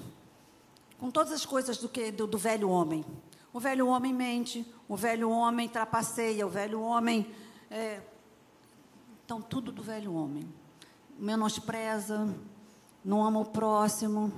com 1.00 1.10
todas 1.10 1.32
as 1.32 1.46
coisas 1.46 1.78
do, 1.78 1.88
que, 1.88 2.12
do, 2.12 2.26
do 2.26 2.38
velho 2.38 2.68
homem. 2.68 3.04
O 3.52 3.58
velho 3.58 3.88
homem 3.88 4.12
mente, 4.12 4.64
o 4.86 4.94
velho 4.94 5.30
homem 5.30 5.68
trapaceia, 5.68 6.46
o 6.46 6.50
velho 6.50 6.80
homem 6.80 7.26
é, 7.70 8.00
então, 9.24 9.40
tudo 9.40 9.70
do 9.70 9.80
velho 9.80 10.12
homem. 10.12 10.44
Menospreza, 11.16 12.34
não 13.04 13.24
ama 13.24 13.38
o 13.38 13.44
próximo, 13.44 14.32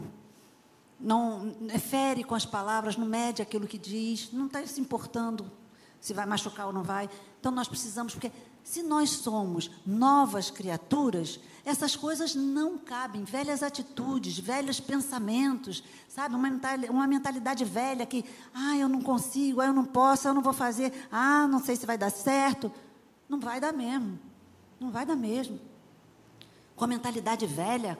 não 1.00 1.56
é, 1.70 1.78
fere 1.78 2.22
com 2.22 2.34
as 2.34 2.44
palavras, 2.44 2.96
não 2.96 3.06
mede 3.06 3.40
aquilo 3.40 3.66
que 3.66 3.78
diz, 3.78 4.30
não 4.32 4.46
está 4.46 4.64
se 4.66 4.80
importando 4.80 5.50
se 5.98 6.12
vai 6.12 6.26
machucar 6.26 6.66
ou 6.66 6.72
não 6.74 6.82
vai. 6.82 7.08
Então, 7.40 7.50
nós 7.50 7.68
precisamos, 7.68 8.12
porque 8.12 8.30
se 8.62 8.82
nós 8.82 9.10
somos 9.10 9.70
novas 9.84 10.50
criaturas, 10.50 11.40
essas 11.64 11.94
coisas 11.94 12.34
não 12.34 12.78
cabem. 12.78 13.24
Velhas 13.24 13.62
atitudes, 13.62 14.38
velhos 14.38 14.80
pensamentos, 14.80 15.82
sabe? 16.08 16.34
Uma 16.34 17.06
mentalidade, 17.06 17.64
velha 17.64 18.06
que, 18.06 18.24
ah, 18.54 18.76
eu 18.76 18.88
não 18.88 19.00
consigo, 19.00 19.60
ah, 19.60 19.66
eu 19.66 19.72
não 19.72 19.84
posso, 19.84 20.26
eu 20.26 20.34
não 20.34 20.42
vou 20.42 20.52
fazer, 20.52 20.92
ah, 21.10 21.46
não 21.46 21.62
sei 21.62 21.76
se 21.76 21.86
vai 21.86 21.98
dar 21.98 22.10
certo. 22.10 22.72
Não 23.28 23.40
vai 23.40 23.60
dar 23.60 23.72
mesmo. 23.72 24.18
Não 24.78 24.90
vai 24.90 25.06
dar 25.06 25.16
mesmo. 25.16 25.60
Com 26.74 26.84
a 26.84 26.88
mentalidade 26.88 27.46
velha, 27.46 27.98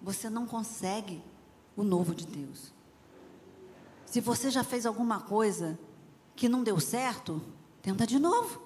você 0.00 0.30
não 0.30 0.46
consegue 0.46 1.22
o 1.76 1.82
novo 1.82 2.14
de 2.14 2.26
Deus. 2.26 2.72
Se 4.06 4.20
você 4.20 4.50
já 4.50 4.62
fez 4.62 4.86
alguma 4.86 5.20
coisa 5.20 5.78
que 6.36 6.48
não 6.48 6.62
deu 6.62 6.78
certo, 6.78 7.42
tenta 7.82 8.06
de 8.06 8.18
novo. 8.18 8.63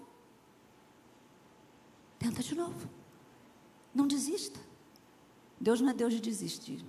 Tenta 2.19 2.43
de 2.43 2.55
novo. 2.55 2.89
Não 3.95 4.07
desista. 4.07 4.59
Deus 5.61 5.81
não 5.81 5.91
é 5.91 5.95
Deus 5.95 6.13
de 6.13 6.21
desistir. 6.21 6.85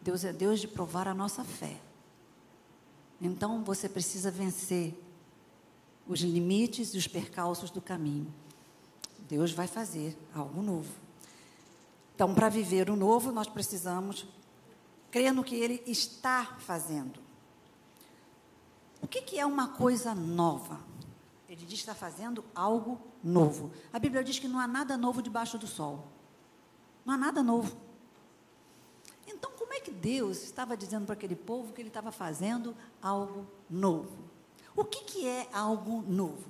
Deus 0.00 0.24
é 0.24 0.32
Deus 0.32 0.60
de 0.60 0.68
provar 0.68 1.06
a 1.06 1.14
nossa 1.14 1.44
fé. 1.44 1.80
Então 3.20 3.62
você 3.62 3.88
precisa 3.88 4.30
vencer 4.30 4.94
os 6.06 6.20
limites 6.20 6.94
e 6.94 6.98
os 6.98 7.06
percalços 7.06 7.70
do 7.70 7.80
caminho. 7.80 8.32
Deus 9.28 9.52
vai 9.52 9.66
fazer 9.66 10.16
algo 10.34 10.62
novo. 10.62 10.92
Então, 12.14 12.34
para 12.34 12.48
viver 12.48 12.90
o 12.90 12.96
novo, 12.96 13.30
nós 13.30 13.48
precisamos 13.48 14.26
crer 15.10 15.32
no 15.32 15.44
que 15.44 15.54
Ele 15.54 15.82
está 15.86 16.56
fazendo. 16.58 17.18
O 19.00 19.06
que, 19.06 19.22
que 19.22 19.38
é 19.38 19.46
uma 19.46 19.68
coisa 19.68 20.14
nova? 20.14 20.80
Ele 21.60 21.66
diz 21.66 21.80
que 21.80 21.90
está 21.90 21.94
fazendo 21.94 22.42
algo 22.54 22.98
novo. 23.22 23.70
A 23.92 23.98
Bíblia 23.98 24.24
diz 24.24 24.38
que 24.38 24.48
não 24.48 24.58
há 24.58 24.66
nada 24.66 24.96
novo 24.96 25.20
debaixo 25.20 25.58
do 25.58 25.66
sol. 25.66 26.08
Não 27.04 27.12
há 27.12 27.18
nada 27.18 27.42
novo. 27.42 27.76
Então, 29.26 29.52
como 29.58 29.74
é 29.74 29.80
que 29.80 29.90
Deus 29.90 30.42
estava 30.42 30.74
dizendo 30.74 31.04
para 31.04 31.12
aquele 31.12 31.36
povo 31.36 31.74
que 31.74 31.82
ele 31.82 31.88
estava 31.88 32.10
fazendo 32.10 32.74
algo 33.02 33.46
novo? 33.68 34.24
O 34.74 34.86
que, 34.86 35.04
que 35.04 35.26
é 35.26 35.50
algo 35.52 36.00
novo? 36.00 36.48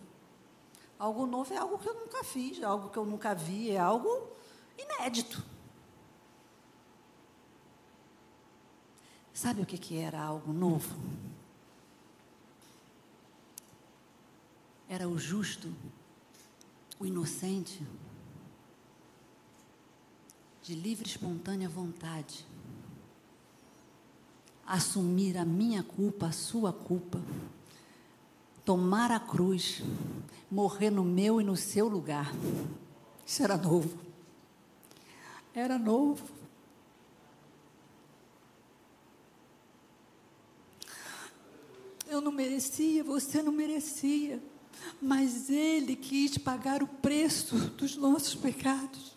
Algo 0.96 1.26
novo 1.26 1.52
é 1.52 1.56
algo 1.56 1.76
que 1.76 1.88
eu 1.88 1.94
nunca 1.94 2.22
fiz, 2.22 2.60
é 2.60 2.64
algo 2.64 2.88
que 2.88 2.96
eu 2.96 3.04
nunca 3.04 3.34
vi, 3.34 3.72
é 3.72 3.78
algo 3.78 4.28
inédito. 4.78 5.44
Sabe 9.34 9.62
o 9.62 9.66
que, 9.66 9.76
que 9.76 9.96
era 9.96 10.22
algo 10.22 10.52
novo? 10.52 10.94
Era 14.90 15.08
o 15.08 15.16
justo, 15.16 15.72
o 16.98 17.06
inocente, 17.06 17.80
de 20.62 20.74
livre 20.74 21.06
e 21.06 21.10
espontânea 21.10 21.68
vontade, 21.68 22.44
assumir 24.66 25.38
a 25.38 25.44
minha 25.44 25.82
culpa, 25.82 26.26
a 26.26 26.32
sua 26.32 26.72
culpa 26.72 27.18
tomar 28.70 29.10
a 29.10 29.18
cruz, 29.18 29.82
morrer 30.48 30.90
no 30.90 31.02
meu 31.02 31.40
e 31.40 31.44
no 31.44 31.56
seu 31.56 31.88
lugar. 31.88 32.32
Isso 33.26 33.42
era 33.42 33.56
novo. 33.56 33.98
Era 35.52 35.76
novo. 35.76 36.24
Eu 42.06 42.20
não 42.20 42.30
merecia, 42.30 43.02
você 43.02 43.42
não 43.42 43.50
merecia, 43.50 44.40
mas 45.00 45.48
Ele 45.50 45.96
quis 45.96 46.36
pagar 46.38 46.82
o 46.82 46.86
preço 46.86 47.56
dos 47.70 47.96
nossos 47.96 48.34
pecados. 48.34 49.16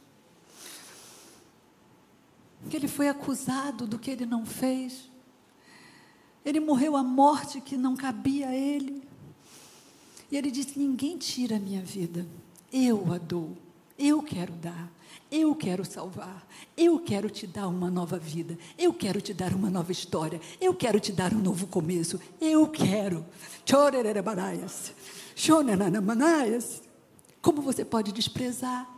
Que 2.70 2.78
Ele 2.78 2.88
foi 2.88 3.10
acusado 3.10 3.86
do 3.86 4.00
que 4.00 4.12
Ele 4.12 4.26
não 4.26 4.46
fez. 4.46 5.10
Ele 6.46 6.60
morreu 6.60 6.96
a 6.96 7.04
morte 7.04 7.62
que 7.62 7.78
não 7.78 7.96
cabia 7.96 8.50
a 8.50 8.56
Ele. 8.56 9.04
E 10.34 10.38
ele 10.38 10.50
disse: 10.50 10.80
Ninguém 10.80 11.16
tira 11.16 11.58
a 11.58 11.60
minha 11.60 11.84
vida, 11.84 12.26
eu 12.72 13.14
a 13.14 13.20
dou, 13.20 13.56
eu 14.00 14.24
quero 14.24 14.52
dar, 14.54 14.92
eu 15.32 15.54
quero 15.54 15.86
salvar, 15.86 16.44
eu 16.76 16.98
quero 16.98 17.30
te 17.30 17.46
dar 17.46 17.68
uma 17.68 17.92
nova 17.92 18.18
vida, 18.18 18.58
eu 18.76 18.92
quero 18.92 19.22
te 19.22 19.32
dar 19.32 19.54
uma 19.54 19.70
nova 19.70 19.92
história, 19.92 20.42
eu 20.60 20.74
quero 20.74 21.00
te 21.00 21.12
dar 21.12 21.34
um 21.34 21.40
novo 21.40 21.68
começo, 21.68 22.20
eu 22.42 22.68
quero. 22.68 23.24
Como 27.42 27.62
você 27.62 27.84
pode 27.84 28.12
desprezar 28.12 28.90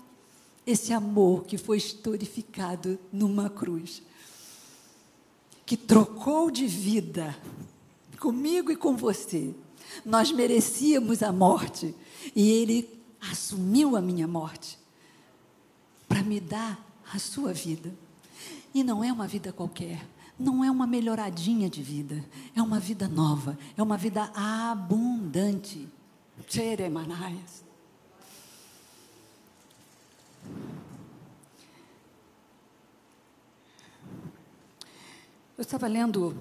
esse 0.65 0.93
amor 0.93 1.45
que 1.45 1.57
foi 1.57 1.77
historificado 1.77 2.99
numa 3.11 3.49
cruz? 3.49 4.01
Que 5.65 5.75
trocou 5.75 6.51
de 6.51 6.67
vida 6.67 7.35
comigo 8.19 8.71
e 8.71 8.75
com 8.75 8.95
você 8.95 9.53
nós 10.03 10.31
merecíamos 10.31 11.21
a 11.21 11.31
morte 11.31 11.93
e 12.35 12.49
Ele 12.49 12.89
assumiu 13.31 13.95
a 13.95 14.01
minha 14.01 14.27
morte 14.27 14.77
para 16.07 16.23
me 16.23 16.39
dar 16.39 16.83
a 17.13 17.19
sua 17.19 17.53
vida. 17.53 17.93
E 18.73 18.83
não 18.83 19.03
é 19.03 19.11
uma 19.11 19.27
vida 19.27 19.53
qualquer, 19.53 20.05
não 20.37 20.63
é 20.63 20.69
uma 20.69 20.85
melhoradinha 20.85 21.69
de 21.69 21.81
vida, 21.81 22.23
é 22.55 22.61
uma 22.61 22.79
vida 22.79 23.07
nova, 23.07 23.57
é 23.77 23.81
uma 23.81 23.97
vida 23.97 24.31
abundante. 24.33 25.87
Jeremanaias. 26.47 27.63
Eu 35.57 35.61
estava 35.61 35.87
lendo 35.87 36.35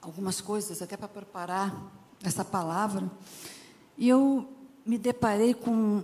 algumas 0.00 0.40
coisas 0.40 0.80
até 0.80 0.96
para 0.96 1.08
preparar 1.08 1.74
essa 2.22 2.44
palavra, 2.44 3.10
e 3.98 4.08
eu 4.08 4.48
me 4.86 4.96
deparei 4.96 5.52
com 5.52 6.02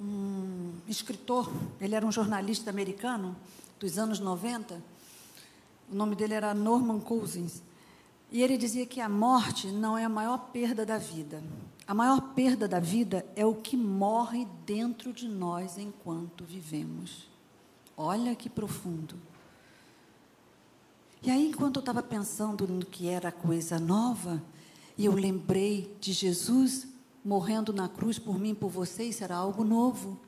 um 0.00 0.72
escritor, 0.88 1.50
ele 1.80 1.94
era 1.94 2.06
um 2.06 2.12
jornalista 2.12 2.70
americano 2.70 3.36
dos 3.78 3.98
anos 3.98 4.18
90, 4.20 4.82
o 5.94 5.96
nome 5.96 6.16
dele 6.16 6.34
era 6.34 6.52
Norman 6.52 6.98
Cousins, 6.98 7.62
e 8.32 8.42
ele 8.42 8.58
dizia 8.58 8.84
que 8.84 9.00
a 9.00 9.08
morte 9.08 9.68
não 9.68 9.96
é 9.96 10.04
a 10.04 10.08
maior 10.08 10.50
perda 10.52 10.84
da 10.84 10.98
vida. 10.98 11.40
A 11.86 11.94
maior 11.94 12.20
perda 12.34 12.66
da 12.66 12.80
vida 12.80 13.24
é 13.36 13.46
o 13.46 13.54
que 13.54 13.76
morre 13.76 14.44
dentro 14.66 15.12
de 15.12 15.28
nós 15.28 15.78
enquanto 15.78 16.42
vivemos. 16.42 17.28
Olha 17.96 18.34
que 18.34 18.50
profundo. 18.50 19.14
E 21.22 21.30
aí, 21.30 21.46
enquanto 21.46 21.76
eu 21.76 21.80
estava 21.80 22.02
pensando 22.02 22.66
no 22.66 22.84
que 22.84 23.08
era 23.08 23.30
coisa 23.30 23.78
nova, 23.78 24.42
e 24.98 25.04
eu 25.04 25.14
lembrei 25.14 25.96
de 26.00 26.12
Jesus 26.12 26.88
morrendo 27.24 27.72
na 27.72 27.88
cruz 27.88 28.18
por 28.18 28.36
mim 28.36 28.52
por 28.52 28.68
vocês, 28.68 29.14
será 29.14 29.36
algo 29.36 29.62
novo. 29.62 30.18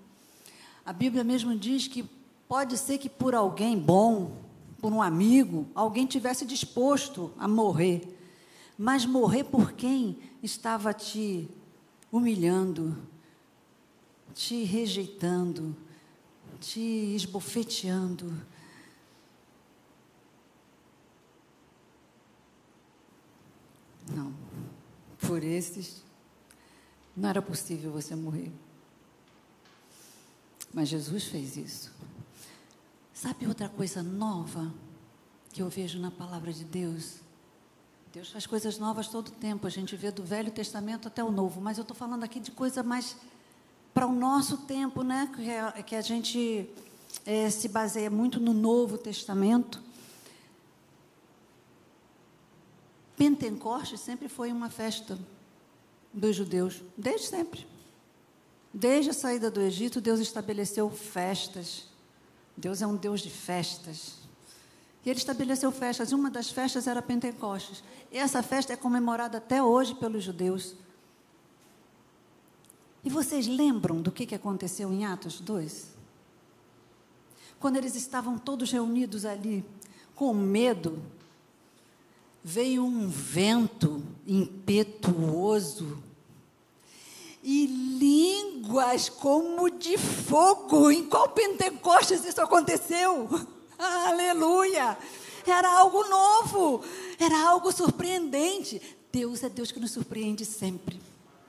A 0.84 0.92
Bíblia 0.92 1.24
mesmo 1.24 1.56
diz 1.58 1.88
que 1.88 2.08
pode 2.46 2.78
ser 2.78 2.98
que 2.98 3.08
por 3.08 3.34
alguém 3.34 3.76
bom, 3.76 4.45
por 4.80 4.92
um 4.92 5.00
amigo, 5.00 5.66
alguém 5.74 6.06
tivesse 6.06 6.44
disposto 6.44 7.32
a 7.38 7.48
morrer. 7.48 8.16
Mas 8.78 9.06
morrer 9.06 9.44
por 9.44 9.72
quem 9.72 10.18
estava 10.42 10.92
te 10.92 11.48
humilhando, 12.12 12.96
te 14.34 14.64
rejeitando, 14.64 15.74
te 16.60 16.80
esbofeteando. 17.14 18.32
Não, 24.14 24.32
por 25.20 25.42
esses 25.42 26.04
não 27.16 27.30
era 27.30 27.40
possível 27.40 27.90
você 27.90 28.14
morrer. 28.14 28.52
Mas 30.72 30.88
Jesus 30.90 31.24
fez 31.24 31.56
isso. 31.56 31.92
Sabe 33.16 33.46
outra 33.46 33.66
coisa 33.66 34.02
nova 34.02 34.70
que 35.50 35.62
eu 35.62 35.70
vejo 35.70 35.98
na 35.98 36.10
palavra 36.10 36.52
de 36.52 36.64
Deus? 36.64 37.14
Deus 38.12 38.30
faz 38.30 38.46
coisas 38.46 38.78
novas 38.78 39.08
todo 39.08 39.30
tempo. 39.30 39.66
A 39.66 39.70
gente 39.70 39.96
vê 39.96 40.10
do 40.10 40.22
Velho 40.22 40.50
Testamento 40.50 41.08
até 41.08 41.24
o 41.24 41.32
Novo. 41.32 41.58
Mas 41.58 41.78
eu 41.78 41.82
estou 41.82 41.96
falando 41.96 42.24
aqui 42.24 42.38
de 42.38 42.50
coisa 42.50 42.82
mais 42.82 43.16
para 43.94 44.06
o 44.06 44.12
nosso 44.12 44.58
tempo, 44.58 45.02
né? 45.02 45.32
Que, 45.34 45.48
é, 45.48 45.82
que 45.82 45.96
a 45.96 46.02
gente 46.02 46.68
é, 47.24 47.48
se 47.48 47.68
baseia 47.68 48.10
muito 48.10 48.38
no 48.38 48.52
Novo 48.52 48.98
Testamento. 48.98 49.82
Pentecostes 53.16 54.00
sempre 54.00 54.28
foi 54.28 54.52
uma 54.52 54.68
festa 54.68 55.18
dos 56.12 56.36
judeus, 56.36 56.82
desde 56.98 57.28
sempre. 57.28 57.66
Desde 58.74 59.08
a 59.08 59.14
saída 59.14 59.50
do 59.50 59.62
Egito, 59.62 60.02
Deus 60.02 60.20
estabeleceu 60.20 60.90
festas. 60.90 61.95
Deus 62.56 62.80
é 62.80 62.86
um 62.86 62.96
Deus 62.96 63.20
de 63.20 63.30
festas. 63.30 64.14
E 65.04 65.10
ele 65.10 65.18
estabeleceu 65.18 65.70
festas, 65.70 66.10
e 66.10 66.14
uma 66.14 66.30
das 66.30 66.50
festas 66.50 66.86
era 66.86 67.02
Pentecostes. 67.02 67.82
E 68.10 68.18
essa 68.18 68.42
festa 68.42 68.72
é 68.72 68.76
comemorada 68.76 69.38
até 69.38 69.62
hoje 69.62 69.94
pelos 69.94 70.24
judeus. 70.24 70.74
E 73.04 73.10
vocês 73.10 73.46
lembram 73.46 74.02
do 74.02 74.10
que 74.10 74.34
aconteceu 74.34 74.92
em 74.92 75.04
Atos 75.04 75.38
2? 75.40 75.94
Quando 77.60 77.76
eles 77.76 77.94
estavam 77.94 78.36
todos 78.36 78.72
reunidos 78.72 79.24
ali, 79.24 79.64
com 80.14 80.34
medo, 80.34 81.00
veio 82.42 82.84
um 82.84 83.08
vento 83.08 84.02
impetuoso 84.26 86.02
e 87.48 87.66
línguas 87.66 89.08
como 89.08 89.70
de 89.70 89.96
fogo. 89.96 90.90
Em 90.90 91.08
qual 91.08 91.28
Pentecostes 91.28 92.24
isso 92.24 92.40
aconteceu? 92.40 93.28
Aleluia! 93.78 94.98
Era 95.46 95.78
algo 95.78 96.02
novo, 96.08 96.82
era 97.20 97.40
algo 97.48 97.70
surpreendente. 97.70 98.82
Deus 99.12 99.44
é 99.44 99.48
Deus 99.48 99.70
que 99.70 99.78
nos 99.78 99.92
surpreende 99.92 100.44
sempre. 100.44 101.00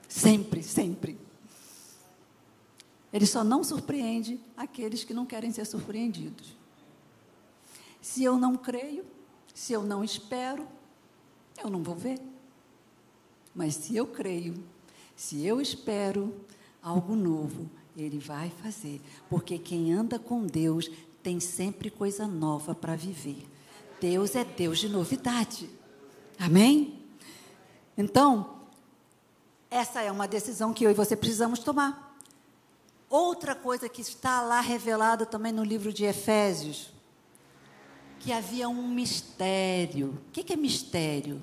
Sempre, 0.08 0.62
sempre. 0.62 1.18
Ele 3.12 3.26
só 3.26 3.42
não 3.42 3.64
surpreende 3.64 4.40
aqueles 4.56 5.02
que 5.02 5.12
não 5.12 5.26
querem 5.26 5.50
ser 5.50 5.64
surpreendidos. 5.64 6.56
Se 8.00 8.22
eu 8.22 8.38
não 8.38 8.54
creio, 8.54 9.04
se 9.52 9.72
eu 9.72 9.82
não 9.82 10.04
espero, 10.04 10.64
eu 11.60 11.68
não 11.68 11.82
vou 11.82 11.96
ver. 11.96 12.20
Mas 13.52 13.74
se 13.74 13.96
eu 13.96 14.06
creio, 14.06 14.54
se 15.18 15.44
eu 15.44 15.60
espero 15.60 16.32
algo 16.80 17.16
novo, 17.16 17.68
Ele 17.96 18.20
vai 18.20 18.52
fazer. 18.62 19.00
Porque 19.28 19.58
quem 19.58 19.92
anda 19.92 20.16
com 20.16 20.46
Deus 20.46 20.88
tem 21.24 21.40
sempre 21.40 21.90
coisa 21.90 22.24
nova 22.24 22.72
para 22.72 22.94
viver. 22.94 23.44
Deus 24.00 24.36
é 24.36 24.44
Deus 24.44 24.78
de 24.78 24.88
novidade. 24.88 25.68
Amém? 26.38 27.02
Então, 27.96 28.60
essa 29.68 30.00
é 30.00 30.12
uma 30.12 30.28
decisão 30.28 30.72
que 30.72 30.84
eu 30.84 30.90
e 30.92 30.94
você 30.94 31.16
precisamos 31.16 31.58
tomar. 31.58 32.16
Outra 33.10 33.56
coisa 33.56 33.88
que 33.88 34.00
está 34.00 34.40
lá 34.40 34.60
revelada 34.60 35.26
também 35.26 35.50
no 35.50 35.64
livro 35.64 35.92
de 35.92 36.04
Efésios, 36.04 36.92
que 38.20 38.30
havia 38.30 38.68
um 38.68 38.86
mistério. 38.86 40.16
O 40.28 40.30
que 40.30 40.52
é 40.52 40.56
mistério? 40.56 41.42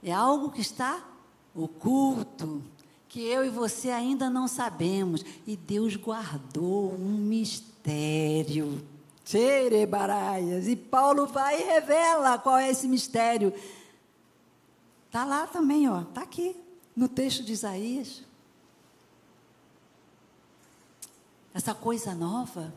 É 0.00 0.12
algo 0.12 0.52
que 0.52 0.60
está 0.60 1.04
oculto, 1.52 2.62
que 3.10 3.20
eu 3.26 3.44
e 3.44 3.50
você 3.50 3.90
ainda 3.90 4.30
não 4.30 4.46
sabemos. 4.46 5.24
E 5.44 5.56
Deus 5.56 5.96
guardou 5.96 6.94
um 6.94 7.18
mistério. 7.18 8.80
Xerebaraias. 9.24 10.68
E 10.68 10.76
Paulo 10.76 11.26
vai 11.26 11.60
e 11.60 11.64
revela 11.64 12.38
qual 12.38 12.56
é 12.56 12.70
esse 12.70 12.86
mistério. 12.86 13.52
Está 15.06 15.24
lá 15.24 15.44
também, 15.48 15.88
ó. 15.88 16.02
Está 16.02 16.22
aqui, 16.22 16.56
no 16.94 17.08
texto 17.08 17.42
de 17.42 17.52
Isaías. 17.52 18.22
Essa 21.52 21.74
coisa 21.74 22.14
nova, 22.14 22.72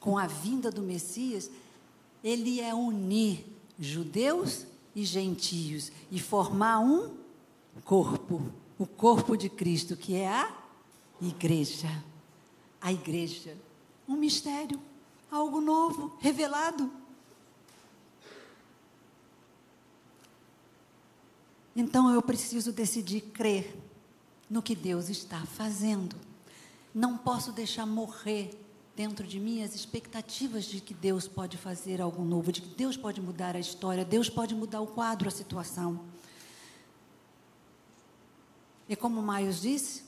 com 0.00 0.16
a 0.16 0.26
vinda 0.26 0.70
do 0.70 0.80
Messias, 0.80 1.50
ele 2.24 2.62
é 2.62 2.74
unir 2.74 3.44
judeus 3.78 4.64
e 4.96 5.04
gentios 5.04 5.92
e 6.10 6.18
formar 6.18 6.80
um 6.80 7.10
corpo 7.84 8.40
o 8.80 8.86
corpo 8.86 9.36
de 9.36 9.50
Cristo, 9.50 9.94
que 9.94 10.14
é 10.14 10.26
a 10.26 10.50
igreja. 11.20 12.02
A 12.80 12.90
igreja. 12.90 13.54
Um 14.08 14.16
mistério, 14.16 14.80
algo 15.30 15.60
novo, 15.60 16.16
revelado. 16.18 16.90
Então 21.76 22.10
eu 22.14 22.22
preciso 22.22 22.72
decidir 22.72 23.20
crer 23.20 23.76
no 24.48 24.62
que 24.62 24.74
Deus 24.74 25.10
está 25.10 25.44
fazendo. 25.44 26.16
Não 26.94 27.18
posso 27.18 27.52
deixar 27.52 27.84
morrer 27.84 28.58
dentro 28.96 29.26
de 29.26 29.38
mim 29.38 29.62
as 29.62 29.74
expectativas 29.74 30.64
de 30.64 30.80
que 30.80 30.94
Deus 30.94 31.28
pode 31.28 31.58
fazer 31.58 32.00
algo 32.00 32.24
novo, 32.24 32.50
de 32.50 32.62
que 32.62 32.74
Deus 32.74 32.96
pode 32.96 33.20
mudar 33.20 33.54
a 33.54 33.60
história, 33.60 34.06
Deus 34.06 34.30
pode 34.30 34.54
mudar 34.54 34.80
o 34.80 34.86
quadro, 34.86 35.28
a 35.28 35.30
situação. 35.30 36.00
E 38.90 38.96
como 38.96 39.22
Maios 39.22 39.60
disse, 39.60 40.02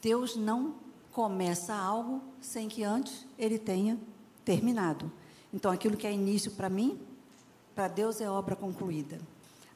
Deus 0.00 0.34
não 0.34 0.76
começa 1.12 1.74
algo 1.74 2.22
sem 2.40 2.66
que 2.66 2.82
antes 2.82 3.26
ele 3.38 3.58
tenha 3.58 3.98
terminado. 4.46 5.12
Então, 5.52 5.70
aquilo 5.70 5.94
que 5.94 6.06
é 6.06 6.12
início 6.12 6.52
para 6.52 6.70
mim, 6.70 6.98
para 7.74 7.88
Deus 7.88 8.18
é 8.18 8.30
obra 8.30 8.56
concluída. 8.56 9.20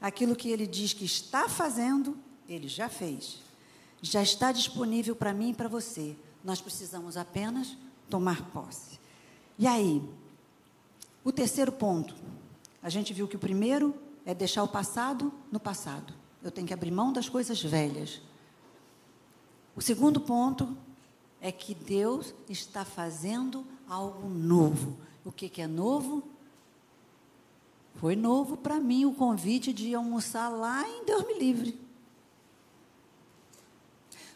Aquilo 0.01 0.35
que 0.35 0.49
ele 0.49 0.67
diz 0.67 0.95
que 0.95 1.05
está 1.05 1.47
fazendo, 1.47 2.17
ele 2.49 2.69
já 2.69 2.89
fez. 2.89 3.39
Já 4.01 4.23
está 4.23 4.51
disponível 4.51 5.15
para 5.15 5.35
mim 5.35 5.51
e 5.51 5.55
para 5.55 5.69
você. 5.69 6.17
Nós 6.43 6.59
precisamos 6.59 7.19
apenas 7.19 7.77
tomar 8.09 8.51
posse. 8.51 8.99
E 9.59 9.67
aí, 9.67 10.03
o 11.23 11.31
terceiro 11.31 11.71
ponto. 11.71 12.15
A 12.83 12.89
gente 12.89 13.13
viu 13.13 13.29
que 13.29 13.37
o 13.37 13.39
primeiro 13.39 13.95
é 14.25 14.35
deixar 14.35 14.63
o 14.63 14.69
passado 14.69 15.31
no 15.53 15.61
passado. 15.61 16.15
Eu 16.43 16.51
tenho 16.51 16.67
que 16.67 16.75
abrir 16.75 16.91
mão 16.91 17.13
das 17.13 17.29
coisas 17.29 17.63
velhas. 17.63 18.21
O 19.75 19.81
segundo 19.81 20.21
ponto 20.21 20.77
é 21.41 21.53
que 21.53 21.75
Deus 21.75 22.35
está 22.49 22.85
fazendo 22.85 23.65
algo 23.89 24.29
novo. 24.29 24.97
O 25.25 25.33
que, 25.33 25.49
que 25.49 25.61
é 25.61 25.67
novo? 25.67 26.23
Foi 27.97 28.15
novo 28.15 28.57
para 28.57 28.79
mim 28.79 29.05
o 29.05 29.13
convite 29.13 29.73
de 29.73 29.95
almoçar 29.95 30.49
lá 30.49 30.87
em 30.89 31.05
Deus 31.05 31.27
me 31.27 31.39
livre. 31.39 31.79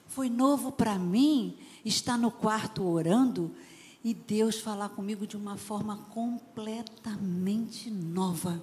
Foi 0.06 0.28
novo 0.28 0.72
para 0.72 0.98
mim 0.98 1.56
estar 1.84 2.18
no 2.18 2.30
quarto 2.30 2.82
orando 2.84 3.54
e 4.02 4.12
Deus 4.12 4.58
falar 4.58 4.88
comigo 4.90 5.26
de 5.26 5.36
uma 5.36 5.56
forma 5.56 5.96
completamente 6.10 7.90
nova. 7.90 8.60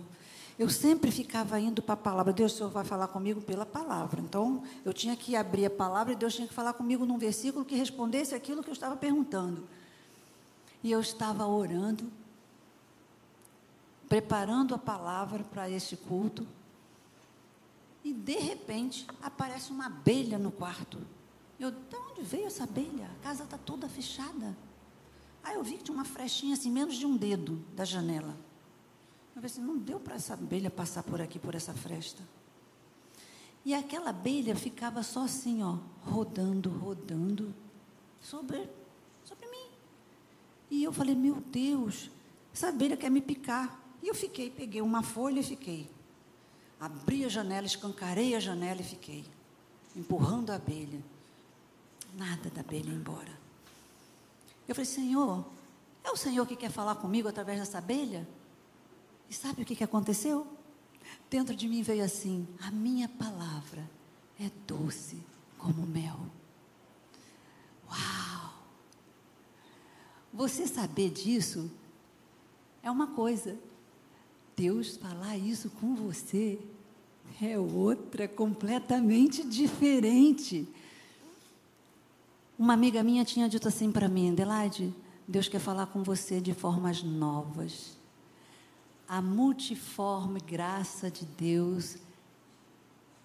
Eu 0.57 0.69
sempre 0.69 1.11
ficava 1.11 1.59
indo 1.59 1.83
para 1.83 1.93
a 1.93 1.97
palavra. 1.97 2.33
Deus, 2.33 2.53
o 2.53 2.57
Senhor 2.57 2.69
vai 2.69 2.83
falar 2.83 3.07
comigo 3.09 3.39
pela 3.41 3.65
palavra. 3.65 4.19
Então, 4.19 4.63
eu 4.83 4.91
tinha 4.91 5.15
que 5.15 5.35
abrir 5.35 5.65
a 5.65 5.69
palavra 5.69 6.13
e 6.13 6.15
Deus 6.15 6.33
tinha 6.33 6.47
que 6.47 6.53
falar 6.53 6.73
comigo 6.73 7.05
num 7.05 7.17
versículo 7.17 7.63
que 7.63 7.75
respondesse 7.75 8.33
aquilo 8.33 8.63
que 8.63 8.69
eu 8.69 8.73
estava 8.73 8.95
perguntando. 8.95 9.67
E 10.83 10.91
eu 10.91 10.99
estava 10.99 11.45
orando, 11.45 12.11
preparando 14.09 14.73
a 14.73 14.79
palavra 14.79 15.43
para 15.43 15.69
este 15.69 15.95
culto. 15.95 16.47
E, 18.03 18.11
de 18.11 18.37
repente, 18.39 19.05
aparece 19.21 19.69
uma 19.71 19.85
abelha 19.85 20.39
no 20.39 20.51
quarto. 20.51 20.97
Eu, 21.59 21.69
de 21.69 21.95
onde 21.95 22.21
veio 22.21 22.47
essa 22.47 22.63
abelha? 22.63 23.11
A 23.19 23.23
casa 23.23 23.43
está 23.43 23.59
toda 23.59 23.87
fechada. 23.87 24.57
Aí 25.43 25.55
eu 25.55 25.63
vi 25.63 25.77
que 25.77 25.83
tinha 25.83 25.95
uma 25.95 26.05
frechinha 26.05 26.55
assim, 26.55 26.71
menos 26.71 26.95
de 26.95 27.05
um 27.05 27.15
dedo 27.15 27.63
da 27.75 27.85
janela. 27.85 28.35
Eu 29.43 29.63
não 29.63 29.77
deu 29.77 29.99
para 29.99 30.15
essa 30.15 30.33
abelha 30.33 30.69
passar 30.69 31.03
por 31.03 31.21
aqui, 31.21 31.37
por 31.37 31.53
essa 31.53 31.73
fresta. 31.73 32.23
E 33.63 33.73
aquela 33.73 34.09
abelha 34.09 34.55
ficava 34.55 35.03
só 35.03 35.25
assim, 35.25 35.61
ó, 35.61 35.77
rodando, 36.09 36.69
rodando, 36.69 37.53
sobre, 38.19 38.67
sobre 39.23 39.45
mim. 39.47 39.67
E 40.71 40.83
eu 40.83 40.91
falei, 40.91 41.13
meu 41.13 41.35
Deus, 41.35 42.09
essa 42.53 42.69
abelha 42.69 42.97
quer 42.97 43.11
me 43.11 43.21
picar. 43.21 43.79
E 44.01 44.07
eu 44.07 44.15
fiquei, 44.15 44.49
peguei 44.49 44.81
uma 44.81 45.03
folha 45.03 45.41
e 45.41 45.43
fiquei. 45.43 45.89
Abri 46.79 47.25
a 47.25 47.29
janela, 47.29 47.65
escancarei 47.65 48.35
a 48.35 48.39
janela 48.39 48.81
e 48.81 48.83
fiquei, 48.83 49.25
empurrando 49.95 50.51
a 50.51 50.55
abelha. 50.55 51.03
Nada 52.15 52.49
da 52.49 52.61
abelha 52.61 52.89
embora. 52.89 53.37
Eu 54.67 54.73
falei, 54.73 54.89
Senhor, 54.89 55.45
é 56.03 56.09
o 56.09 56.15
Senhor 56.15 56.45
que 56.47 56.55
quer 56.55 56.71
falar 56.71 56.95
comigo 56.95 57.27
através 57.27 57.59
dessa 57.59 57.77
abelha? 57.77 58.27
E 59.29 59.33
sabe 59.33 59.61
o 59.61 59.65
que, 59.65 59.75
que 59.75 59.83
aconteceu? 59.83 60.47
Dentro 61.29 61.55
de 61.55 61.67
mim 61.67 61.81
veio 61.81 62.03
assim: 62.03 62.47
a 62.59 62.71
minha 62.71 63.09
palavra 63.09 63.89
é 64.39 64.49
doce 64.65 65.17
como 65.57 65.85
mel. 65.85 66.19
Uau! 67.89 68.53
Você 70.33 70.67
saber 70.67 71.09
disso 71.09 71.69
é 72.81 72.89
uma 72.89 73.07
coisa. 73.07 73.57
Deus 74.55 74.97
falar 74.97 75.37
isso 75.37 75.69
com 75.69 75.95
você 75.95 76.59
é 77.41 77.59
outra, 77.59 78.27
completamente 78.27 79.43
diferente. 79.43 80.67
Uma 82.57 82.73
amiga 82.73 83.03
minha 83.03 83.23
tinha 83.23 83.47
dito 83.47 83.67
assim 83.67 83.91
para 83.91 84.07
mim, 84.07 84.31
Adelaide, 84.31 84.93
Deus 85.27 85.47
quer 85.47 85.59
falar 85.59 85.87
com 85.87 86.01
você 86.01 86.41
de 86.41 86.53
formas 86.53 87.03
novas 87.03 87.96
a 89.07 89.21
multiforme 89.21 90.39
graça 90.39 91.09
de 91.09 91.25
Deus, 91.25 91.97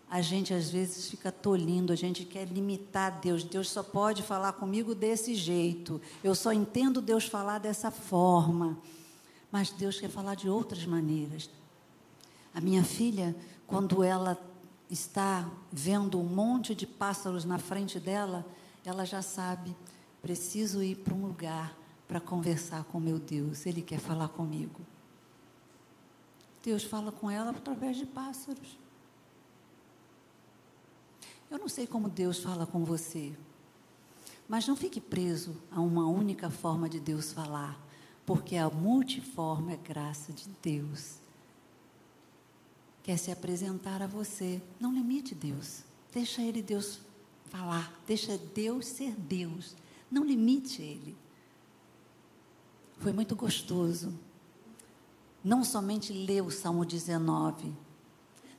a 0.09 0.20
gente 0.20 0.53
às 0.53 0.70
vezes 0.70 1.09
fica 1.09 1.33
tolindo, 1.33 1.93
a 1.93 1.97
gente 1.97 2.24
quer 2.24 2.47
limitar 2.47 3.18
Deus. 3.20 3.43
Deus 3.43 3.70
só 3.70 3.83
pode 3.83 4.22
falar 4.22 4.53
comigo 4.53 4.95
desse 4.95 5.35
jeito. 5.35 6.01
Eu 6.22 6.35
só 6.35 6.53
entendo 6.53 7.01
Deus 7.01 7.24
falar 7.24 7.59
dessa 7.59 7.91
forma. 7.91 8.78
Mas 9.51 9.70
Deus 9.70 9.99
quer 9.99 10.11
falar 10.11 10.35
de 10.35 10.49
outras 10.49 10.85
maneiras. 10.85 11.49
A 12.55 12.61
minha 12.61 12.85
filha, 12.85 13.35
quando 13.66 14.05
ela 14.05 14.39
está 14.91 15.51
vendo 15.72 16.20
um 16.20 16.24
monte 16.24 16.74
de 16.74 16.87
pássaros 16.87 17.47
na 17.47 17.59
frente 17.59 17.99
dela, 17.99 18.47
ela 18.85 19.07
já 19.07 19.22
sabe, 19.22 19.74
preciso 20.20 20.83
ir 20.83 20.97
para 20.97 21.14
um 21.14 21.26
lugar 21.26 21.74
para 22.07 22.20
conversar 22.20 22.85
com 22.85 23.01
meu 23.01 23.18
Deus. 23.18 23.64
Ele 23.64 23.80
quer 23.80 23.99
falar 23.99 24.28
comigo. 24.28 24.91
Deus 26.63 26.85
fala 26.85 27.11
com 27.11 27.31
ela 27.31 27.51
através 27.51 27.97
de 27.97 28.07
pássaros. 28.07 28.79
Eu 31.51 31.59
não 31.59 31.69
sei 31.69 31.87
como 31.87 32.09
Deus 32.09 32.39
fala 32.39 32.67
com 32.67 32.85
você, 32.85 33.33
mas 34.49 34.67
não 34.67 34.77
fique 34.77 35.01
preso 35.01 35.57
a 35.71 35.81
uma 35.81 36.07
única 36.07 36.49
forma 36.49 36.89
de 36.89 36.99
Deus 36.99 37.33
falar, 37.33 37.79
porque 38.25 38.57
a 38.57 38.71
multiforme 38.71 39.75
é 39.75 39.77
graça 39.77 40.33
de 40.33 40.49
Deus. 40.63 41.17
Quer 43.03 43.19
se 43.19 43.31
apresentar 43.31 44.01
a 44.01 44.07
você, 44.07 44.63
não 44.81 44.95
limite 44.95 45.35
Deus. 45.35 45.83
Deixa 46.13 46.41
ele 46.41 46.63
Deus 46.63 47.01
falar, 47.51 47.93
deixa 48.07 48.39
Deus 48.39 48.87
ser 48.87 49.13
Deus. 49.17 49.75
Não 50.11 50.25
limite 50.25 50.81
ele. 50.81 51.17
Foi 52.99 53.13
muito 53.13 53.35
gostoso 53.35 54.17
não 55.45 55.64
somente 55.64 56.12
lê 56.12 56.40
o 56.40 56.51
Salmo 56.51 56.84
19, 56.84 57.72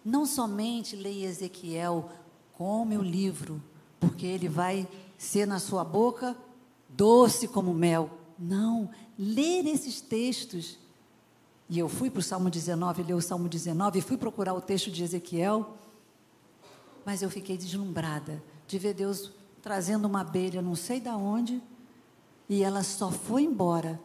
não 0.04 0.26
somente 0.26 0.96
lê 0.96 1.24
Ezequiel, 1.24 2.10
come 2.54 2.98
o 2.98 3.02
livro, 3.02 3.62
porque 4.00 4.26
ele 4.26 4.50
vai 4.50 4.88
ser 5.18 5.48
na 5.48 5.60
sua 5.60 5.84
boca 5.84 6.36
doce 6.90 7.48
como 7.48 7.74
mel. 7.74 8.10
Não, 8.38 8.90
ler 9.18 9.66
esses 9.66 10.02
textos. 10.02 10.78
E 11.70 11.80
eu 11.80 11.88
fui 11.88 12.10
para 12.10 12.20
o 12.20 12.24
Salmo 12.24 12.50
19, 12.50 13.04
ler 13.04 13.14
o 13.14 13.22
Salmo 13.22 13.48
19, 13.48 14.00
e 14.00 14.02
fui 14.02 14.18
procurar 14.18 14.54
o 14.54 14.62
texto 14.62 14.92
de 14.92 15.04
Ezequiel, 15.04 15.78
mas 17.06 17.22
eu 17.22 17.30
fiquei 17.30 17.58
deslumbrada 17.58 18.44
de 18.68 18.78
ver 18.78 18.94
Deus 18.94 19.32
trazendo 19.62 20.06
uma 20.06 20.22
abelha, 20.22 20.62
não 20.62 20.76
sei 20.76 21.00
de 21.00 21.10
onde, 21.10 21.62
e 22.50 22.64
ela 22.64 22.84
só 22.84 23.10
foi 23.10 23.44
embora 23.44 24.00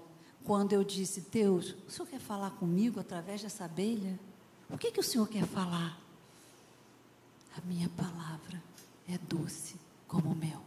quando 0.48 0.72
eu 0.72 0.82
disse, 0.82 1.20
Deus, 1.30 1.76
o 1.86 1.90
Senhor 1.90 2.08
quer 2.08 2.18
falar 2.18 2.52
comigo 2.52 2.98
através 2.98 3.42
dessa 3.42 3.66
abelha? 3.66 4.18
O 4.70 4.78
que, 4.78 4.90
que 4.90 4.98
o 4.98 5.02
Senhor 5.02 5.28
quer 5.28 5.44
falar? 5.44 6.00
A 7.54 7.60
minha 7.66 7.86
palavra 7.90 8.62
é 9.06 9.18
doce 9.18 9.76
como 10.06 10.34
mel. 10.34 10.62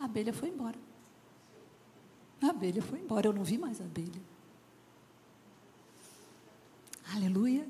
A 0.00 0.06
abelha 0.06 0.32
foi 0.32 0.48
embora. 0.48 0.76
A 2.42 2.48
abelha 2.48 2.82
foi 2.82 2.98
embora, 2.98 3.28
eu 3.28 3.32
não 3.32 3.44
vi 3.44 3.56
mais 3.56 3.80
a 3.80 3.84
abelha. 3.84 4.20
Aleluia. 7.14 7.64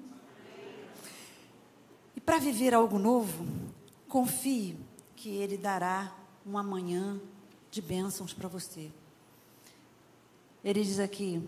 E 2.17 2.21
para 2.21 2.39
viver 2.39 2.73
algo 2.73 2.99
novo, 2.99 3.47
confie 4.09 4.75
que 5.15 5.29
Ele 5.29 5.59
dará 5.59 6.17
uma 6.47 6.63
manhã 6.63 7.21
de 7.71 7.83
bênçãos 7.83 8.33
para 8.33 8.49
você. 8.49 8.91
Ele 10.69 10.85
diz 10.85 11.01
aqui: 11.01 11.43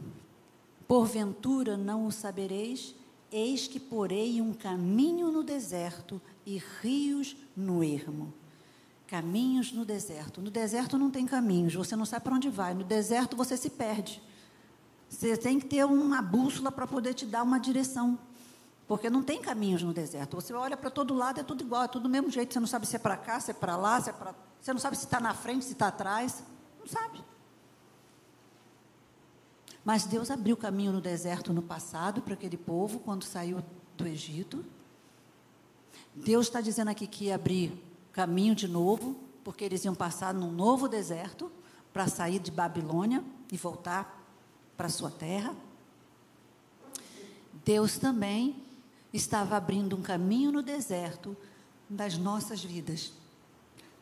Porventura 0.88 1.76
não 1.76 2.06
o 2.06 2.10
sabereis, 2.10 2.94
eis 3.30 3.68
que 3.68 3.78
porei 3.78 4.40
um 4.40 4.54
caminho 4.54 5.30
no 5.30 5.44
deserto 5.44 6.18
e 6.46 6.56
rios 6.80 7.36
no 7.54 7.84
ermo. 7.84 8.32
Caminhos 9.06 9.72
no 9.72 9.84
deserto. 9.84 10.40
No 10.40 10.50
deserto 10.50 10.96
não 10.96 11.10
tem 11.10 11.26
caminhos, 11.26 11.74
você 11.74 11.94
não 11.94 12.06
sabe 12.06 12.24
para 12.24 12.34
onde 12.34 12.48
vai. 12.48 12.72
No 12.72 12.82
deserto 12.82 13.36
você 13.36 13.58
se 13.58 13.68
perde. 13.68 14.22
Você 15.06 15.36
tem 15.36 15.60
que 15.60 15.66
ter 15.66 15.84
uma 15.84 16.22
bússola 16.22 16.72
para 16.72 16.86
poder 16.86 17.12
te 17.12 17.26
dar 17.26 17.42
uma 17.42 17.60
direção. 17.60 18.18
Porque 18.88 19.10
não 19.10 19.22
tem 19.22 19.42
caminhos 19.42 19.82
no 19.82 19.92
deserto. 19.92 20.36
Você 20.36 20.54
olha 20.54 20.78
para 20.78 20.88
todo 20.88 21.12
lado, 21.12 21.40
é 21.40 21.42
tudo 21.42 21.62
igual, 21.62 21.82
é 21.82 21.88
tudo 21.88 22.04
do 22.04 22.08
mesmo 22.08 22.30
jeito. 22.30 22.54
Você 22.54 22.60
não 22.60 22.66
sabe 22.66 22.86
se 22.86 22.96
é 22.96 22.98
para 22.98 23.18
cá, 23.18 23.38
se 23.38 23.50
é 23.50 23.54
para 23.54 23.76
lá, 23.76 24.00
se 24.00 24.08
é 24.08 24.14
para. 24.14 24.34
Você 24.58 24.72
não 24.72 24.80
sabe 24.80 24.96
se 24.96 25.04
está 25.04 25.20
na 25.20 25.34
frente, 25.34 25.66
se 25.66 25.72
está 25.72 25.88
atrás. 25.88 26.42
Não 26.78 26.86
sabe. 26.86 27.28
Mas 29.84 30.04
Deus 30.04 30.30
abriu 30.30 30.56
caminho 30.56 30.92
no 30.92 31.00
deserto 31.00 31.52
no 31.52 31.62
passado 31.62 32.20
para 32.20 32.34
aquele 32.34 32.56
povo 32.56 33.00
quando 33.00 33.24
saiu 33.24 33.62
do 33.96 34.06
Egito. 34.06 34.64
Deus 36.14 36.46
está 36.46 36.60
dizendo 36.60 36.88
aqui 36.88 37.06
que 37.06 37.26
ia 37.26 37.34
abrir 37.34 37.72
caminho 38.12 38.54
de 38.54 38.68
novo, 38.68 39.16
porque 39.42 39.64
eles 39.64 39.84
iam 39.84 39.94
passar 39.94 40.34
num 40.34 40.50
novo 40.50 40.88
deserto 40.88 41.50
para 41.92 42.06
sair 42.06 42.38
de 42.38 42.50
Babilônia 42.50 43.24
e 43.50 43.56
voltar 43.56 44.20
para 44.76 44.88
sua 44.88 45.10
terra. 45.10 45.54
Deus 47.64 47.98
também 47.98 48.56
estava 49.12 49.56
abrindo 49.56 49.96
um 49.96 50.02
caminho 50.02 50.52
no 50.52 50.62
deserto 50.62 51.36
das 51.88 52.16
nossas 52.16 52.62
vidas. 52.62 53.12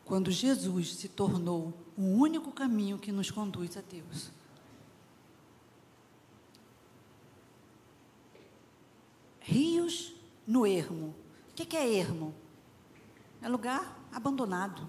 Quando 0.05 0.31
Jesus 0.31 0.95
se 0.95 1.07
tornou 1.07 1.73
o 1.97 2.03
único 2.03 2.51
caminho 2.51 2.97
que 2.97 3.11
nos 3.11 3.31
conduz 3.31 3.77
a 3.77 3.81
Deus. 3.81 4.31
Rios 9.49 10.13
no 10.45 10.67
ermo. 10.67 11.15
O 11.49 11.53
que 11.53 11.75
é 11.75 11.97
ermo? 11.97 12.35
É 13.41 13.49
lugar 13.49 13.97
abandonado. 14.11 14.87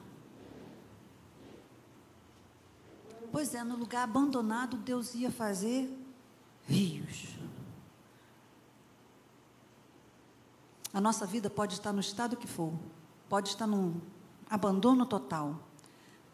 Pois 3.32 3.54
é, 3.54 3.64
no 3.64 3.74
lugar 3.74 4.02
abandonado, 4.02 4.76
Deus 4.76 5.14
ia 5.14 5.30
fazer 5.30 5.90
rios. 6.66 7.38
A 10.92 11.00
nossa 11.00 11.24
vida 11.24 11.48
pode 11.48 11.72
estar 11.72 11.92
no 11.94 12.00
estado 12.00 12.36
que 12.36 12.46
for, 12.46 12.74
pode 13.30 13.48
estar 13.48 13.66
num 13.66 13.98
abandono 14.50 15.06
total. 15.06 15.58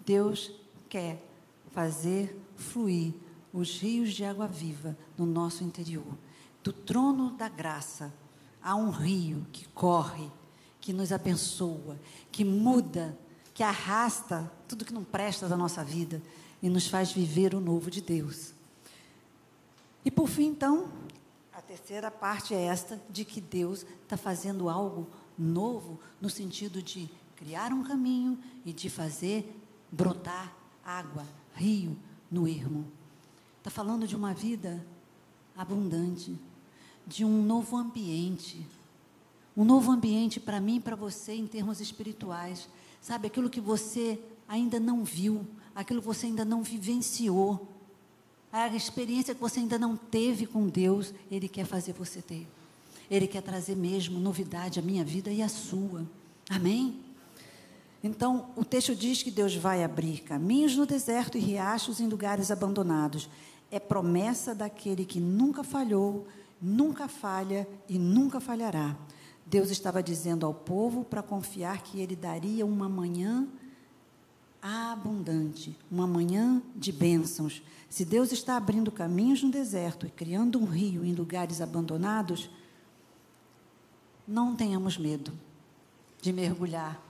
Deus 0.01 0.51
quer 0.89 1.23
fazer 1.71 2.37
fluir 2.57 3.15
os 3.57 3.81
rios 3.81 4.13
de 4.13 4.23
água 4.23 4.47
viva 4.47 4.97
no 5.17 5.25
nosso 5.25 5.65
interior. 5.65 6.05
Do 6.63 6.73
trono 6.73 7.31
da 7.31 7.49
graça 7.49 8.13
há 8.63 8.75
um 8.75 8.91
rio 8.91 9.47
que 9.51 9.67
corre, 9.69 10.31
que 10.79 10.93
nos 10.93 11.11
abençoa, 11.11 11.99
que 12.31 12.45
muda, 12.45 13.19
que 13.55 13.63
arrasta 13.63 14.53
tudo 14.69 14.85
que 14.85 14.93
não 14.93 15.03
presta 15.03 15.49
da 15.49 15.57
nossa 15.57 15.83
vida 15.83 16.21
e 16.63 16.69
nos 16.69 16.87
faz 16.87 17.11
viver 17.13 17.55
o 17.55 17.61
novo 17.61 17.91
de 17.91 18.03
Deus. 18.03 18.53
E 20.05 20.11
por 20.11 20.29
fim, 20.29 20.49
então, 20.49 20.91
a 21.53 21.63
terceira 21.63 22.11
parte 22.11 22.55
é 22.55 22.63
esta, 22.63 23.01
de 23.09 23.25
que 23.25 23.41
Deus 23.41 23.87
está 24.03 24.19
fazendo 24.19 24.69
algo 24.69 25.07
novo, 25.39 25.99
no 26.21 26.29
sentido 26.29 26.83
de 26.83 27.09
criar 27.37 27.73
um 27.73 27.83
caminho 27.83 28.39
e 28.65 28.73
de 28.73 28.91
fazer 28.91 29.59
brotar 29.91 30.55
água, 30.85 31.25
rio 31.55 31.97
no 32.31 32.47
ermo. 32.47 32.87
Está 33.67 33.83
falando 33.83 34.07
de 34.07 34.15
uma 34.15 34.33
vida 34.33 34.81
abundante, 35.57 36.39
de 37.05 37.25
um 37.25 37.43
novo 37.43 37.77
ambiente. 37.77 38.65
Um 39.57 39.65
novo 39.65 39.91
ambiente 39.91 40.39
para 40.39 40.61
mim 40.61 40.77
e 40.77 40.81
para 40.81 40.95
você 40.95 41.33
em 41.33 41.49
termos 41.49 41.81
espirituais. 41.81 42.69
Sabe, 43.03 43.27
aquilo 43.27 43.51
que 43.51 43.61
você 43.61 44.21
ainda 44.47 44.79
não 44.79 45.03
viu, 45.03 45.45
aquilo 45.75 46.01
que 46.01 46.07
você 46.07 46.27
ainda 46.27 46.45
não 46.45 46.63
vivenciou 46.63 47.67
a 48.53 48.69
experiência 48.69 49.35
que 49.35 49.41
você 49.41 49.59
ainda 49.59 49.81
não 49.81 49.97
teve 49.97 50.47
com 50.47 50.69
Deus, 50.69 51.13
Ele 51.29 51.49
quer 51.49 51.67
fazer 51.67 51.93
você 51.93 52.23
ter. 52.23 52.47
Ele 53.11 53.27
quer 53.27 53.43
trazer 53.43 53.75
mesmo 53.75 54.21
novidade 54.21 54.79
à 54.79 54.83
minha 54.83 55.05
vida 55.05 55.33
e 55.33 55.43
à 55.43 55.49
sua. 55.49 56.07
Amém? 56.49 57.01
Então, 58.01 58.51
o 58.55 58.65
texto 58.65 58.95
diz 58.95 59.25
que 59.25 59.31
Deus 59.33 59.57
vai 59.57 59.83
abrir 59.83 60.21
caminhos 60.21 60.77
no 60.77 60.87
deserto 60.87 61.37
e 61.37 61.41
riachos 61.41 61.99
em 61.99 62.07
lugares 62.07 62.53
abandonados. 62.53 63.29
É 63.71 63.81
promessa 63.81 64.55
daquele 64.55 65.05
que 65.05 65.21
nunca 65.21 65.65
falhou, 65.65 66.27
nunca 66.61 67.09
falha 67.09 67.69
e 67.89 67.99
nunca 67.99 68.41
falhará. 68.41 68.97
Deus 69.45 69.71
estava 69.71 70.03
dizendo 70.03 70.45
ao 70.45 70.53
povo 70.53 71.05
para 71.05 71.23
confiar 71.23 71.83
que 71.83 72.01
ele 72.01 72.17
daria 72.17 72.67
uma 72.67 72.89
manhã 72.89 73.47
abundante, 74.61 75.77
uma 75.91 76.07
manhã 76.07 76.61
de 76.75 76.91
bênçãos. 76.91 77.63
Se 77.89 78.05
Deus 78.05 78.33
está 78.33 78.57
abrindo 78.57 78.91
caminhos 78.91 79.43
no 79.43 79.51
deserto 79.51 80.07
e 80.07 80.11
criando 80.11 80.59
um 80.59 80.65
rio 80.65 81.05
em 81.05 81.15
lugares 81.15 81.61
abandonados, 81.61 82.51
não 84.27 84.57
tenhamos 84.57 84.99
medo 84.99 85.33
de 86.21 86.33
mergulhar 86.33 87.01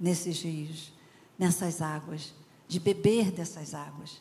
nesses 0.00 0.42
rios, 0.42 0.92
nessas 1.38 1.80
águas, 1.80 2.34
de 2.66 2.80
beber 2.80 3.30
dessas 3.30 3.74
águas. 3.74 4.20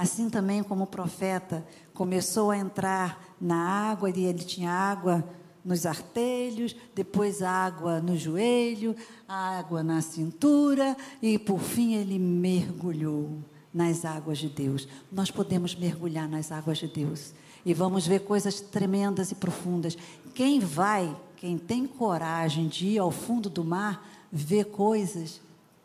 Assim 0.00 0.30
também 0.30 0.62
como 0.62 0.84
o 0.84 0.86
profeta 0.86 1.62
começou 1.92 2.50
a 2.50 2.56
entrar 2.56 3.36
na 3.38 3.90
água 3.90 4.08
e 4.08 4.24
ele 4.24 4.42
tinha 4.42 4.72
água 4.72 5.22
nos 5.62 5.84
artelhos, 5.84 6.74
depois 6.94 7.42
água 7.42 8.00
no 8.00 8.16
joelho, 8.16 8.96
água 9.28 9.82
na 9.82 10.00
cintura 10.00 10.96
e 11.20 11.38
por 11.38 11.60
fim 11.60 11.96
ele 11.96 12.18
mergulhou 12.18 13.44
nas 13.74 14.06
águas 14.06 14.38
de 14.38 14.48
Deus. 14.48 14.88
Nós 15.12 15.30
podemos 15.30 15.74
mergulhar 15.74 16.26
nas 16.26 16.50
águas 16.50 16.78
de 16.78 16.88
Deus 16.88 17.34
e 17.62 17.74
vamos 17.74 18.06
ver 18.06 18.20
coisas 18.20 18.58
tremendas 18.58 19.30
e 19.30 19.34
profundas. 19.34 19.98
Quem 20.34 20.60
vai, 20.60 21.14
quem 21.36 21.58
tem 21.58 21.86
coragem 21.86 22.68
de 22.68 22.86
ir 22.86 22.98
ao 23.00 23.10
fundo 23.10 23.50
do 23.50 23.62
mar, 23.62 24.02
vê 24.32 24.64
coisas 24.64 25.42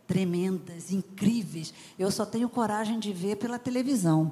tremendas, 0.08 0.91
incríveis. 0.91 1.74
Eu 1.97 2.12
só 2.12 2.26
tenho 2.26 2.47
coragem 2.49 2.99
de 2.99 3.12
ver 3.12 3.38
pela 3.38 3.58
televisão 3.58 4.32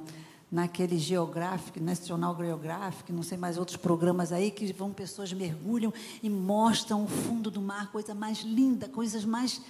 naquele 0.50 0.98
Geographic, 0.98 1.80
National 1.80 2.36
Geographic, 2.36 3.12
não 3.12 3.24
sei 3.24 3.36
mais 3.36 3.58
outros 3.58 3.76
programas 3.76 4.30
aí 4.30 4.50
que 4.50 4.72
vão 4.72 4.92
pessoas 4.92 5.32
mergulham 5.32 5.92
e 6.22 6.30
mostram 6.30 7.04
o 7.04 7.08
fundo 7.08 7.50
do 7.50 7.60
mar, 7.60 7.90
coisa 7.90 8.14
mais 8.14 8.42
linda, 8.42 8.88
coisas 8.88 9.24
mais 9.24 9.60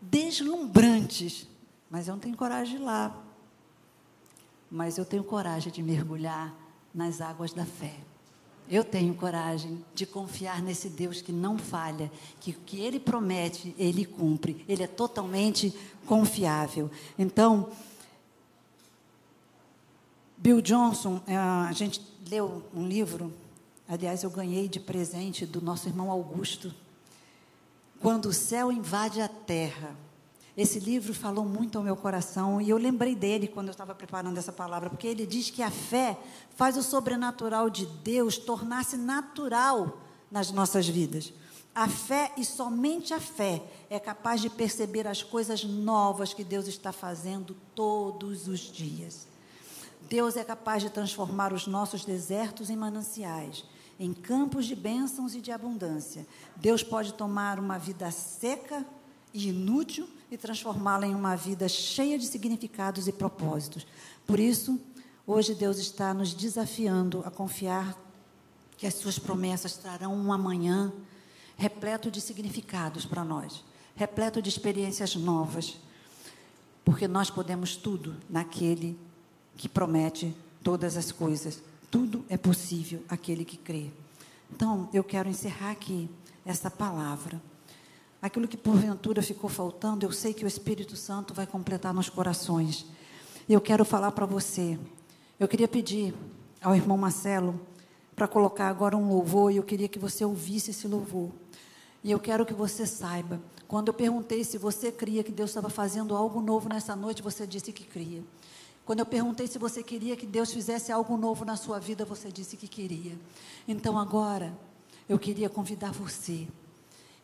deslumbrantes. 0.00 1.48
Mas 1.90 2.06
eu 2.06 2.14
não 2.14 2.20
tenho 2.20 2.36
coragem 2.36 2.76
de 2.76 2.82
ir 2.82 2.84
lá. 2.84 3.22
Mas 4.70 4.98
eu 4.98 5.04
tenho 5.04 5.24
coragem 5.24 5.72
de 5.72 5.82
mergulhar 5.82 6.54
nas 6.94 7.20
águas 7.20 7.52
da 7.52 7.64
fé. 7.64 7.96
Eu 8.68 8.82
tenho 8.82 9.14
coragem 9.14 9.84
de 9.94 10.04
confiar 10.04 10.60
nesse 10.60 10.88
Deus 10.88 11.22
que 11.22 11.32
não 11.32 11.56
falha, 11.56 12.10
que 12.40 12.50
o 12.50 12.60
que 12.66 12.80
Ele 12.80 12.98
promete, 12.98 13.74
Ele 13.78 14.04
cumpre. 14.04 14.64
Ele 14.68 14.82
é 14.82 14.88
totalmente 14.88 15.72
confiável. 16.04 16.90
Então, 17.18 17.70
Bill 20.36 20.60
Johnson, 20.60 21.20
é, 21.26 21.36
a 21.36 21.72
gente 21.72 22.00
leu 22.28 22.62
um 22.74 22.86
livro, 22.86 23.32
aliás, 23.88 24.22
eu 24.22 24.30
ganhei 24.30 24.68
de 24.68 24.80
presente 24.80 25.46
do 25.46 25.60
nosso 25.60 25.88
irmão 25.88 26.10
Augusto, 26.10 26.74
Quando 28.00 28.26
o 28.26 28.32
Céu 28.32 28.70
Invade 28.70 29.20
a 29.20 29.28
Terra. 29.28 29.96
Esse 30.56 30.80
livro 30.80 31.12
falou 31.12 31.44
muito 31.44 31.76
ao 31.76 31.84
meu 31.84 31.94
coração 31.94 32.62
e 32.62 32.70
eu 32.70 32.78
lembrei 32.78 33.14
dele 33.14 33.46
quando 33.46 33.66
eu 33.66 33.72
estava 33.72 33.94
preparando 33.94 34.38
essa 34.38 34.52
palavra, 34.52 34.88
porque 34.88 35.06
ele 35.06 35.26
diz 35.26 35.50
que 35.50 35.62
a 35.62 35.70
fé 35.70 36.18
faz 36.54 36.78
o 36.78 36.82
sobrenatural 36.82 37.68
de 37.68 37.84
Deus 37.84 38.38
tornar-se 38.38 38.96
natural 38.96 40.00
nas 40.30 40.50
nossas 40.50 40.88
vidas. 40.88 41.30
A 41.74 41.86
fé 41.88 42.32
e 42.38 42.44
somente 42.44 43.12
a 43.12 43.20
fé 43.20 43.62
é 43.90 43.98
capaz 43.98 44.40
de 44.40 44.48
perceber 44.48 45.06
as 45.06 45.22
coisas 45.22 45.62
novas 45.62 46.32
que 46.32 46.42
Deus 46.42 46.66
está 46.66 46.90
fazendo 46.90 47.54
todos 47.74 48.48
os 48.48 48.60
dias. 48.60 49.28
Deus 50.08 50.38
é 50.38 50.44
capaz 50.44 50.82
de 50.82 50.88
transformar 50.88 51.52
os 51.52 51.66
nossos 51.66 52.02
desertos 52.02 52.70
em 52.70 52.76
mananciais, 52.76 53.62
em 54.00 54.14
campos 54.14 54.64
de 54.64 54.74
bênçãos 54.74 55.34
e 55.34 55.40
de 55.42 55.52
abundância. 55.52 56.26
Deus 56.56 56.82
pode 56.82 57.12
tomar 57.12 57.58
uma 57.58 57.76
vida 57.76 58.10
seca 58.10 58.86
e 59.34 59.48
inútil 59.48 60.08
e 60.30 60.36
transformá-la 60.36 61.06
em 61.06 61.14
uma 61.14 61.36
vida 61.36 61.68
cheia 61.68 62.18
de 62.18 62.26
significados 62.26 63.06
e 63.06 63.12
propósitos. 63.12 63.86
Por 64.26 64.40
isso, 64.40 64.80
hoje 65.26 65.54
Deus 65.54 65.78
está 65.78 66.12
nos 66.12 66.34
desafiando 66.34 67.22
a 67.24 67.30
confiar 67.30 67.96
que 68.76 68.86
as 68.86 68.94
suas 68.94 69.18
promessas 69.18 69.76
trarão 69.76 70.14
um 70.14 70.32
amanhã 70.32 70.92
repleto 71.56 72.10
de 72.10 72.20
significados 72.20 73.06
para 73.06 73.24
nós, 73.24 73.64
repleto 73.94 74.42
de 74.42 74.48
experiências 74.48 75.16
novas, 75.16 75.78
porque 76.84 77.08
nós 77.08 77.30
podemos 77.30 77.76
tudo 77.76 78.16
naquele 78.28 78.98
que 79.56 79.68
promete 79.68 80.36
todas 80.62 80.96
as 80.96 81.10
coisas. 81.10 81.62
Tudo 81.90 82.24
é 82.28 82.36
possível 82.36 83.02
aquele 83.08 83.44
que 83.44 83.56
crê. 83.56 83.90
Então, 84.52 84.88
eu 84.92 85.02
quero 85.02 85.28
encerrar 85.28 85.70
aqui 85.70 86.08
essa 86.44 86.70
palavra. 86.70 87.40
Aquilo 88.26 88.48
que 88.48 88.56
porventura 88.56 89.22
ficou 89.22 89.48
faltando, 89.48 90.04
eu 90.04 90.10
sei 90.10 90.34
que 90.34 90.44
o 90.44 90.48
Espírito 90.48 90.96
Santo 90.96 91.32
vai 91.32 91.46
completar 91.46 91.94
nos 91.94 92.08
corações. 92.08 92.84
E 93.48 93.52
eu 93.52 93.60
quero 93.60 93.84
falar 93.84 94.10
para 94.10 94.26
você. 94.26 94.76
Eu 95.38 95.46
queria 95.46 95.68
pedir 95.68 96.12
ao 96.60 96.74
irmão 96.74 96.98
Marcelo 96.98 97.60
para 98.16 98.26
colocar 98.26 98.66
agora 98.66 98.96
um 98.96 99.08
louvor 99.08 99.52
e 99.52 99.58
eu 99.58 99.62
queria 99.62 99.86
que 99.86 100.00
você 100.00 100.24
ouvisse 100.24 100.72
esse 100.72 100.88
louvor. 100.88 101.30
E 102.02 102.10
eu 102.10 102.18
quero 102.18 102.44
que 102.44 102.52
você 102.52 102.84
saiba. 102.84 103.40
Quando 103.68 103.88
eu 103.88 103.94
perguntei 103.94 104.42
se 104.42 104.58
você 104.58 104.90
cria 104.90 105.22
que 105.22 105.30
Deus 105.30 105.50
estava 105.50 105.70
fazendo 105.70 106.16
algo 106.16 106.40
novo 106.40 106.68
nessa 106.68 106.96
noite, 106.96 107.22
você 107.22 107.46
disse 107.46 107.72
que 107.72 107.84
cria. 107.84 108.24
Quando 108.84 108.98
eu 108.98 109.06
perguntei 109.06 109.46
se 109.46 109.56
você 109.56 109.84
queria 109.84 110.16
que 110.16 110.26
Deus 110.26 110.52
fizesse 110.52 110.90
algo 110.90 111.16
novo 111.16 111.44
na 111.44 111.54
sua 111.54 111.78
vida, 111.78 112.04
você 112.04 112.32
disse 112.32 112.56
que 112.56 112.66
queria. 112.66 113.16
Então 113.68 113.96
agora, 113.96 114.52
eu 115.08 115.16
queria 115.16 115.48
convidar 115.48 115.92
você, 115.92 116.48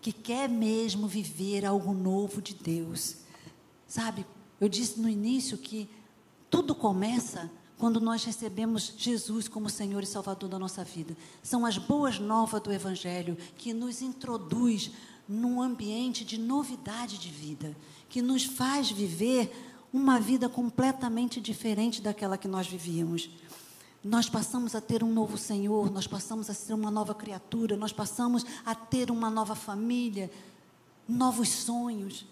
que 0.03 0.13
quer 0.13 0.49
mesmo 0.49 1.07
viver 1.07 1.65
algo 1.65 1.95
novo 1.95 2.43
de 2.43 2.55
Deus. 2.55 3.19
Sabe, 3.87 4.27
eu 4.61 4.69
disse 4.69 5.01
no 5.01 5.09
início 5.09 5.57
que 5.57 5.89
tudo 6.51 6.75
começa 6.75 7.49
quando 7.79 8.01
nós 8.01 8.25
recebemos 8.25 8.95
Jesus 8.99 9.47
como 9.47 9.71
Senhor 9.71 10.03
e 10.03 10.07
Salvador 10.07 10.49
da 10.49 10.59
nossa 10.59 10.83
vida. 10.83 11.17
São 11.43 11.65
as 11.65 11.79
boas 11.79 12.19
novas 12.19 12.61
do 12.61 12.73
Evangelho 12.73 13.39
que 13.57 13.73
nos 13.73 14.03
introduz 14.03 14.91
num 15.29 15.63
ambiente 15.63 16.25
de 16.25 16.37
novidade 16.37 17.17
de 17.17 17.29
vida, 17.29 17.77
que 18.09 18.21
nos 18.21 18.45
faz 18.45 18.91
viver 18.91 19.51
uma 19.93 20.19
vida 20.19 20.49
completamente 20.49 21.41
diferente 21.41 22.03
daquela 22.03 22.37
que 22.37 22.49
nós 22.49 22.67
vivíamos. 22.67 23.31
Nós 24.05 24.29
passamos 24.29 24.75
a 24.75 24.81
ter 24.81 25.05
um 25.05 25.13
novo 25.13 25.39
Senhor, 25.39 25.91
nós 25.91 26.07
passamos 26.07 26.51
a 26.51 26.55
ser 26.55 26.75
uma 26.75 26.91
nova 26.91 27.15
criatura, 27.15 27.77
nós 27.77 27.93
passamos 27.93 28.45
a 28.67 28.75
ter 28.75 29.11
uma 29.11 29.31
nova 29.31 29.55
família, 29.55 30.31
novos 31.09 31.49
sonhos. 31.49 32.27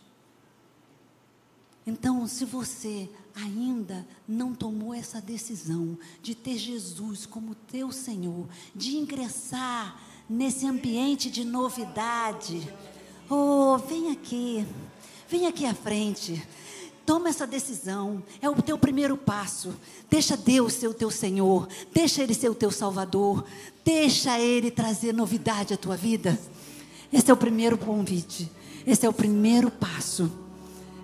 Então, 1.86 2.26
se 2.26 2.44
você 2.44 3.08
ainda 3.34 4.06
não 4.26 4.54
tomou 4.54 4.92
essa 4.92 5.20
decisão 5.20 5.96
de 6.20 6.34
ter 6.34 6.58
Jesus 6.58 7.24
como 7.24 7.54
teu 7.54 7.92
Senhor, 7.92 8.48
de 8.74 8.96
ingressar 8.96 10.00
nesse 10.28 10.66
ambiente 10.66 11.30
de 11.30 11.44
novidade, 11.44 12.68
oh, 13.28 13.78
vem 13.78 14.10
aqui, 14.10 14.66
vem 15.28 15.46
aqui 15.46 15.64
à 15.66 15.74
frente. 15.74 16.46
Toma 17.10 17.28
essa 17.28 17.44
decisão, 17.44 18.22
é 18.40 18.48
o 18.48 18.62
teu 18.62 18.78
primeiro 18.78 19.16
passo. 19.16 19.74
Deixa 20.08 20.36
Deus 20.36 20.74
ser 20.74 20.86
o 20.86 20.94
teu 20.94 21.10
Senhor, 21.10 21.66
deixa 21.92 22.22
Ele 22.22 22.32
ser 22.32 22.48
o 22.48 22.54
teu 22.54 22.70
Salvador, 22.70 23.44
deixa 23.84 24.38
Ele 24.38 24.70
trazer 24.70 25.12
novidade 25.12 25.74
à 25.74 25.76
tua 25.76 25.96
vida. 25.96 26.38
Esse 27.12 27.28
é 27.28 27.34
o 27.34 27.36
primeiro 27.36 27.76
convite, 27.76 28.48
esse 28.86 29.04
é 29.04 29.08
o 29.08 29.12
primeiro 29.12 29.72
passo. 29.72 30.30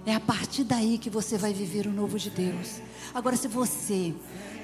É 0.06 0.14
a 0.14 0.20
partir 0.20 0.62
daí 0.62 0.98
que 0.98 1.10
você 1.10 1.36
vai 1.36 1.52
viver 1.52 1.88
o 1.88 1.92
novo 1.92 2.16
de 2.16 2.30
Deus. 2.30 2.80
Agora, 3.12 3.36
se 3.36 3.48
você 3.48 4.14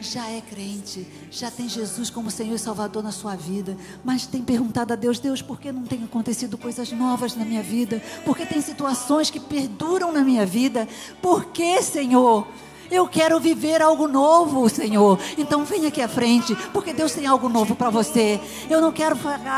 já 0.01 0.31
é 0.31 0.41
crente, 0.41 1.05
já 1.33 1.51
tem 1.51 1.69
Jesus 1.69 2.11
como 2.11 2.31
Senhor 2.31 2.55
e 2.55 2.59
Salvador 2.61 3.03
na 3.03 3.11
sua 3.11 3.35
vida, 3.35 3.77
mas 4.05 4.25
tem 4.25 4.41
perguntado 4.41 4.93
a 4.93 4.97
Deus, 4.97 5.19
Deus, 5.19 5.43
por 5.43 5.59
que 5.59 5.73
não 5.73 5.83
tem 5.83 6.05
acontecido 6.05 6.57
coisas 6.57 6.93
novas 6.93 7.35
na 7.35 7.45
minha 7.45 7.63
vida? 7.63 8.01
Por 8.25 8.37
que 8.37 8.47
tem 8.47 8.61
situações 8.61 9.31
que 9.31 9.41
perduram 9.41 10.13
na 10.13 10.23
minha 10.23 10.47
vida? 10.47 10.89
Por 11.21 11.47
que, 11.47 11.83
Senhor? 11.83 12.47
Eu 12.93 13.09
quero 13.09 13.41
viver 13.41 13.81
algo 13.81 14.07
novo, 14.07 14.69
Senhor. 14.69 15.19
Então 15.39 15.65
venha 15.65 15.89
aqui 15.89 16.03
à 16.03 16.09
frente, 16.09 16.55
porque 16.75 16.93
Deus 16.93 17.13
tem 17.15 17.27
algo 17.27 17.49
novo 17.49 17.75
para 17.75 17.89
você. 17.89 18.39
Eu 18.69 18.83
não 18.83 18.93
quero 18.93 19.17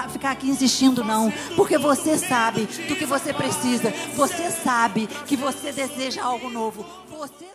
ficar 0.08 0.30
aqui 0.30 0.48
insistindo, 0.48 1.02
não, 1.02 1.32
porque 1.56 1.76
você 1.76 2.16
sabe 2.16 2.62
do 2.62 2.94
que 2.94 3.04
você 3.04 3.32
precisa. 3.32 3.92
Você 4.14 4.52
sabe 4.52 5.08
que 5.26 5.36
você 5.36 5.72
deseja 5.72 6.22
algo 6.22 6.48
novo. 6.48 6.86
Você 7.10 7.46